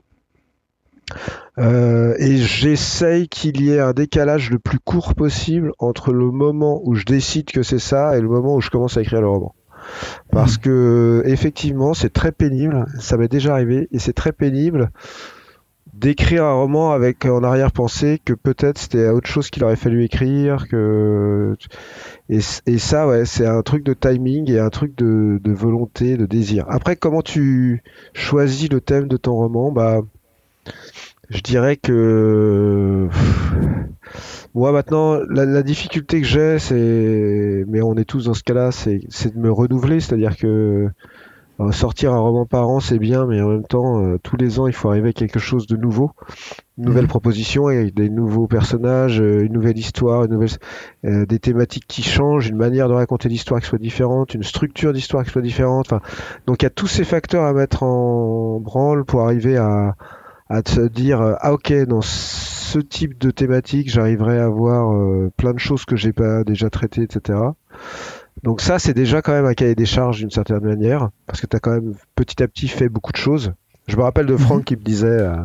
euh, 1.59 2.13
et 2.19 2.37
j'essaye 2.37 3.27
qu'il 3.27 3.61
y 3.61 3.71
ait 3.71 3.79
un 3.79 3.93
décalage 3.93 4.51
le 4.51 4.59
plus 4.59 4.79
court 4.79 5.15
possible 5.15 5.71
entre 5.79 6.13
le 6.13 6.31
moment 6.31 6.81
où 6.83 6.95
je 6.95 7.05
décide 7.05 7.51
que 7.51 7.63
c'est 7.63 7.79
ça 7.79 8.17
et 8.17 8.21
le 8.21 8.27
moment 8.27 8.55
où 8.55 8.61
je 8.61 8.69
commence 8.69 8.97
à 8.97 9.01
écrire 9.01 9.21
le 9.21 9.29
roman. 9.29 9.55
Parce 10.31 10.57
mmh. 10.57 10.61
que 10.61 11.23
effectivement, 11.25 11.93
c'est 11.93 12.11
très 12.11 12.31
pénible. 12.31 12.85
Ça 12.99 13.17
m'est 13.17 13.29
déjà 13.29 13.53
arrivé 13.53 13.87
et 13.91 13.99
c'est 13.99 14.13
très 14.13 14.33
pénible 14.33 14.91
d'écrire 15.93 16.43
un 16.43 16.53
roman 16.53 16.91
avec 16.91 17.25
en 17.25 17.43
arrière-pensée 17.43 18.21
que 18.23 18.33
peut-être 18.33 18.77
c'était 18.77 19.09
autre 19.09 19.27
chose 19.27 19.49
qu'il 19.49 19.63
aurait 19.63 19.75
fallu 19.75 20.03
écrire 20.03 20.67
que 20.67 21.57
et, 22.29 22.39
ça 22.39 23.07
ouais 23.07 23.25
c'est 23.25 23.47
un 23.47 23.63
truc 23.63 23.83
de 23.83 23.93
timing 23.93 24.51
et 24.51 24.59
un 24.59 24.69
truc 24.69 24.95
de, 24.95 25.39
de, 25.43 25.51
volonté 25.51 26.15
de 26.15 26.27
désir 26.27 26.65
après 26.69 26.97
comment 26.97 27.23
tu 27.23 27.81
choisis 28.13 28.69
le 28.69 28.79
thème 28.79 29.07
de 29.07 29.17
ton 29.17 29.33
roman? 29.33 29.71
Bah 29.71 30.01
je 31.29 31.41
dirais 31.41 31.75
que 31.75 33.09
moi 34.53 34.71
maintenant 34.71 35.19
la, 35.29 35.61
difficulté 35.63 36.21
que 36.21 36.27
j'ai 36.27 36.57
c'est 36.59 37.65
mais 37.67 37.81
on 37.81 37.95
est 37.95 38.05
tous 38.05 38.25
dans 38.25 38.33
ce 38.33 38.43
cas-là 38.43 38.71
c'est 38.71 38.99
de 39.33 39.39
me 39.39 39.51
renouveler. 39.51 39.99
C'est-à-dire 39.99 40.37
que 40.37 40.89
euh, 41.59 41.71
sortir 41.71 42.13
un 42.13 42.19
roman 42.19 42.45
par 42.45 42.69
an 42.69 42.79
c'est 42.79 42.99
bien 42.99 43.25
mais 43.25 43.41
en 43.41 43.49
même 43.49 43.65
temps 43.65 44.01
euh, 44.01 44.19
tous 44.21 44.37
les 44.37 44.59
ans 44.59 44.67
il 44.67 44.73
faut 44.73 44.89
arriver 44.89 45.09
à 45.09 45.13
quelque 45.13 45.39
chose 45.39 45.67
de 45.67 45.75
nouveau. 45.75 46.11
Une 46.77 46.85
nouvelle 46.85 47.03
mhm. 47.03 47.09
proposition 47.09 47.67
avec 47.67 47.93
des 47.93 48.09
nouveaux 48.09 48.47
personnages 48.47 49.19
euh, 49.19 49.43
une 49.43 49.53
nouvelle 49.53 49.77
histoire 49.77 50.23
une 50.23 50.31
nouvelle 50.31 50.49
des 51.03 51.39
thématiques 51.39 51.87
qui 51.87 52.03
changent 52.03 52.47
une 52.47 52.57
manière 52.57 52.87
de 52.87 52.93
raconter 52.93 53.27
l'histoire 53.27 53.59
qui 53.59 53.67
soit 53.67 53.79
différente 53.79 54.33
une 54.33 54.43
structure 54.43 54.93
d'histoire 54.93 55.25
qui 55.25 55.31
soit 55.31 55.41
différente. 55.41 55.87
Enfin 55.91 56.01
donc 56.45 56.61
il 56.61 56.65
y 56.65 56.67
a 56.67 56.71
tous 56.71 56.87
ces 56.87 57.03
facteurs 57.03 57.43
à 57.43 57.51
mettre 57.51 57.83
en 57.83 58.61
branle 58.61 59.03
pour 59.03 59.21
arriver 59.21 59.57
à 59.57 59.95
à 60.49 60.61
te 60.61 60.87
dire 60.87 61.21
euh, 61.21 61.33
ah 61.39 61.53
ok 61.53 61.73
dans 61.87 62.01
ce 62.01 62.79
type 62.79 63.17
de 63.17 63.31
thématique 63.31 63.89
j'arriverai 63.89 64.39
à 64.39 64.47
voir 64.47 64.93
euh, 64.93 65.31
plein 65.35 65.53
de 65.53 65.59
choses 65.59 65.85
que 65.85 65.95
j'ai 65.95 66.13
pas 66.13 66.43
déjà 66.43 66.69
traitées 66.69 67.03
etc 67.03 67.39
donc 68.43 68.61
ça 68.61 68.79
c'est 68.79 68.93
déjà 68.93 69.21
quand 69.21 69.33
même 69.33 69.45
un 69.45 69.53
cahier 69.53 69.75
des 69.75 69.85
charges 69.85 70.19
d'une 70.19 70.31
certaine 70.31 70.63
manière 70.63 71.09
parce 71.25 71.41
que 71.41 71.47
tu 71.47 71.55
as 71.55 71.59
quand 71.59 71.71
même 71.71 71.93
petit 72.15 72.41
à 72.41 72.47
petit 72.47 72.67
fait 72.67 72.89
beaucoup 72.89 73.11
de 73.11 73.17
choses 73.17 73.53
je 73.87 73.95
me 73.97 74.01
rappelle 74.01 74.25
de 74.25 74.37
Franck 74.37 74.59
mhm. 74.59 74.65
qui 74.65 74.75
me 74.77 74.83
disait 74.83 75.07
euh, 75.07 75.35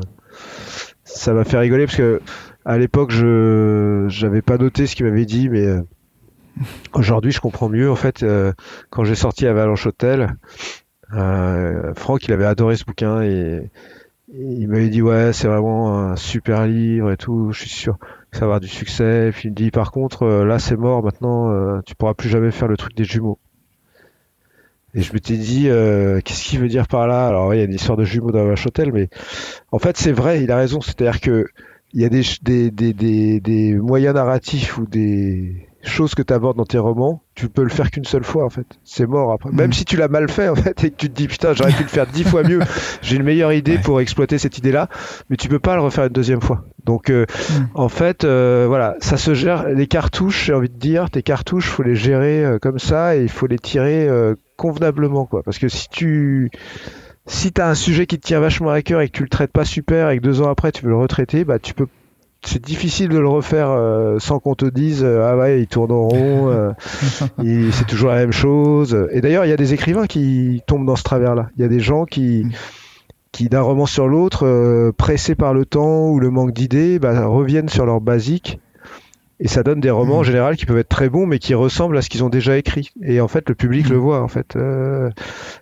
ça 1.05 1.32
m'a 1.32 1.44
fait 1.44 1.59
rigoler 1.59 1.86
parce 1.86 1.96
que 1.96 2.20
à 2.64 2.78
l'époque 2.78 3.11
je 3.11 4.07
j'avais 4.09 4.42
pas 4.42 4.57
noté 4.57 4.86
ce 4.86 4.94
qu'il 4.94 5.07
m'avait 5.07 5.26
dit 5.26 5.48
mais 5.48 5.66
aujourd'hui 6.92 7.32
je 7.32 7.40
comprends 7.40 7.68
mieux 7.68 7.90
en 7.90 7.96
fait 7.96 8.24
quand 8.90 9.05
j'ai 9.05 9.14
sorti 9.16 9.46
à 9.46 9.53
Valanche 9.53 9.86
Hôtel 9.86 10.36
Franck 11.11 12.24
il 12.24 12.32
avait 12.32 12.46
adoré 12.46 12.76
ce 12.76 12.84
bouquin 12.84 13.22
et 13.22 13.70
il 14.35 14.68
m'avait 14.68 14.89
dit 14.89 15.03
ouais 15.03 15.33
c'est 15.33 15.47
vraiment 15.47 15.95
un 15.95 16.16
super 16.16 16.66
livre 16.66 17.12
et 17.12 17.16
tout, 17.16 17.53
je 17.53 17.61
suis 17.61 17.70
sûr 17.70 17.99
que 17.99 18.39
ça 18.39 18.41
va 18.41 18.47
avoir 18.47 18.61
du 18.61 18.68
succès. 18.68 19.30
Puis 19.33 19.49
il 19.49 19.51
me 19.51 19.57
dit 19.57 19.70
par 19.70 19.93
contre 19.93 20.22
euh, 20.22 20.45
là 20.45 20.59
c'est 20.59 20.76
mort 20.76 21.03
maintenant, 21.03 21.51
euh, 21.51 21.80
tu 21.85 21.95
pourras 21.95 22.14
plus 22.14 22.28
jamais 22.28 22.51
faire 22.51 22.68
le 22.68 22.76
truc 22.76 22.95
des 22.95 23.05
jumeaux. 23.05 23.39
Et 24.95 25.03
je 25.03 25.12
m'étais 25.12 25.37
dit 25.37 25.68
euh, 25.68 26.20
qu'est-ce 26.24 26.45
qu'il 26.45 26.61
veut 26.61 26.68
dire 26.68 26.89
par 26.89 27.07
là? 27.07 27.26
Alors 27.26 27.55
il 27.55 27.59
y 27.59 27.61
a 27.61 27.64
une 27.64 27.74
histoire 27.74 27.97
de 27.99 28.05
jumeaux 28.05 28.33
dans 28.33 28.45
Vache 28.47 28.66
Hôtel, 28.66 28.93
mais 28.93 29.09
en 29.70 29.78
fait 29.78 29.97
c'est 29.97 30.12
vrai, 30.12 30.43
il 30.43 30.51
a 30.51 30.57
raison. 30.57 30.80
C'est-à-dire 30.80 31.20
que 31.20 31.47
il 31.95 32.01
y 32.01 32.05
a 32.07 32.09
des, 32.09 32.22
des, 32.43 32.70
des, 32.70 33.41
des, 33.41 33.74
moyens 33.74 34.14
narratifs 34.14 34.78
ou 34.78 34.87
des 34.87 35.68
chose 35.83 36.14
que 36.14 36.22
tu 36.22 36.33
abordes 36.33 36.57
dans 36.57 36.64
tes 36.64 36.78
romans, 36.78 37.22
tu 37.35 37.49
peux 37.49 37.62
le 37.62 37.70
faire 37.70 37.91
qu'une 37.91 38.05
seule 38.05 38.24
fois 38.24 38.45
en 38.45 38.51
fait. 38.51 38.66
C'est 38.85 39.07
mort 39.07 39.33
après. 39.33 39.51
Même 39.53 39.70
mm. 39.70 39.72
si 39.72 39.85
tu 39.85 39.97
l'as 39.97 40.09
mal 40.09 40.30
fait 40.30 40.49
en 40.49 40.55
fait 40.55 40.85
et 40.85 40.91
que 40.91 40.97
tu 40.97 41.09
te 41.09 41.14
dis 41.14 41.28
putain 41.28 41.55
j'aurais 41.55 41.72
pu 41.72 41.83
le 41.83 41.89
faire 41.89 42.07
dix 42.07 42.24
fois 42.24 42.43
mieux, 42.43 42.61
j'ai 43.03 43.16
une 43.16 43.22
meilleure 43.22 43.53
idée 43.53 43.78
pour 43.78 44.01
exploiter 44.01 44.39
cette 44.39 44.59
idée-là, 44.59 44.89
mais 45.30 45.37
tu 45.37 45.49
peux 45.49 45.59
pas 45.59 45.74
le 45.74 45.83
refaire 45.83 46.05
une 46.05 46.12
deuxième 46.12 46.43
fois. 46.43 46.64
Donc 46.85 47.11
euh, 47.11 47.24
mm. 47.51 47.64
en 47.74 47.89
fait 47.89 48.24
euh, 48.24 48.66
voilà, 48.68 48.97
ça 49.01 49.16
se 49.16 49.35
gère. 49.35 49.68
Les 49.68 49.87
cartouches, 49.87 50.47
j'ai 50.47 50.55
envie 50.55 50.68
de 50.68 50.78
dire, 50.78 51.11
tes 51.11 51.22
cartouches, 51.22 51.68
faut 51.68 51.83
les 51.83 51.95
gérer 51.95 52.45
euh, 52.45 52.59
comme 52.59 52.78
ça 52.78 53.16
et 53.16 53.22
il 53.22 53.30
faut 53.30 53.47
les 53.47 53.59
tirer 53.59 54.09
convenablement 54.57 55.24
quoi. 55.24 55.43
Parce 55.43 55.59
que 55.59 55.68
si 55.68 55.89
tu 55.89 56.51
si 57.26 57.53
t'as 57.53 57.68
un 57.68 57.74
sujet 57.74 58.07
qui 58.07 58.18
te 58.18 58.26
tient 58.26 58.41
vachement 58.41 58.70
à 58.70 58.83
cœur 58.83 59.01
et 59.01 59.09
que 59.09 59.16
tu 59.16 59.22
le 59.22 59.28
traites 59.28 59.53
pas 59.53 59.64
super 59.64 60.11
et 60.11 60.18
que 60.18 60.22
deux 60.22 60.43
ans 60.43 60.51
après 60.51 60.72
tu 60.72 60.85
veux 60.85 60.91
le 60.91 60.97
retraiter, 60.97 61.45
bah 61.45 61.59
tu 61.59 61.72
peux 61.72 61.87
c'est 62.45 62.64
difficile 62.64 63.09
de 63.09 63.18
le 63.18 63.28
refaire 63.28 63.70
euh, 63.70 64.18
sans 64.18 64.40
qu'on 64.40 64.55
te 64.55 64.64
dise 64.64 65.05
euh, 65.05 65.24
ah 65.24 65.36
ouais 65.36 65.61
il 65.61 65.66
tourne 65.66 65.93
en 65.93 66.09
rond 66.09 66.49
euh, 66.51 66.72
c'est 67.72 67.86
toujours 67.86 68.11
la 68.11 68.16
même 68.16 68.32
chose. 68.32 69.09
Et 69.12 69.20
d'ailleurs 69.20 69.45
il 69.45 69.49
y 69.49 69.53
a 69.53 69.57
des 69.57 69.74
écrivains 69.74 70.07
qui 70.07 70.62
tombent 70.66 70.86
dans 70.86 70.97
ce 70.97 71.05
travers 71.05 71.34
là 71.34 71.51
il 71.57 71.62
y 71.62 71.64
a 71.64 71.68
des 71.68 71.80
gens 71.80 72.05
qui 72.05 72.47
qui 73.30 73.49
d'un 73.49 73.62
roman 73.62 73.86
sur 73.86 74.09
l'autre 74.09 74.90
pressés 74.99 75.34
par 75.34 75.55
le 75.55 75.64
temps 75.64 76.09
ou 76.09 76.20
le 76.20 76.30
manque 76.30 76.53
d'idées 76.53 76.99
bah, 76.99 77.26
reviennent 77.26 77.68
sur 77.68 77.86
leur 77.86 78.01
basique. 78.01 78.59
Et 79.40 79.49
ça 79.49 79.64
donne 79.64 79.80
des 79.80 79.90
romans 79.90 80.18
en 80.18 80.22
général 80.22 80.57
qui 80.57 80.66
peuvent 80.66 80.78
être 80.78 80.88
très 80.88 81.09
bons 81.09 81.26
mais 81.26 81.40
qui 81.40 81.55
ressemblent 81.55 81.97
à 81.97 82.03
ce 82.03 82.09
qu'ils 82.09 82.22
ont 82.22 82.28
déjà 82.28 82.59
écrit. 82.59 82.90
Et 83.03 83.20
en 83.20 83.28
fait 83.28 83.49
le 83.49 83.55
public 83.55 83.88
le 83.88 83.97
voit 83.97 84.20
en 84.20 84.28
fait. 84.28 84.59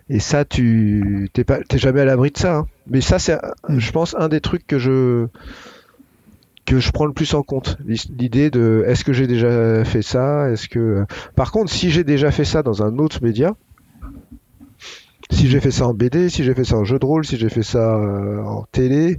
Et 0.09 0.19
ça 0.19 0.45
tu 0.45 1.29
t'es 1.33 1.43
pas 1.43 1.59
t'es 1.61 1.77
jamais 1.77 2.01
à 2.01 2.05
l'abri 2.05 2.31
de 2.31 2.37
ça 2.37 2.57
hein. 2.57 2.67
mais 2.87 3.01
ça 3.01 3.19
c'est 3.19 3.37
je 3.69 3.91
pense 3.91 4.15
un 4.19 4.27
des 4.27 4.41
trucs 4.41 4.67
que 4.67 4.77
je 4.77 5.27
je 6.79 6.91
prends 6.91 7.05
le 7.05 7.13
plus 7.13 7.33
en 7.33 7.43
compte. 7.43 7.77
L'idée 7.85 8.49
de 8.49 8.83
est-ce 8.87 9.03
que 9.03 9.13
j'ai 9.13 9.27
déjà 9.27 9.83
fait 9.85 10.01
ça? 10.01 10.49
Est-ce 10.49 10.67
que 10.67 11.05
par 11.35 11.51
contre, 11.51 11.71
si 11.71 11.89
j'ai 11.89 12.03
déjà 12.03 12.31
fait 12.31 12.45
ça 12.45 12.63
dans 12.63 12.83
un 12.83 12.97
autre 12.97 13.23
média, 13.23 13.55
si 15.31 15.47
j'ai 15.47 15.59
fait 15.59 15.71
ça 15.71 15.87
en 15.87 15.93
BD, 15.93 16.29
si 16.29 16.43
j'ai 16.43 16.53
fait 16.53 16.63
ça 16.63 16.77
en 16.77 16.83
jeu 16.83 16.99
de 16.99 17.05
rôle, 17.05 17.25
si 17.25 17.37
j'ai 17.37 17.49
fait 17.49 17.63
ça 17.63 17.95
euh, 17.95 18.43
en 18.43 18.65
télé, 18.71 19.17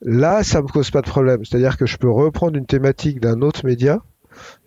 là, 0.00 0.42
ça 0.42 0.62
me 0.62 0.68
cause 0.68 0.90
pas 0.90 1.02
de 1.02 1.08
problème. 1.08 1.44
C'est-à-dire 1.44 1.76
que 1.76 1.86
je 1.86 1.96
peux 1.96 2.10
reprendre 2.10 2.56
une 2.56 2.66
thématique 2.66 3.20
d'un 3.20 3.42
autre 3.42 3.66
média 3.66 4.00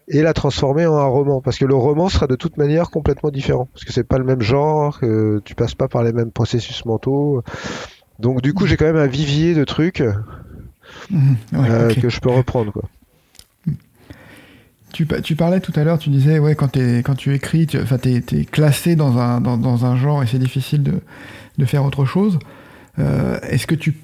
et 0.07 0.21
la 0.21 0.33
transformer 0.33 0.85
en 0.85 0.97
un 0.97 1.05
roman 1.05 1.41
parce 1.41 1.57
que 1.57 1.65
le 1.65 1.75
roman 1.75 2.09
sera 2.09 2.27
de 2.27 2.35
toute 2.35 2.57
manière 2.57 2.89
complètement 2.89 3.29
différent 3.29 3.69
parce 3.71 3.85
que 3.85 3.93
c'est 3.93 4.03
pas 4.03 4.17
le 4.17 4.25
même 4.25 4.41
genre, 4.41 4.99
que 4.99 5.41
tu 5.45 5.55
passes 5.55 5.75
pas 5.75 5.87
par 5.87 6.03
les 6.03 6.11
mêmes 6.11 6.31
processus 6.31 6.85
mentaux. 6.85 7.43
Donc 8.19 8.41
du 8.41 8.53
coup, 8.53 8.67
j'ai 8.67 8.77
quand 8.77 8.85
même 8.85 8.97
un 8.97 9.07
vivier 9.07 9.55
de 9.55 9.63
trucs 9.63 10.03
Mhm. 11.09 11.35
Euh, 11.53 11.93
que 11.93 12.09
je 12.09 12.19
peux 12.19 12.29
reprendre. 12.29 12.71
Quoi. 12.71 12.83
Tu, 14.93 15.07
tu, 15.23 15.35
parlais 15.35 15.61
tout 15.61 15.71
à 15.75 15.83
l'heure, 15.83 15.99
tu 15.99 16.09
disais, 16.09 16.39
ouais, 16.39 16.55
quand, 16.55 16.75
es, 16.75 17.01
quand 17.01 17.15
tu 17.15 17.33
écris, 17.33 17.65
tu 17.65 17.77
es, 17.77 18.45
classé 18.45 18.95
dans 18.95 19.17
un, 19.17 19.39
dans, 19.39 19.57
dans 19.57 19.85
un 19.85 19.95
genre 19.95 20.21
et 20.21 20.27
c'est 20.27 20.39
difficile 20.39 20.83
de, 20.83 20.99
de, 21.57 21.65
faire 21.65 21.85
autre 21.85 22.03
chose. 22.03 22.39
Euh, 22.99 23.39
est-ce 23.43 23.67
que 23.67 23.75
tu 23.75 23.95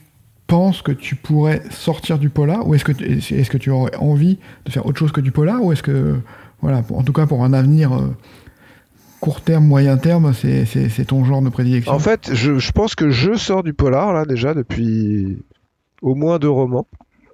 penses 0.47 0.81
que 0.81 0.93
tu 0.93 1.15
pourrais 1.15 1.61
sortir 1.71 2.17
du 2.17 2.29
polar 2.29 2.65
ou 2.65 2.73
est-ce 2.73 2.85
que, 2.85 2.93
est 2.93 3.49
que 3.49 3.57
tu 3.57 3.69
aurais 3.69 3.95
envie 3.97 4.39
de 4.65 4.71
faire 4.71 4.85
autre 4.85 4.97
chose 4.97 5.11
que 5.11 5.19
du 5.19 5.31
polar 5.31 5.61
ou 5.61 5.73
est-ce 5.73 5.83
que 5.83 6.21
voilà, 6.61 6.81
en 6.89 7.03
tout 7.03 7.13
cas 7.13 7.25
pour 7.25 7.43
un 7.43 7.51
avenir 7.51 7.91
court 9.19 9.41
terme, 9.41 9.65
moyen 9.65 9.97
terme, 9.97 10.33
c'est 10.33 11.05
ton 11.05 11.25
genre 11.25 11.41
de 11.41 11.49
prédilection? 11.49 11.93
En 11.93 11.99
fait, 11.99 12.33
je, 12.33 12.71
pense 12.71 12.95
que 12.95 13.09
je 13.09 13.33
sors 13.33 13.63
du 13.63 13.73
polar, 13.73 14.13
là, 14.13 14.25
déjà, 14.25 14.53
depuis 14.53 15.37
au 16.01 16.15
moins 16.15 16.39
deux 16.39 16.49
romans. 16.49 16.87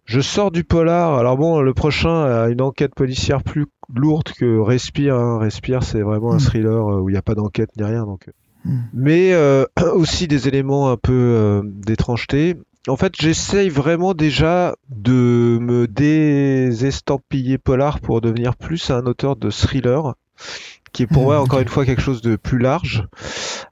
Je 0.05 0.19
sors 0.19 0.51
du 0.51 0.63
polar. 0.63 1.17
Alors 1.17 1.37
bon, 1.37 1.61
le 1.61 1.73
prochain 1.73 2.23
a 2.23 2.49
une 2.49 2.61
enquête 2.61 2.93
policière 2.93 3.41
plus 3.41 3.67
lourde 3.93 4.31
que 4.37 4.59
Respire. 4.59 5.15
Hein. 5.15 5.39
Respire, 5.39 5.83
c'est 5.83 6.01
vraiment 6.01 6.33
un 6.33 6.37
hmm. 6.37 6.41
thriller 6.41 6.85
où 7.01 7.09
il 7.09 7.13
n'y 7.13 7.17
a 7.17 7.21
pas 7.21 7.35
d'enquête 7.35 7.69
ni 7.77 7.83
rien. 7.83 8.05
Donc... 8.05 8.29
Hmm. 8.65 8.79
Mais 8.93 9.33
euh, 9.33 9.65
aussi 9.93 10.27
des 10.27 10.47
éléments 10.47 10.91
un 10.91 10.97
peu 10.97 11.13
euh, 11.13 11.61
d'étrangeté. 11.63 12.57
En 12.89 12.97
fait, 12.97 13.13
j'essaye 13.17 13.69
vraiment 13.69 14.13
déjà 14.13 14.75
de 14.89 15.57
me 15.61 15.87
désestampiller 15.87 17.57
polar 17.57 18.01
pour 18.01 18.19
devenir 18.19 18.57
plus 18.57 18.91
un 18.91 19.05
auteur 19.05 19.37
de 19.37 19.49
thriller 19.49 20.15
qui 20.91 21.03
est 21.03 21.07
pour 21.07 21.23
moi 21.23 21.41
encore 21.41 21.59
une 21.59 21.67
fois 21.67 21.85
quelque 21.85 22.01
chose 22.01 22.21
de 22.21 22.35
plus 22.35 22.59
large. 22.59 23.07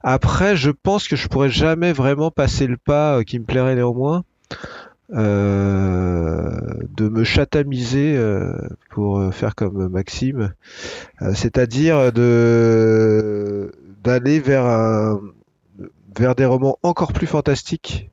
Après, 0.02 0.56
je 0.56 0.70
pense 0.70 1.06
que 1.06 1.14
je 1.14 1.28
pourrais 1.28 1.50
jamais 1.50 1.92
vraiment 1.92 2.30
passer 2.30 2.66
le 2.66 2.76
pas 2.76 3.18
euh, 3.18 3.22
qui 3.22 3.38
me 3.38 3.44
plairait 3.44 3.76
néanmoins. 3.76 4.24
Euh, 5.14 6.58
de 6.96 7.08
me 7.08 7.22
chatamiser 7.22 8.16
euh, 8.16 8.56
pour 8.88 9.34
faire 9.34 9.54
comme 9.54 9.88
Maxime, 9.88 10.54
c'est-à-dire 11.34 12.12
de 12.12 13.72
d'aller 14.02 14.40
vers 14.40 14.64
un, 14.64 15.20
vers 16.16 16.34
des 16.34 16.46
romans 16.46 16.78
encore 16.82 17.12
plus 17.12 17.26
fantastiques 17.26 18.10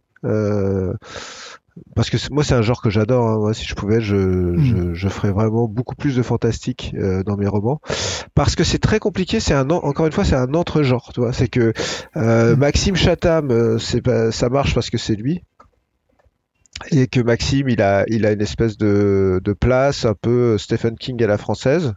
parce 1.96 2.10
que 2.10 2.18
moi 2.32 2.44
c'est 2.44 2.56
un 2.56 2.62
genre 2.62 2.82
que 2.82 2.90
j'adore. 2.90 3.48
Hein. 3.48 3.54
si 3.54 3.66
je 3.66 3.76
pouvais, 3.76 4.02
je, 4.02 4.16
hmm. 4.16 4.94
je, 4.94 5.08
ferais 5.08 5.32
vraiment 5.32 5.68
beaucoup 5.68 5.96
plus 5.96 6.16
de 6.16 6.22
fantastique 6.22 6.94
euh, 6.98 7.24
dans 7.24 7.38
mes 7.38 7.48
romans, 7.48 7.82
parce 8.36 8.56
que 8.56 8.64
c'est 8.64 8.80
très 8.80 9.00
compliqué. 9.00 9.40
C'est 9.40 9.54
un 9.54 9.70
encore 9.70 10.06
une 10.06 10.12
fois 10.12 10.26
c'est 10.26 10.36
un 10.36 10.54
entre 10.54 10.84
genre. 10.84 11.12
Tu 11.14 11.22
vois, 11.22 11.34
c'est 11.34 11.48
que 11.48 11.74
euh, 12.18 12.56
hmm. 12.56 12.60
Maxime 12.60 12.96
Chatham, 12.96 13.52
euh, 13.52 13.78
c'est 13.78 14.02
ça 14.32 14.50
marche 14.50 14.74
parce 14.74 14.90
que 14.90 14.98
c'est 14.98 15.16
lui. 15.16 15.44
Et 16.92 17.08
que 17.08 17.20
Maxime, 17.20 17.70
il 17.70 17.82
a, 17.82 18.06
il 18.08 18.26
a 18.26 18.32
une 18.32 18.42
espèce 18.42 18.78
de, 18.78 19.42
de 19.44 19.54
place 19.54 20.06
un 20.06 20.16
peu 20.20 20.58
Stephen 20.58 20.96
King 20.98 21.22
à 21.24 21.28
la 21.28 21.38
française. 21.38 21.94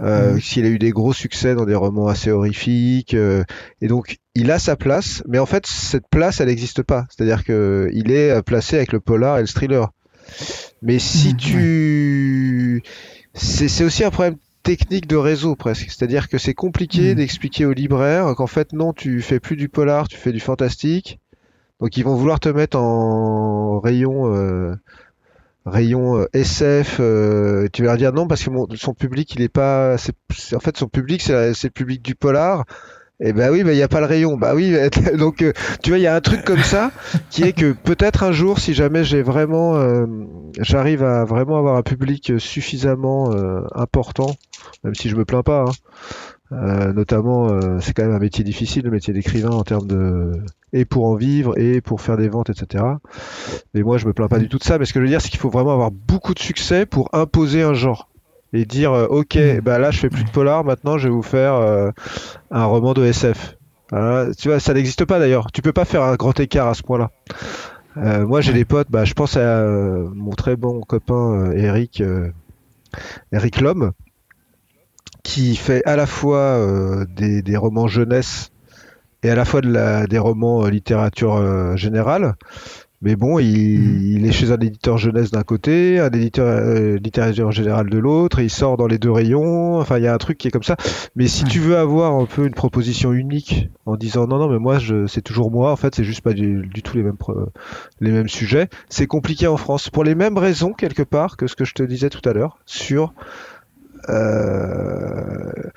Euh, 0.00 0.34
mm. 0.34 0.40
S'il 0.40 0.64
a 0.64 0.68
eu 0.68 0.78
des 0.78 0.90
gros 0.90 1.12
succès 1.12 1.54
dans 1.54 1.66
des 1.66 1.74
romans 1.74 2.08
assez 2.08 2.30
horrifiques, 2.30 3.14
euh, 3.14 3.44
et 3.80 3.88
donc 3.88 4.16
il 4.34 4.50
a 4.50 4.58
sa 4.58 4.76
place, 4.76 5.22
mais 5.28 5.38
en 5.38 5.46
fait 5.46 5.66
cette 5.66 6.08
place 6.10 6.40
elle 6.40 6.48
n'existe 6.48 6.82
pas. 6.82 7.06
C'est-à-dire 7.10 7.44
que 7.44 7.90
il 7.92 8.10
est 8.10 8.30
euh, 8.30 8.42
placé 8.42 8.76
avec 8.76 8.92
le 8.92 9.00
polar 9.00 9.38
et 9.38 9.42
le 9.42 9.46
thriller. 9.46 9.90
Mais 10.80 10.98
si 10.98 11.34
mm, 11.34 11.36
tu, 11.36 12.82
c'est 13.34 13.84
aussi 13.84 14.02
un 14.02 14.10
problème 14.10 14.36
technique 14.62 15.06
de 15.08 15.16
réseau 15.16 15.56
presque. 15.56 15.90
C'est-à-dire 15.90 16.28
que 16.28 16.38
c'est 16.38 16.54
compliqué 16.54 17.12
mm. 17.12 17.16
d'expliquer 17.16 17.66
aux 17.66 17.72
libraires 17.72 18.34
qu'en 18.34 18.46
fait 18.46 18.72
non, 18.72 18.94
tu 18.94 19.20
fais 19.20 19.40
plus 19.40 19.56
du 19.56 19.68
polar, 19.68 20.08
tu 20.08 20.16
fais 20.16 20.32
du 20.32 20.40
fantastique. 20.40 21.18
Donc 21.82 21.96
ils 21.96 22.04
vont 22.04 22.14
vouloir 22.14 22.38
te 22.38 22.48
mettre 22.48 22.78
en 22.78 23.80
rayon 23.80 24.32
euh, 24.32 24.76
rayon 25.66 26.16
euh, 26.16 26.26
SF, 26.32 26.98
euh, 27.00 27.66
tu 27.72 27.84
vas 27.84 27.96
dire 27.96 28.12
non 28.12 28.28
parce 28.28 28.44
que 28.44 28.50
son 28.76 28.94
public 28.94 29.34
il 29.34 29.42
est 29.42 29.48
pas, 29.48 29.96
en 29.96 30.60
fait 30.60 30.76
son 30.76 30.86
public 30.86 31.22
c'est 31.22 31.64
le 31.64 31.70
public 31.70 32.00
du 32.00 32.14
polar. 32.14 32.64
Et 33.20 33.28
eh 33.28 33.32
ben 33.32 33.52
oui, 33.52 33.62
mais 33.62 33.74
il 33.74 33.76
n'y 33.76 33.82
a 33.82 33.88
pas 33.88 34.00
le 34.00 34.06
rayon. 34.06 34.36
Bah 34.36 34.52
oui, 34.52 34.74
donc 35.18 35.42
euh, 35.42 35.52
tu 35.80 35.90
vois, 35.90 35.98
il 35.98 36.02
y 36.02 36.08
a 36.08 36.14
un 36.14 36.20
truc 36.20 36.44
comme 36.44 36.62
ça 36.62 36.90
qui 37.30 37.44
est 37.44 37.52
que 37.52 37.72
peut-être 37.72 38.24
un 38.24 38.32
jour, 38.32 38.58
si 38.58 38.74
jamais 38.74 39.04
j'ai 39.04 39.22
vraiment, 39.22 39.80
j'arrive 40.58 41.04
à 41.04 41.24
vraiment 41.24 41.56
avoir 41.56 41.76
un 41.76 41.82
public 41.82 42.32
suffisamment 42.38 43.30
important, 43.76 44.34
même 44.82 44.96
si 44.96 45.08
je 45.08 45.14
me 45.14 45.24
plains 45.24 45.44
pas, 45.44 45.66
hein, 45.68 45.72
euh, 46.52 46.92
notamment, 46.92 47.48
euh, 47.48 47.78
c'est 47.80 47.92
quand 47.94 48.02
même 48.02 48.14
un 48.14 48.18
métier 48.18 48.44
difficile, 48.44 48.84
le 48.84 48.90
métier 48.90 49.14
d'écrivain 49.14 49.50
en 49.50 49.62
termes 49.62 49.86
de 49.86 50.32
et 50.72 50.84
pour 50.84 51.06
en 51.06 51.14
vivre 51.14 51.58
et 51.58 51.80
pour 51.80 52.00
faire 52.00 52.16
des 52.16 52.28
ventes, 52.28 52.50
etc. 52.50 52.84
Mais 53.74 53.82
moi, 53.82 53.98
je 53.98 54.06
me 54.06 54.12
plains 54.12 54.28
pas 54.28 54.38
du 54.38 54.48
tout 54.48 54.58
de 54.58 54.64
ça. 54.64 54.78
Mais 54.78 54.84
ce 54.84 54.92
que 54.92 55.00
je 55.00 55.04
veux 55.04 55.10
dire, 55.10 55.20
c'est 55.20 55.28
qu'il 55.28 55.40
faut 55.40 55.50
vraiment 55.50 55.72
avoir 55.72 55.90
beaucoup 55.90 56.34
de 56.34 56.38
succès 56.38 56.86
pour 56.86 57.08
imposer 57.12 57.62
un 57.62 57.74
genre 57.74 58.08
et 58.52 58.64
dire, 58.64 58.92
euh, 58.92 59.06
ok, 59.06 59.38
bah 59.62 59.78
là, 59.78 59.90
je 59.90 59.98
fais 59.98 60.10
plus 60.10 60.24
de 60.24 60.30
polar, 60.30 60.64
maintenant, 60.64 60.98
je 60.98 61.08
vais 61.08 61.14
vous 61.14 61.22
faire 61.22 61.54
un 62.50 62.64
roman 62.64 62.92
de 62.92 63.04
SF. 63.04 63.56
tu 64.38 64.48
vois, 64.48 64.60
ça 64.60 64.74
n'existe 64.74 65.04
pas 65.04 65.18
d'ailleurs. 65.18 65.50
Tu 65.52 65.62
peux 65.62 65.72
pas 65.72 65.84
faire 65.84 66.02
un 66.02 66.16
grand 66.16 66.38
écart 66.38 66.68
à 66.68 66.74
ce 66.74 66.82
point-là. 66.82 67.10
moi, 67.96 68.40
j'ai 68.40 68.52
des 68.52 68.64
potes. 68.64 68.90
Bah, 68.90 69.04
je 69.04 69.14
pense 69.14 69.36
à 69.36 69.66
mon 70.14 70.32
très 70.32 70.56
bon 70.56 70.80
copain 70.80 71.50
Eric, 71.52 72.02
Eric 73.32 73.60
Lhomme 73.60 73.92
qui 75.22 75.56
fait 75.56 75.84
à 75.84 75.96
la 75.96 76.06
fois 76.06 76.38
euh, 76.38 77.04
des, 77.16 77.42
des, 77.42 77.56
romans 77.56 77.86
jeunesse 77.86 78.50
et 79.22 79.30
à 79.30 79.34
la 79.34 79.44
fois 79.44 79.60
de 79.60 79.70
la, 79.70 80.06
des 80.06 80.18
romans 80.18 80.64
euh, 80.64 80.70
littérature 80.70 81.36
euh, 81.36 81.76
générale. 81.76 82.34
Mais 83.04 83.16
bon, 83.16 83.40
il, 83.40 83.80
mhm. 83.80 84.00
il, 84.02 84.26
est 84.26 84.32
chez 84.32 84.52
un 84.52 84.58
éditeur 84.58 84.96
jeunesse 84.96 85.32
d'un 85.32 85.42
côté, 85.42 85.98
un 85.98 86.10
éditeur 86.10 86.96
littérature 87.00 87.50
générale 87.50 87.90
de 87.90 87.98
l'autre, 87.98 88.38
et 88.38 88.44
il 88.44 88.50
sort 88.50 88.76
dans 88.76 88.86
les 88.86 88.98
deux 88.98 89.10
rayons. 89.10 89.80
Enfin, 89.80 89.98
il 89.98 90.04
y 90.04 90.06
a 90.06 90.14
un 90.14 90.18
truc 90.18 90.38
qui 90.38 90.46
est 90.46 90.52
comme 90.52 90.62
ça. 90.62 90.76
Mais 91.16 91.26
si 91.26 91.42
tu 91.42 91.58
veux 91.58 91.76
avoir 91.76 92.14
un 92.14 92.26
peu 92.26 92.46
une 92.46 92.54
proposition 92.54 93.12
unique 93.12 93.70
en 93.86 93.96
disant 93.96 94.28
non, 94.28 94.38
non, 94.38 94.48
mais 94.48 94.60
moi, 94.60 94.78
c'est 95.08 95.20
toujours 95.20 95.50
moi. 95.50 95.72
En 95.72 95.76
fait, 95.76 95.96
c'est 95.96 96.04
juste 96.04 96.20
pas 96.20 96.32
du, 96.32 96.64
du, 96.72 96.82
tout 96.84 96.96
les 96.96 97.02
mêmes 97.02 97.16
les 98.00 98.12
mêmes 98.12 98.28
sujets. 98.28 98.68
C'est 98.88 99.08
compliqué 99.08 99.48
en 99.48 99.56
France 99.56 99.90
pour 99.90 100.04
les 100.04 100.14
mêmes 100.14 100.38
raisons 100.38 100.72
quelque 100.72 101.02
part 101.02 101.36
que 101.36 101.48
ce 101.48 101.56
que 101.56 101.64
je 101.64 101.74
te 101.74 101.82
disais 101.82 102.08
tout 102.08 102.26
à 102.28 102.32
l'heure 102.32 102.58
sur 102.66 103.14
euh, 104.08 105.70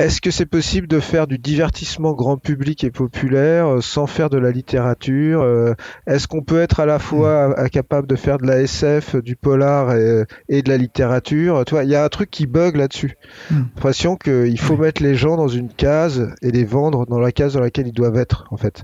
est-ce 0.00 0.20
que 0.20 0.32
c'est 0.32 0.46
possible 0.46 0.88
de 0.88 0.98
faire 0.98 1.28
du 1.28 1.38
divertissement 1.38 2.14
grand 2.14 2.36
public 2.36 2.82
et 2.82 2.90
populaire 2.90 3.74
euh, 3.74 3.80
sans 3.80 4.08
faire 4.08 4.28
de 4.28 4.38
la 4.38 4.50
littérature 4.50 5.42
euh, 5.42 5.74
Est-ce 6.08 6.26
qu'on 6.26 6.42
peut 6.42 6.60
être 6.60 6.80
à 6.80 6.86
la 6.86 6.98
fois 6.98 7.50
mm. 7.50 7.68
capable 7.68 8.08
de 8.08 8.16
faire 8.16 8.38
de 8.38 8.46
la 8.46 8.60
SF, 8.60 9.14
du 9.14 9.36
polar 9.36 9.94
et, 9.94 10.62
de 10.62 10.68
la 10.68 10.76
littérature 10.78 11.64
Tu 11.64 11.74
vois, 11.74 11.84
il 11.84 11.90
y 11.90 11.94
a 11.94 12.02
un 12.02 12.08
truc 12.08 12.28
qui 12.28 12.48
bug 12.48 12.74
là-dessus. 12.74 13.16
Mm. 13.52 13.54
L'impression 13.76 14.16
qu'il 14.16 14.58
faut 14.58 14.76
mettre 14.76 15.00
les 15.00 15.14
gens 15.14 15.36
dans 15.36 15.46
une 15.46 15.68
case 15.68 16.28
et 16.42 16.50
les 16.50 16.64
vendre 16.64 17.06
dans 17.06 17.20
la 17.20 17.30
case 17.30 17.52
dans 17.52 17.60
laquelle 17.60 17.86
ils 17.86 17.92
doivent 17.92 18.18
être, 18.18 18.46
en 18.50 18.56
fait. 18.56 18.82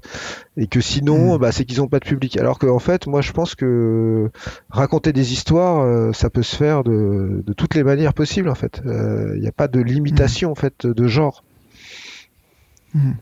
Et 0.56 0.68
que 0.68 0.80
sinon, 0.80 1.34
mm. 1.34 1.38
bah, 1.40 1.50
c'est 1.50 1.64
qu'ils 1.64 1.78
n'ont 1.78 1.88
pas 1.88 1.98
de 1.98 2.06
public. 2.06 2.36
Alors 2.36 2.60
qu'en 2.60 2.78
fait, 2.78 3.08
moi, 3.08 3.20
je 3.20 3.32
pense 3.32 3.56
que 3.56 4.30
raconter 4.68 5.12
des 5.12 5.32
histoires, 5.32 5.80
euh, 5.80 6.12
ça 6.12 6.30
peut 6.30 6.44
se 6.44 6.54
faire 6.54 6.84
de, 6.84 7.42
de, 7.44 7.52
toutes 7.52 7.74
les 7.74 7.82
manières 7.82 8.14
possibles, 8.14 8.48
en 8.48 8.54
fait. 8.54 8.80
Il 8.84 9.40
n'y 9.40 9.48
a 9.48 9.52
pas 9.52 9.66
de 9.66 9.80
limitation, 9.80 10.52
en 10.52 10.54
fait 10.54 10.86
de 10.99 10.99
genre. 11.08 11.44
Hmm. 12.94 13.12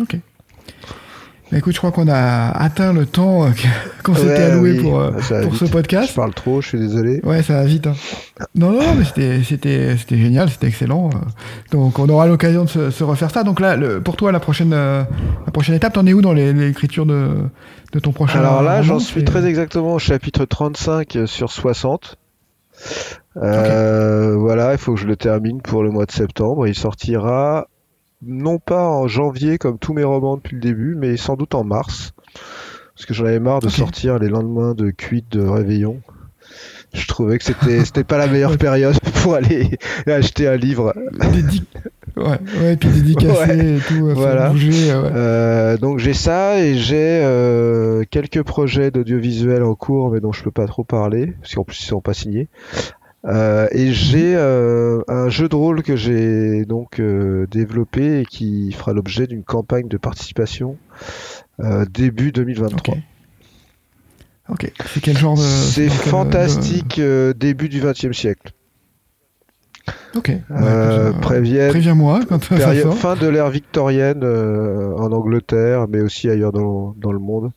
Ok. 0.00 0.18
Bah, 1.54 1.58
écoute, 1.58 1.74
je 1.74 1.78
crois 1.78 1.92
qu'on 1.92 2.08
a 2.08 2.50
atteint 2.50 2.92
le 2.92 3.06
temps 3.06 3.44
euh, 3.44 3.50
qu'on 4.02 4.14
s'était 4.14 4.42
alloué 4.42 4.74
pour, 4.74 4.98
euh, 4.98 5.12
pour 5.42 5.54
ce 5.54 5.66
podcast. 5.66 6.10
Je 6.10 6.14
parle 6.14 6.34
trop, 6.34 6.60
je 6.60 6.68
suis 6.68 6.78
désolé. 6.78 7.20
Ouais, 7.22 7.44
ça 7.44 7.54
va 7.54 7.64
vite. 7.64 7.86
Hein. 7.86 7.94
Non, 8.56 8.72
non, 8.72 8.82
mais 8.96 9.04
c'était 9.04 9.96
génial, 10.10 10.50
c'était 10.50 10.66
excellent. 10.66 11.10
Euh. 11.10 11.18
Donc, 11.70 11.98
on 11.98 12.08
aura 12.08 12.26
l'occasion 12.26 12.64
de 12.64 12.90
se, 12.90 13.04
refaire 13.04 13.30
ça. 13.30 13.44
Donc 13.44 13.60
là, 13.60 13.76
le, 13.76 14.00
pour 14.00 14.16
toi, 14.16 14.32
la 14.32 14.40
prochaine, 14.40 14.70
la 14.70 15.06
prochaine 15.52 15.76
étape, 15.76 15.92
t'en 15.92 16.06
es 16.06 16.12
où 16.12 16.22
dans 16.22 16.32
l'écriture 16.32 17.06
de, 17.06 17.36
de 17.92 17.98
ton 18.00 18.10
prochain 18.10 18.40
Alors 18.40 18.62
là, 18.62 18.82
j'en 18.82 18.98
suis 18.98 19.24
très 19.24 19.46
exactement 19.46 19.94
au 19.94 19.98
chapitre 20.00 20.46
35 20.46 21.18
sur 21.26 21.52
60. 21.52 22.18
Euh, 23.36 24.36
voilà, 24.36 24.72
il 24.72 24.78
faut 24.78 24.94
que 24.94 25.00
je 25.00 25.06
le 25.06 25.16
termine 25.16 25.60
pour 25.60 25.82
le 25.82 25.90
mois 25.90 26.06
de 26.06 26.12
septembre. 26.12 26.66
Il 26.66 26.74
sortira 26.74 27.68
non 28.22 28.58
pas 28.58 28.88
en 28.88 29.06
janvier 29.06 29.58
comme 29.58 29.78
tous 29.78 29.92
mes 29.92 30.04
romans 30.04 30.36
depuis 30.36 30.54
le 30.54 30.62
début, 30.62 30.94
mais 30.94 31.16
sans 31.16 31.36
doute 31.36 31.54
en 31.54 31.64
mars. 31.64 32.12
Parce 32.94 33.06
que 33.06 33.14
j'en 33.14 33.24
avais 33.24 33.40
marre 33.40 33.60
de 33.60 33.68
sortir 33.68 34.18
les 34.18 34.28
lendemains 34.28 34.74
de 34.74 34.90
cuite 34.90 35.30
de 35.32 35.40
réveillon. 35.40 36.00
Je 36.92 37.08
trouvais 37.08 37.38
que 37.38 37.44
c'était 37.44 37.84
c'était 37.84 38.04
pas 38.04 38.18
la 38.18 38.28
meilleure 38.28 38.56
période 38.56 38.98
pour 39.22 39.34
aller 39.34 39.78
acheter 40.06 40.46
un 40.46 40.56
livre. 40.56 40.94
ouais, 42.16 42.38
ouais, 42.60 42.76
puis 42.76 42.88
dédicacer 42.88 43.76
et 43.76 43.78
tout. 43.80 44.10
Voilà. 44.14 44.52
Euh, 44.54 45.76
donc 45.76 45.98
j'ai 45.98 46.14
ça 46.14 46.60
et 46.60 46.76
j'ai 46.76 47.20
euh, 47.24 48.04
quelques 48.08 48.44
projets 48.44 48.92
d'audiovisuel 48.92 49.64
en 49.64 49.74
cours, 49.74 50.12
mais 50.12 50.20
dont 50.20 50.32
je 50.32 50.44
peux 50.44 50.52
pas 50.52 50.66
trop 50.66 50.84
parler, 50.84 51.34
parce 51.40 51.56
qu'en 51.56 51.64
plus 51.64 51.80
ils 51.80 51.86
sont 51.86 52.00
pas 52.00 52.14
signés. 52.14 52.48
Euh, 53.26 53.68
et 53.72 53.92
j'ai 53.92 54.34
euh, 54.36 55.02
un 55.08 55.30
jeu 55.30 55.48
de 55.48 55.56
rôle 55.56 55.82
que 55.82 55.96
j'ai 55.96 56.66
donc 56.66 57.00
euh, 57.00 57.46
développé 57.50 58.20
et 58.20 58.26
qui 58.26 58.70
fera 58.72 58.92
l'objet 58.92 59.26
d'une 59.26 59.44
campagne 59.44 59.88
de 59.88 59.96
participation 59.96 60.76
début 61.88 62.32
2023. 62.32 62.96
Ok. 64.48 64.72
C'est 64.86 65.00
quel 65.00 65.16
genre 65.16 65.36
de 65.36 65.40
C'est 65.40 65.88
fantastique 65.88 67.00
début 67.36 67.68
du 67.68 67.80
XXe 67.80 68.16
siècle. 68.16 68.52
Ok. 70.16 70.32
Préviens-moi 71.22 72.20
quand 72.28 72.42
ça 72.42 72.82
sort. 72.82 72.96
Fin 72.96 73.14
de 73.14 73.28
l'ère 73.28 73.50
victorienne 73.50 74.24
en 74.24 75.12
Angleterre, 75.12 75.86
mais 75.88 76.00
aussi 76.00 76.28
ailleurs 76.28 76.52
dans, 76.52 76.94
dans 76.98 77.12
le 77.12 77.20
monde. 77.20 77.52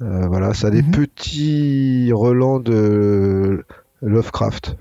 voilà, 0.00 0.54
ça 0.54 0.68
a 0.68 0.70
des 0.70 0.82
mhm. 0.82 0.92
petits 0.92 2.12
relents 2.12 2.60
de 2.60 3.64
Lovecraft. 4.02 4.76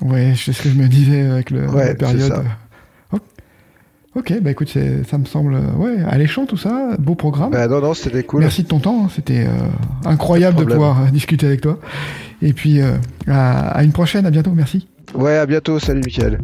Ouais, 0.00 0.34
c'est 0.36 0.52
ce 0.52 0.62
que 0.62 0.68
je 0.70 0.74
me 0.74 0.88
disais 0.88 1.22
avec 1.22 1.50
le, 1.50 1.68
Ouais, 1.68 1.88
la 1.88 1.94
période. 1.94 2.20
ça. 2.32 2.42
Ok. 3.12 3.20
Ok, 4.14 4.34
bah 4.42 4.50
écoute, 4.50 4.68
ça 5.08 5.16
me 5.18 5.24
semble 5.24 5.54
ouais, 5.78 5.96
alléchant 6.06 6.44
tout 6.44 6.58
ça, 6.58 6.96
beau 6.98 7.14
programme. 7.14 7.50
Bah 7.50 7.66
non, 7.66 7.80
non, 7.80 7.94
c'était 7.94 8.22
cool. 8.24 8.40
Merci 8.40 8.62
de 8.62 8.68
ton 8.68 8.78
temps, 8.78 9.08
c'était 9.08 9.46
euh, 9.46 9.50
incroyable 10.04 10.58
de 10.58 10.64
pouvoir 10.64 11.10
discuter 11.10 11.46
avec 11.46 11.62
toi. 11.62 11.78
Et 12.42 12.52
puis 12.52 12.80
euh, 12.82 12.96
à, 13.26 13.68
à 13.70 13.82
une 13.84 13.92
prochaine, 13.92 14.26
à 14.26 14.30
bientôt, 14.30 14.50
merci. 14.50 14.86
Ouais, 15.14 15.36
à 15.38 15.46
bientôt. 15.46 15.78
Salut, 15.78 16.02
Mickaël. 16.04 16.38